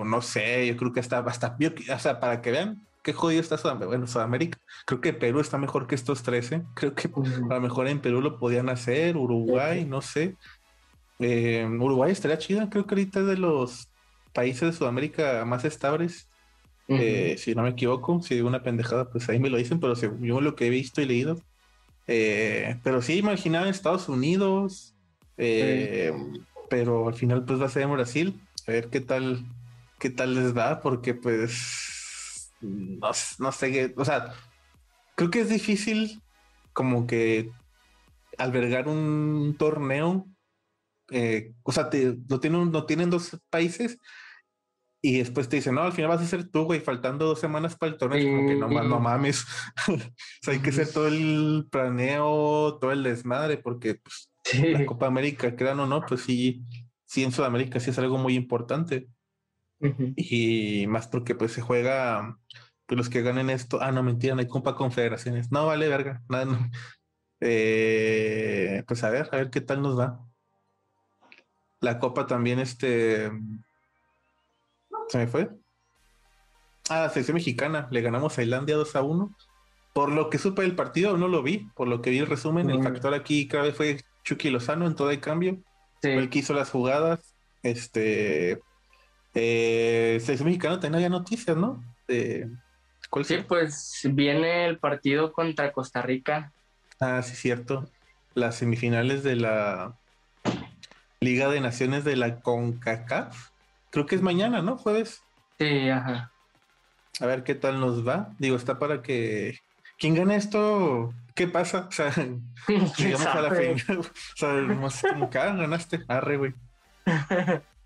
no 0.04 0.22
sé, 0.22 0.66
yo 0.66 0.76
creo 0.76 0.92
que 0.92 1.00
hasta, 1.00 1.18
hasta, 1.18 1.56
o 1.94 1.98
sea, 1.98 2.20
para 2.20 2.40
que 2.40 2.50
vean 2.50 2.88
qué 3.02 3.12
jodido 3.12 3.40
está 3.40 3.56
Sudamérica. 3.56 3.86
Bueno, 3.86 4.06
Sudamérica, 4.06 4.58
creo 4.84 5.00
que 5.00 5.12
Perú 5.12 5.40
está 5.40 5.56
mejor 5.56 5.86
que 5.86 5.94
estos 5.94 6.22
13. 6.22 6.62
Creo 6.74 6.94
que 6.94 7.08
a 7.08 7.54
lo 7.54 7.60
mejor 7.60 7.88
en 7.88 8.00
Perú 8.00 8.20
lo 8.20 8.38
podían 8.38 8.68
hacer, 8.68 9.16
Uruguay, 9.16 9.84
no 9.86 10.02
sé. 10.02 10.36
Eh, 11.18 11.66
Uruguay 11.66 12.12
estaría 12.12 12.38
chida, 12.38 12.68
creo 12.68 12.86
que 12.86 12.94
ahorita 12.94 13.20
es 13.20 13.26
de 13.26 13.36
los 13.38 13.88
países 14.32 14.60
de 14.60 14.72
Sudamérica 14.72 15.44
más 15.46 15.64
estables. 15.64 16.28
Eh, 16.86 17.36
si 17.38 17.54
no 17.54 17.62
me 17.62 17.70
equivoco, 17.70 18.22
si 18.22 18.34
digo 18.34 18.48
una 18.48 18.62
pendejada, 18.62 19.10
pues 19.10 19.28
ahí 19.28 19.38
me 19.38 19.50
lo 19.50 19.58
dicen, 19.58 19.78
pero 19.80 19.94
yo 19.94 20.40
lo 20.40 20.54
que 20.54 20.66
he 20.66 20.70
visto 20.70 21.00
y 21.00 21.06
leído. 21.06 21.40
Eh, 22.06 22.78
pero 22.82 23.02
sí, 23.02 23.18
imaginaba 23.18 23.68
Estados 23.68 24.08
Unidos, 24.08 24.94
pero 25.36 27.08
al 27.08 27.14
final 27.14 27.44
pues 27.44 27.60
va 27.60 27.66
a 27.66 27.70
ser 27.70 27.82
en 27.82 27.92
Brasil. 27.92 28.40
A 28.66 28.72
ver 28.72 28.88
qué 28.88 29.00
tal, 29.00 29.46
qué 29.98 30.10
tal 30.10 30.34
les 30.34 30.56
va, 30.56 30.80
porque 30.80 31.14
pues 31.14 32.52
no, 32.60 33.10
no 33.38 33.52
sé 33.52 33.72
qué, 33.72 33.94
o 33.96 34.04
sea, 34.04 34.32
creo 35.14 35.30
que 35.30 35.40
es 35.40 35.48
difícil 35.48 36.22
como 36.72 37.06
que 37.06 37.50
albergar 38.38 38.88
un 38.88 39.56
torneo, 39.58 40.26
eh, 41.10 41.52
o 41.62 41.72
sea, 41.72 41.90
te, 41.90 42.16
lo, 42.28 42.40
tienen, 42.40 42.70
lo 42.70 42.86
tienen 42.86 43.10
dos 43.10 43.38
países 43.50 43.98
y 45.00 45.18
después 45.18 45.48
te 45.48 45.56
dicen, 45.56 45.74
no, 45.74 45.82
al 45.82 45.92
final 45.92 46.10
vas 46.10 46.20
a 46.20 46.26
ser 46.26 46.48
tú, 46.48 46.64
güey, 46.64 46.80
faltando 46.80 47.26
dos 47.26 47.40
semanas 47.40 47.76
para 47.76 47.92
el 47.92 47.98
torneo, 47.98 48.24
como 48.24 48.48
que 48.48 48.56
no, 48.56 48.68
no 48.68 49.00
mames, 49.00 49.44
o 49.88 49.96
sea, 50.42 50.54
hay 50.54 50.60
que 50.60 50.70
hacer 50.70 50.92
todo 50.92 51.08
el 51.08 51.66
planeo, 51.70 52.78
todo 52.80 52.92
el 52.92 53.02
desmadre, 53.02 53.58
porque 53.58 53.96
pues, 53.96 54.30
la 54.54 54.86
Copa 54.86 55.06
América, 55.06 55.54
crean 55.54 55.80
o 55.80 55.86
no, 55.86 56.04
pues 56.06 56.22
sí, 56.22 56.64
sí 57.04 57.24
en 57.24 57.32
Sudamérica 57.32 57.80
sí 57.80 57.90
es 57.90 57.98
algo 57.98 58.18
muy 58.18 58.34
importante. 58.34 59.08
Y 60.16 60.86
más 60.88 61.06
porque 61.08 61.34
pues 61.34 61.52
se 61.52 61.60
juega, 61.60 62.38
pues 62.86 62.96
los 62.98 63.08
que 63.08 63.22
ganen 63.22 63.50
esto, 63.50 63.80
ah, 63.80 63.92
no, 63.92 64.02
mentira, 64.02 64.34
no 64.34 64.40
hay 64.40 64.48
Copa 64.48 64.74
Confederaciones. 64.74 65.52
No, 65.52 65.66
vale, 65.66 65.88
verga, 65.88 66.22
nada, 66.28 66.70
eh, 67.40 68.82
pues 68.86 69.04
a 69.04 69.10
ver, 69.10 69.28
a 69.32 69.36
ver 69.36 69.50
qué 69.50 69.60
tal 69.60 69.82
nos 69.82 69.98
va. 69.98 70.20
La 71.80 71.98
Copa 71.98 72.26
también, 72.26 72.58
este, 72.58 73.30
¿se 75.08 75.18
me 75.18 75.26
fue? 75.28 75.50
Ah, 76.88 77.02
la 77.02 77.10
selección 77.10 77.36
mexicana, 77.36 77.86
le 77.90 78.00
ganamos 78.00 78.36
a 78.38 78.42
Islandia 78.42 78.76
2 78.76 78.96
a 78.96 79.02
1. 79.02 79.34
Por 79.92 80.12
lo 80.12 80.30
que 80.30 80.38
supe 80.38 80.62
del 80.62 80.74
partido, 80.74 81.16
no 81.16 81.28
lo 81.28 81.42
vi, 81.42 81.68
por 81.74 81.88
lo 81.88 82.02
que 82.02 82.10
vi 82.10 82.18
el 82.18 82.26
resumen, 82.26 82.70
el 82.70 82.82
factor 82.82 83.14
aquí 83.14 83.48
cada 83.48 83.64
vez 83.64 83.76
fue 83.76 84.00
Chucky 84.24 84.50
Lozano 84.50 84.86
en 84.86 84.94
todo 84.94 85.10
el 85.10 85.20
cambio. 85.20 85.62
el 86.02 86.30
que 86.30 86.38
hizo 86.40 86.54
las 86.54 86.70
jugadas. 86.70 87.34
Este, 87.62 88.60
eh, 89.40 90.20
selección 90.20 90.46
mexicana 90.46 90.80
también 90.80 90.96
había 90.96 91.08
noticias, 91.08 91.56
¿no? 91.56 91.82
¿cuál 93.10 93.24
sí, 93.24 93.38
pues 93.46 94.00
viene 94.04 94.66
el 94.66 94.78
partido 94.78 95.32
contra 95.32 95.72
Costa 95.72 96.02
Rica. 96.02 96.52
Ah, 97.00 97.22
sí, 97.22 97.36
cierto. 97.36 97.88
Las 98.34 98.56
semifinales 98.56 99.22
de 99.22 99.36
la 99.36 99.96
Liga 101.20 101.48
de 101.48 101.60
Naciones 101.60 102.04
de 102.04 102.16
la 102.16 102.40
CONCACAF. 102.40 103.50
Creo 103.90 104.06
que 104.06 104.14
es 104.14 104.22
mañana, 104.22 104.62
¿no? 104.62 104.76
Jueves. 104.76 105.22
Sí, 105.58 105.88
ajá. 105.88 106.32
A 107.20 107.26
ver 107.26 107.42
qué 107.42 107.54
tal 107.54 107.80
nos 107.80 108.06
va. 108.06 108.30
Digo, 108.38 108.56
está 108.56 108.78
para 108.78 109.02
que. 109.02 109.58
¿Quién 109.98 110.14
gana 110.14 110.36
esto? 110.36 111.12
¿Qué 111.34 111.48
pasa? 111.48 111.86
O 111.88 111.92
sea, 111.92 112.12
llegamos 112.98 113.26
a 113.26 113.42
la 113.42 113.50
final. 113.50 113.98
O 114.00 114.90
sea, 114.90 115.12
como 115.12 115.30
que 115.30 115.38
ah, 115.38 115.54
ganaste. 115.54 116.00
Arre, 116.08 116.36
güey. 116.36 116.54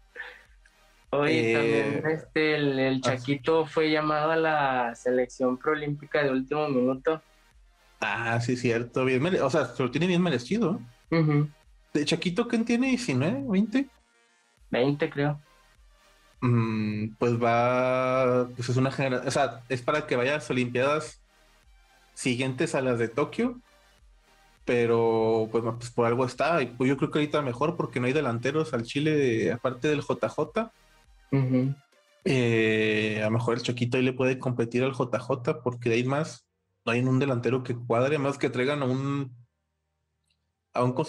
Oye, 1.14 1.52
también 1.52 2.02
eh, 2.06 2.14
este, 2.14 2.54
el, 2.54 2.96
ah, 2.96 3.00
Chaquito 3.02 3.66
fue 3.66 3.90
llamado 3.90 4.30
a 4.30 4.36
la 4.36 4.94
selección 4.94 5.58
proolímpica 5.58 6.22
de 6.22 6.30
último 6.30 6.66
minuto. 6.68 7.20
Ah, 8.00 8.40
sí, 8.40 8.56
cierto. 8.56 9.04
Bien 9.04 9.22
o 9.42 9.50
sea, 9.50 9.66
se 9.66 9.82
lo 9.82 9.90
tiene 9.90 10.06
bien 10.06 10.22
merecido. 10.22 10.80
¿De 11.10 12.04
Chaquito 12.06 12.48
quién 12.48 12.64
tiene? 12.64 12.92
¿19? 12.92 13.44
¿20? 13.44 13.90
20, 14.70 15.10
creo. 15.10 15.38
Mm, 16.40 17.14
pues 17.18 17.40
va, 17.40 18.48
pues 18.56 18.70
es 18.70 18.76
una 18.78 18.90
generación, 18.90 19.28
o 19.28 19.30
sea, 19.30 19.60
es 19.68 19.82
para 19.82 20.06
que 20.06 20.16
vaya 20.16 20.32
a 20.32 20.34
las 20.36 20.50
Olimpiadas 20.50 21.20
siguientes 22.14 22.74
a 22.74 22.80
las 22.80 22.98
de 22.98 23.08
Tokio, 23.08 23.60
pero 24.64 25.48
pues, 25.52 25.62
pues 25.62 25.90
por 25.90 26.06
algo 26.06 26.24
está, 26.24 26.60
y 26.62 26.66
pues 26.66 26.88
yo 26.88 26.96
creo 26.96 27.10
que 27.10 27.18
ahorita 27.20 27.42
mejor 27.42 27.76
porque 27.76 28.00
no 28.00 28.06
hay 28.06 28.12
delanteros 28.12 28.72
al 28.72 28.82
Chile, 28.82 29.52
aparte 29.52 29.88
del 29.88 30.00
JJ, 30.00 30.72
eh, 32.24 33.20
a 33.20 33.26
lo 33.26 33.30
mejor 33.32 33.54
el 33.54 33.62
Choquito 33.62 33.96
ahí 33.96 34.02
le 34.02 34.12
puede 34.12 34.38
competir 34.38 34.84
al 34.84 34.92
JJ 34.92 35.62
porque 35.62 35.88
de 35.88 35.96
ahí 35.96 36.04
más 36.04 36.46
no 36.84 36.92
hay 36.92 37.00
un 37.00 37.18
delantero 37.18 37.62
que 37.62 37.76
cuadre, 37.76 38.18
más 38.18 38.38
que 38.38 38.50
traigan 38.50 38.82
a 38.82 38.86
un 38.86 39.34
a 40.74 40.82
un 40.82 40.92
¿cómo 40.92 41.08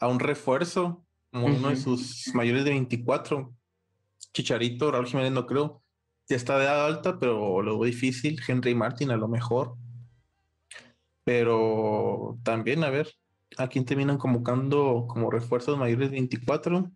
A 0.00 0.08
un 0.08 0.20
refuerzo, 0.20 1.04
como 1.30 1.46
uno 1.46 1.70
de 1.70 1.76
sus 1.76 2.30
mayores 2.34 2.64
de 2.64 2.70
24. 2.70 3.54
Chicharito, 4.32 4.90
Raúl 4.90 5.06
Jiménez 5.06 5.32
no 5.32 5.46
creo. 5.46 5.82
Ya 6.28 6.36
está 6.36 6.58
de 6.58 6.64
edad 6.64 6.86
alta, 6.86 7.18
pero 7.18 7.62
lo 7.62 7.78
veo 7.78 7.86
difícil. 7.86 8.40
Henry 8.46 8.74
Martin 8.74 9.10
a 9.10 9.16
lo 9.16 9.28
mejor. 9.28 9.74
Pero 11.24 12.38
también, 12.42 12.84
a 12.84 12.90
ver, 12.90 13.08
¿a 13.56 13.68
quién 13.68 13.84
terminan 13.84 14.18
convocando 14.18 15.06
como 15.08 15.30
refuerzos 15.30 15.78
mayores 15.78 16.10
de 16.10 16.16
24? 16.16 16.90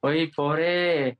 Oye, 0.00 0.30
pobre 0.34 1.18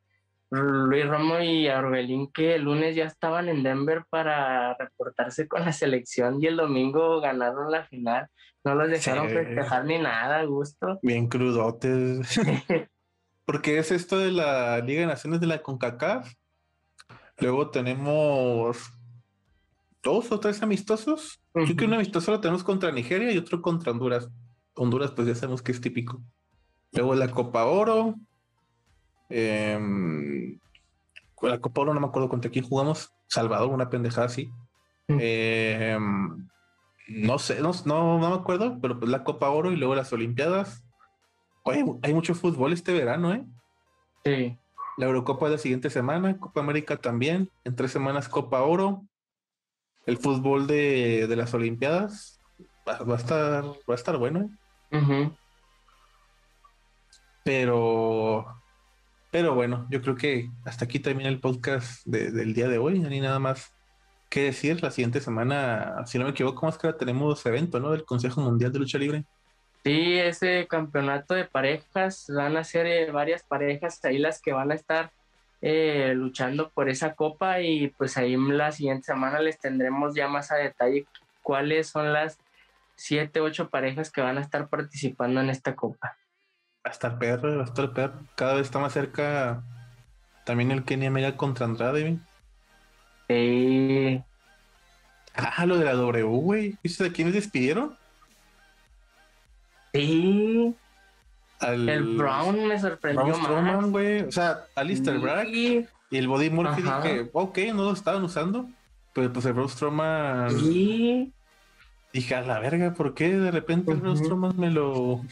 Luis 0.53 1.09
Romo 1.09 1.41
y 1.41 1.67
Arbelín 1.67 2.31
que 2.31 2.57
el 2.57 2.65
lunes 2.65 2.95
ya 2.95 3.07
estaban 3.07 3.49
en 3.49 3.63
Denver 3.63 4.05
para 4.11 4.75
reportarse 4.75 5.49
con 5.49 5.65
la 5.65 5.73
selección 5.73 6.43
y 6.43 6.47
el 6.47 6.59
domingo 6.59 7.21
ganaron 7.21 7.71
la 7.71 7.85
final. 7.85 8.29
No 8.63 8.75
los 8.75 8.91
dejaron 8.91 9.31
festejar 9.31 9.87
ni 9.87 9.99
nada, 9.99 10.45
gusto. 10.45 10.99
Bien 11.03 11.27
crudotes. 11.27 12.39
Porque 13.47 13.79
es 13.79 13.91
esto 13.91 14.19
de 14.19 14.31
la 14.31 14.79
Liga 14.81 15.01
de 15.01 15.07
Naciones 15.07 15.41
de 15.41 15.47
la 15.47 15.63
CONCACAF. 15.63 16.31
Luego 17.39 17.71
tenemos 17.71 18.93
dos 20.03 20.31
o 20.31 20.39
tres 20.39 20.63
amistosos. 20.63 21.41
Yo 21.55 21.65
creo 21.65 21.77
que 21.77 21.85
un 21.87 21.95
amistoso 21.95 22.31
lo 22.31 22.41
tenemos 22.41 22.63
contra 22.63 22.93
Nigeria 22.93 23.33
y 23.33 23.39
otro 23.39 23.63
contra 23.63 23.91
Honduras. 23.91 24.29
Honduras, 24.75 25.13
pues 25.13 25.27
ya 25.27 25.35
sabemos 25.35 25.63
que 25.63 25.73
es 25.73 25.81
típico. 25.81 26.23
Luego 26.93 27.15
la 27.15 27.29
Copa 27.29 27.65
Oro, 27.65 28.17
eh, 29.35 30.59
la 31.41 31.61
Copa 31.61 31.81
Oro 31.81 31.95
no 31.95 32.01
me 32.01 32.07
acuerdo 32.07 32.29
contra 32.29 32.51
quién 32.51 32.65
jugamos. 32.65 33.13
Salvador, 33.27 33.71
una 33.71 33.89
pendejada 33.89 34.27
así. 34.27 34.51
Mm. 35.09 35.19
Em, 35.21 36.49
no 37.09 37.39
sé, 37.39 37.61
no, 37.61 37.73
no, 37.85 38.19
me 38.19 38.35
acuerdo, 38.35 38.79
pero 38.81 38.99
pues 38.99 39.11
la 39.11 39.25
Copa 39.25 39.49
Oro 39.49 39.73
y 39.73 39.77
luego 39.77 39.95
las 39.95 40.13
Olimpiadas. 40.13 40.85
Oye, 41.65 41.85
hay 42.03 42.15
mucho 42.15 42.35
fútbol 42.35 42.73
este 42.73 42.93
verano, 42.93 43.33
¿eh? 43.33 43.45
Sí. 44.25 44.59
La 44.99 45.07
Eurocopa 45.07 45.47
de 45.47 45.53
la 45.53 45.59
siguiente 45.59 45.91
semana, 45.91 46.39
Copa 46.39 46.61
América 46.61 46.97
también. 46.97 47.51
En 47.65 47.75
tres 47.75 47.91
semanas 47.91 48.29
Copa 48.29 48.63
Oro. 48.63 49.03
El 50.05 50.19
fútbol 50.19 50.67
de, 50.67 51.27
las 51.35 51.55
Olimpiadas 51.55 52.41
va, 52.87 53.15
a 53.15 53.17
estar, 53.17 53.65
va 53.65 53.93
a 53.93 53.95
estar 53.95 54.19
bueno. 54.19 54.51
¿eh? 54.91 55.31
Pero 57.45 58.62
pero 59.33 59.55
bueno, 59.55 59.87
yo 59.91 60.03
creo 60.03 60.15
que 60.15 60.51
hasta 60.67 60.85
aquí 60.85 60.99
termina 60.99 61.31
el 61.31 61.41
podcast 61.41 62.05
del 62.05 62.53
día 62.53 62.69
de 62.69 62.77
hoy. 62.77 62.99
No 62.99 63.09
hay 63.09 63.21
nada 63.21 63.39
más 63.39 63.75
que 64.29 64.43
decir. 64.43 64.83
La 64.83 64.91
siguiente 64.91 65.23
semana, 65.23 66.05
si 66.05 66.19
no 66.19 66.25
me 66.25 66.33
equivoco, 66.33 66.67
más 66.67 66.77
que 66.77 66.93
tenemos 66.93 67.45
evento, 67.47 67.81
¿no? 67.81 67.93
Del 67.93 68.05
Consejo 68.05 68.43
Mundial 68.43 68.73
de 68.73 68.79
Lucha 68.79 68.99
Libre. 68.99 69.25
Sí, 69.85 70.19
ese 70.19 70.67
campeonato 70.69 71.33
de 71.33 71.47
parejas, 71.47 72.27
van 72.29 72.59
a 72.59 72.63
ser 72.63 72.85
eh, 72.85 73.11
varias 73.11 73.43
parejas 73.43 74.05
ahí 74.05 74.19
las 74.19 74.39
que 74.43 74.53
van 74.53 74.71
a 74.71 74.75
estar 74.75 75.11
eh, 75.63 76.13
luchando 76.15 76.69
por 76.69 76.91
esa 76.91 77.15
copa 77.15 77.63
y 77.63 77.89
pues 77.89 78.19
ahí 78.19 78.37
la 78.37 78.71
siguiente 78.71 79.07
semana 79.07 79.41
les 79.41 79.59
tendremos 79.59 80.15
ya 80.15 80.29
más 80.29 80.53
a 80.53 80.57
detalle 80.57 81.07
cuáles 81.43 81.89
son 81.89 82.13
las 82.13 82.39
siete, 82.97 83.41
ocho 83.41 83.71
parejas 83.71 84.11
que 84.13 84.21
van 84.21 84.37
a 84.37 84.43
estar 84.43 84.69
participando 84.69 85.41
en 85.41 85.49
esta 85.49 85.75
copa. 85.75 86.19
Hasta 86.85 87.09
el 87.09 87.19
perro, 87.19 87.63
hasta 87.63 87.83
el 87.83 87.91
perro. 87.91 88.15
Cada 88.35 88.55
vez 88.55 88.63
está 88.63 88.79
más 88.79 88.93
cerca 88.93 89.63
también 90.45 90.71
el 90.73 90.85
Kenny 90.85 91.07
Omega 91.07 91.37
contra 91.37 91.67
Andrade. 91.67 92.19
Sí. 93.29 94.23
Ah, 95.35 95.65
lo 95.67 95.79
de 95.79 95.85
la 95.85 95.95
W, 95.95 96.23
güey. 96.25 96.77
¿Viste 96.83 97.05
de 97.05 97.13
quiénes 97.13 97.35
despidieron? 97.35 97.97
Sí. 99.95 100.75
el 101.61 102.17
Brown 102.17 102.67
me 102.67 102.79
sorprendió 102.79 103.25
Brown 103.25 103.43
Strowman, 103.43 103.91
güey. 103.93 104.23
O 104.23 104.33
sea, 104.33 104.65
Alistair 104.75 105.19
Bragg 105.19 105.49
y 105.49 105.87
el 106.11 106.29
Body 106.29 106.51
Murphy 106.51 106.83
dije, 106.83 107.31
ok, 107.33 107.59
no 107.75 107.85
lo 107.85 107.93
estaban 107.93 108.25
usando. 108.25 108.69
Pero 109.15 109.33
pues 109.33 109.45
el 109.47 109.53
Braun 109.53 109.69
Strowman. 109.69 110.51
Sí. 110.51 111.33
Dije, 112.13 112.35
a 112.35 112.43
la 112.43 112.59
verga, 112.59 112.93
¿por 112.93 113.15
qué 113.15 113.39
de 113.39 113.51
repente 113.51 113.93
el 113.93 114.01
Braun 114.01 114.19
Strowman 114.19 114.59
me 114.59 114.71
lo, 114.71 115.23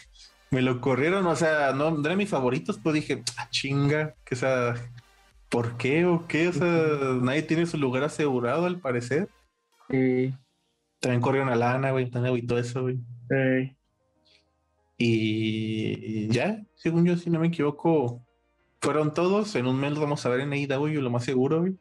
me 0.50 0.62
lo 0.62 0.80
corrieron? 0.80 1.26
O 1.26 1.36
sea, 1.36 1.72
no, 1.72 1.90
no 1.90 2.04
eran 2.04 2.18
mis 2.18 2.28
favoritos, 2.28 2.78
pero 2.82 2.92
dije, 2.92 3.22
ah, 3.36 3.48
chinga, 3.50 4.14
que 4.24 4.36
sea, 4.36 4.74
¿por 5.48 5.76
qué 5.76 6.04
o 6.06 6.26
qué? 6.26 6.48
O 6.48 6.52
sea, 6.52 6.66
nadie 7.20 7.42
tiene 7.42 7.66
su 7.66 7.78
lugar 7.78 8.02
asegurado 8.04 8.66
al 8.66 8.80
parecer. 8.80 9.28
Sí. 9.88 10.34
También 11.00 11.20
corrieron 11.20 11.48
a 11.48 11.56
Lana, 11.56 11.92
güey, 11.92 12.10
también 12.10 12.46
todo 12.46 12.58
eso, 12.58 12.82
güey. 12.82 12.98
Sí. 13.28 13.76
Y, 14.98 16.28
ya, 16.28 16.62
según 16.74 17.06
yo, 17.06 17.16
si 17.16 17.30
no 17.30 17.40
me 17.40 17.46
equivoco, 17.46 18.22
fueron 18.82 19.14
todos. 19.14 19.54
En 19.56 19.66
un 19.66 19.80
mes 19.80 19.92
los 19.92 20.00
vamos 20.00 20.24
a 20.26 20.28
ver 20.28 20.40
en 20.40 20.52
AEW, 20.52 21.00
lo 21.00 21.10
más 21.10 21.24
seguro, 21.24 21.60
güey. 21.60 21.78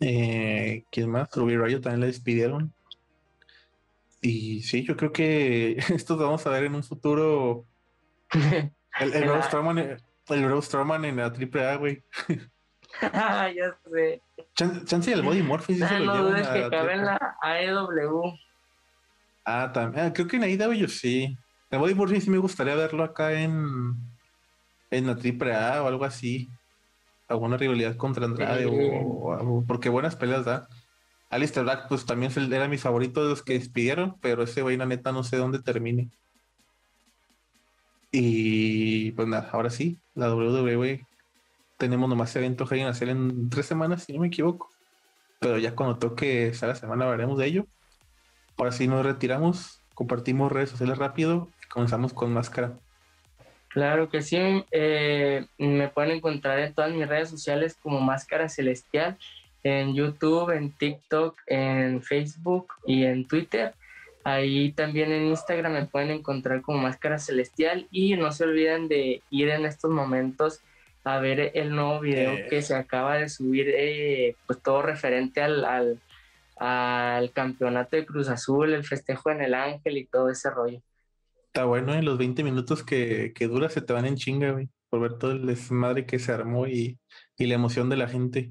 Eh, 0.00 0.84
¿Quién 0.90 1.10
más? 1.10 1.34
Ruby 1.34 1.56
Rayo 1.56 1.80
también 1.80 2.00
le 2.00 2.06
despidieron. 2.08 2.74
Y 4.26 4.60
sí, 4.62 4.82
yo 4.82 4.96
creo 4.96 5.12
que 5.12 5.76
estos 5.94 6.18
vamos 6.18 6.44
a 6.46 6.50
ver 6.50 6.64
en 6.64 6.74
un 6.74 6.82
futuro. 6.82 7.64
El, 8.98 9.12
el 9.12 9.24
Braun 9.24 9.42
Strowman, 9.42 9.78
el 9.78 10.62
Strowman 10.62 11.04
en 11.04 11.16
la 11.16 11.26
AAA, 11.26 11.76
güey. 11.76 12.02
ya 13.02 13.76
sé. 13.92 14.22
Chance, 14.54 15.12
el 15.12 15.20
Body 15.20 15.42
Morphin 15.42 15.82
ah, 15.82 15.98
no 15.98 16.16
dudes 16.16 16.48
que 16.48 16.70
cabe 16.70 16.94
en 16.94 17.04
la 17.04 17.36
AEW. 17.42 18.38
Ah, 19.44 19.70
también. 19.74 20.06
Ah, 20.06 20.12
creo 20.14 20.26
que 20.26 20.36
en 20.36 20.44
AEW 20.44 20.88
sí. 20.88 21.36
El 21.70 21.78
Body 21.78 21.94
Morphin 21.94 22.22
sí 22.22 22.30
me 22.30 22.38
gustaría 22.38 22.74
verlo 22.74 23.04
acá 23.04 23.34
en, 23.34 23.94
en 24.90 25.06
la 25.06 25.12
AAA 25.12 25.82
o 25.82 25.88
algo 25.88 26.06
así. 26.06 26.48
Alguna 27.28 27.58
rivalidad 27.58 27.98
contra 27.98 28.24
Andrade 28.24 28.64
o, 28.66 29.62
porque 29.68 29.90
buenas 29.90 30.16
peleas 30.16 30.46
da. 30.46 30.68
Alistair 31.30 31.64
Black, 31.64 31.88
pues 31.88 32.06
también 32.06 32.32
era 32.52 32.68
mi 32.68 32.78
favorito 32.78 33.22
de 33.22 33.30
los 33.30 33.42
que 33.42 33.54
despidieron, 33.54 34.16
pero 34.20 34.42
ese 34.42 34.62
güey, 34.62 34.76
la 34.76 34.86
neta, 34.86 35.12
no 35.12 35.24
sé 35.24 35.36
dónde 35.36 35.60
termine. 35.60 36.08
Y 38.12 39.10
pues 39.12 39.28
nada, 39.28 39.50
ahora 39.52 39.70
sí, 39.70 39.98
la 40.14 40.34
WWE 40.34 41.04
tenemos 41.76 42.08
nomás 42.08 42.34
eventos 42.36 42.68
que 42.68 42.76
hay 42.76 42.80
en 42.80 42.86
hacer 42.86 43.08
en 43.08 43.50
tres 43.50 43.66
semanas, 43.66 44.04
si 44.04 44.12
no 44.12 44.20
me 44.20 44.28
equivoco. 44.28 44.70
Pero 45.40 45.58
ya 45.58 45.74
cuando 45.74 45.98
toque 45.98 46.48
esa 46.48 46.74
semana 46.74 47.04
hablaremos 47.04 47.38
de 47.38 47.46
ello. 47.46 47.66
Ahora 48.56 48.72
sí 48.72 48.88
nos 48.88 49.04
retiramos, 49.04 49.80
compartimos 49.94 50.50
redes 50.50 50.70
sociales 50.70 50.96
rápido 50.96 51.50
comenzamos 51.76 52.14
con 52.14 52.32
máscara. 52.32 52.72
Claro 53.68 54.08
que 54.08 54.22
sí, 54.22 54.38
eh, 54.70 55.44
me 55.58 55.88
pueden 55.88 56.12
encontrar 56.12 56.58
en 56.60 56.72
todas 56.72 56.90
mis 56.90 57.06
redes 57.06 57.28
sociales 57.28 57.76
como 57.82 58.00
Máscara 58.00 58.48
Celestial, 58.48 59.18
en 59.66 59.94
YouTube, 59.94 60.50
en 60.50 60.70
TikTok, 60.70 61.36
en 61.46 62.02
Facebook 62.02 62.74
y 62.86 63.04
en 63.04 63.26
Twitter. 63.26 63.74
Ahí 64.22 64.72
también 64.72 65.12
en 65.12 65.26
Instagram 65.26 65.72
me 65.72 65.86
pueden 65.86 66.10
encontrar 66.10 66.62
como 66.62 66.78
Máscara 66.78 67.18
Celestial 67.18 67.86
y 67.90 68.16
no 68.16 68.32
se 68.32 68.44
olviden 68.44 68.88
de 68.88 69.22
ir 69.30 69.48
en 69.48 69.66
estos 69.66 69.90
momentos 69.90 70.60
a 71.04 71.18
ver 71.20 71.52
el 71.54 71.70
nuevo 71.70 72.00
video 72.00 72.32
eh. 72.32 72.46
que 72.50 72.62
se 72.62 72.74
acaba 72.74 73.16
de 73.16 73.28
subir, 73.28 73.68
eh, 73.68 74.34
pues 74.46 74.60
todo 74.60 74.82
referente 74.82 75.40
al, 75.40 75.64
al, 75.64 76.00
al 76.56 77.30
campeonato 77.32 77.96
de 77.96 78.06
Cruz 78.06 78.28
Azul, 78.28 78.72
el 78.72 78.84
festejo 78.84 79.30
en 79.30 79.42
el 79.42 79.54
Ángel 79.54 79.98
y 79.98 80.06
todo 80.06 80.30
ese 80.30 80.50
rollo. 80.50 80.80
Está 81.46 81.64
bueno, 81.64 81.92
en 81.92 82.00
¿eh? 82.00 82.02
los 82.02 82.18
20 82.18 82.42
minutos 82.42 82.82
que, 82.82 83.32
que, 83.34 83.46
dura 83.46 83.68
se 83.68 83.80
te 83.80 83.92
van 83.92 84.06
en 84.06 84.16
chinga, 84.16 84.50
güey, 84.50 84.68
por 84.90 85.00
ver 85.00 85.18
todo 85.18 85.30
el 85.30 85.46
desmadre 85.46 86.06
que 86.06 86.18
se 86.18 86.32
armó 86.32 86.66
y, 86.66 86.98
y 87.36 87.46
la 87.46 87.54
emoción 87.54 87.88
de 87.88 87.96
la 87.96 88.08
gente. 88.08 88.50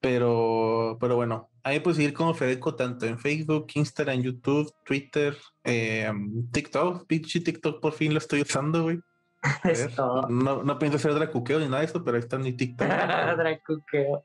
Pero, 0.00 0.96
pero 1.00 1.16
bueno, 1.16 1.50
ahí 1.62 1.80
puedes 1.80 1.96
seguir 1.96 2.14
como 2.14 2.34
Fedeco 2.34 2.74
tanto 2.74 3.06
en 3.06 3.18
Facebook, 3.18 3.66
Instagram, 3.74 4.22
YouTube, 4.22 4.72
Twitter, 4.84 5.36
eh, 5.64 6.10
TikTok. 6.52 7.06
Pinche 7.06 7.40
TikTok 7.40 7.80
por 7.80 7.92
fin 7.92 8.12
lo 8.12 8.18
estoy 8.18 8.42
usando, 8.42 8.82
güey. 8.82 9.00
No, 10.28 10.62
no 10.62 10.78
pienso 10.78 10.96
hacer 10.96 11.14
dracuqueo 11.14 11.58
ni 11.58 11.64
nada 11.64 11.80
de 11.80 11.86
eso, 11.86 12.04
pero 12.04 12.16
ahí 12.16 12.22
está 12.22 12.38
mi 12.38 12.52
TikTok. 12.52 12.86
dracuqueo. 13.38 14.24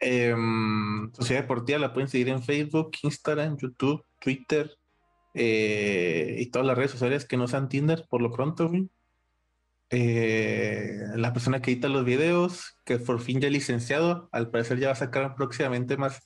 Eh, 0.00 0.34
Sociedad 1.12 1.42
Deportiva 1.42 1.78
la 1.78 1.92
pueden 1.92 2.08
seguir 2.08 2.28
en 2.28 2.42
Facebook, 2.42 2.92
Instagram, 3.02 3.56
YouTube, 3.56 4.04
Twitter, 4.20 4.76
eh, 5.34 6.36
y 6.38 6.46
todas 6.46 6.66
las 6.66 6.76
redes 6.76 6.92
sociales 6.92 7.26
que 7.26 7.36
no 7.36 7.48
sean 7.48 7.68
Tinder 7.68 8.06
por 8.08 8.22
lo 8.22 8.30
pronto, 8.30 8.70
eh, 9.96 11.06
la 11.14 11.32
persona 11.32 11.62
que 11.62 11.70
edita 11.70 11.88
los 11.88 12.04
videos, 12.04 12.76
que 12.84 12.98
por 12.98 13.20
fin 13.20 13.40
ya 13.40 13.48
licenciado, 13.48 14.28
al 14.32 14.50
parecer 14.50 14.80
ya 14.80 14.88
va 14.88 14.94
a 14.94 14.96
sacar 14.96 15.36
próximamente 15.36 15.96
más, 15.96 16.20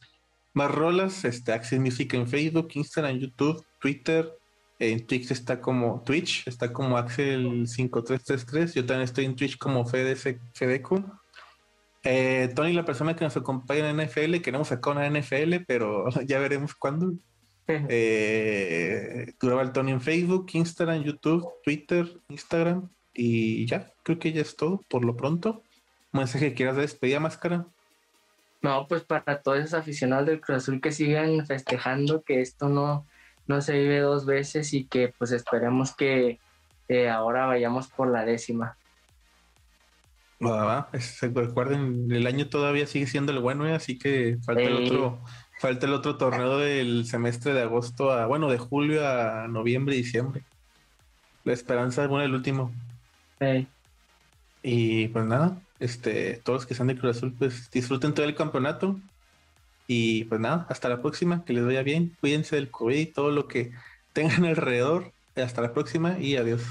más 0.55 0.71
rolas, 0.71 1.27
este 1.27 1.53
Access 1.53 1.79
Music 1.79 2.15
en 2.15 2.27
Facebook, 2.27 2.69
Instagram, 2.73 3.19
YouTube, 3.19 3.63
Twitter, 3.79 4.33
en 4.79 5.07
Twitch 5.07 5.31
está 5.33 5.61
como 5.61 6.03
Twitch, 6.03 6.49
está 6.49 6.73
como 6.73 6.97
Axel5333, 6.97 8.75
yo 8.75 8.87
también 8.87 9.05
estoy 9.05 9.27
en 9.27 9.37
Twitch 9.37 9.59
como 9.59 9.85
Fedeco. 9.85 11.21
Eh, 12.05 12.51
Tony, 12.55 12.73
la 12.73 12.87
persona 12.87 13.15
que 13.15 13.25
nos 13.25 13.37
acompaña 13.37 13.91
en 13.91 13.97
NFL, 13.99 14.41
queremos 14.41 14.69
sacar 14.69 14.97
una 14.97 15.11
NFL, 15.11 15.65
pero 15.67 16.09
ya 16.27 16.39
veremos 16.39 16.75
cuándo. 16.75 17.13
eh, 17.67 19.35
el 19.39 19.73
Tony 19.73 19.93
en 19.93 20.01
Facebook, 20.01 20.47
Instagram, 20.55 21.03
YouTube, 21.03 21.47
Twitter, 21.63 22.09
Instagram 22.29 22.89
y 23.19 23.67
ya, 23.67 23.91
creo 24.03 24.19
que 24.19 24.33
ya 24.33 24.43
es 24.43 24.57
todo 24.57 24.83
por 24.89 25.05
lo 25.05 25.17
pronto. 25.17 25.63
¿Un 26.13 26.21
mensaje 26.21 26.51
que 26.51 26.55
quieras 26.55 26.77
despedir, 26.77 27.21
Máscara? 27.21 27.67
No, 28.63 28.87
pues 28.89 29.03
para 29.03 29.43
todos 29.43 29.59
esos 29.59 29.75
aficionados 29.75 30.27
del 30.27 30.41
Cruz 30.41 30.59
Azul 30.59 30.81
que 30.81 30.93
sigan 30.93 31.47
festejando 31.47 32.23
que 32.23 32.41
esto 32.41 32.69
no, 32.69 33.07
no 33.47 33.61
se 33.61 33.79
vive 33.79 34.01
dos 34.01 34.27
veces 34.27 34.73
y 34.73 34.85
que 34.85 35.13
pues 35.17 35.33
esperemos 35.33 35.95
que 35.95 36.39
ahora 37.11 37.47
vayamos 37.47 37.89
por 37.89 38.11
la 38.11 38.25
décima. 38.25 38.77
recuerden, 40.41 42.11
el 42.11 42.27
año 42.27 42.49
todavía 42.49 42.87
sigue 42.87 43.07
siendo 43.07 43.33
el 43.33 43.41
bueno, 43.41 43.67
¿eh? 43.67 43.75
así 43.75 43.99
que 43.99 44.39
falta 44.45 44.63
el 44.63 44.87
otro 44.87 45.21
Falta 45.59 45.87
el 45.87 45.93
otro 45.93 46.17
torneo 46.17 46.59
del 46.59 47.05
semestre 47.05 47.53
de 47.53 47.63
agosto 47.63 48.13
a, 48.13 48.27
bueno, 48.27 48.49
de 48.49 48.59
julio 48.59 49.07
a 49.07 49.49
noviembre 49.49 49.97
y 49.97 49.99
diciembre. 49.99 50.43
La 51.43 51.53
esperanza 51.53 52.05
es 52.05 52.09
bueno 52.09 52.25
el 52.25 52.35
último. 52.35 52.73
Y 54.63 55.09
pues 55.09 55.25
nada, 55.25 55.61
este, 55.81 56.41
todos 56.45 56.59
los 56.59 56.67
que 56.67 56.75
sean 56.75 56.89
de 56.89 56.99
Cruz 56.99 57.17
Azul, 57.17 57.35
pues 57.39 57.71
disfruten 57.71 58.15
todo 58.15 58.27
el 58.27 58.35
campeonato. 58.35 58.99
Y 59.87 60.25
pues 60.25 60.41
nada, 60.41 60.67
hasta 60.69 60.89
la 60.89 61.01
próxima, 61.01 61.45
que 61.45 61.53
les 61.53 61.65
vaya 61.65 61.83
bien, 61.83 62.15
cuídense 62.21 62.57
del 62.57 62.71
COVID 62.71 62.99
y 62.99 63.07
todo 63.07 63.31
lo 63.31 63.49
que 63.49 63.73
tengan 64.13 64.45
alrededor. 64.45 65.13
Hasta 65.37 65.63
la 65.63 65.73
próxima 65.73 66.19
y 66.19 66.37
adiós. 66.37 66.63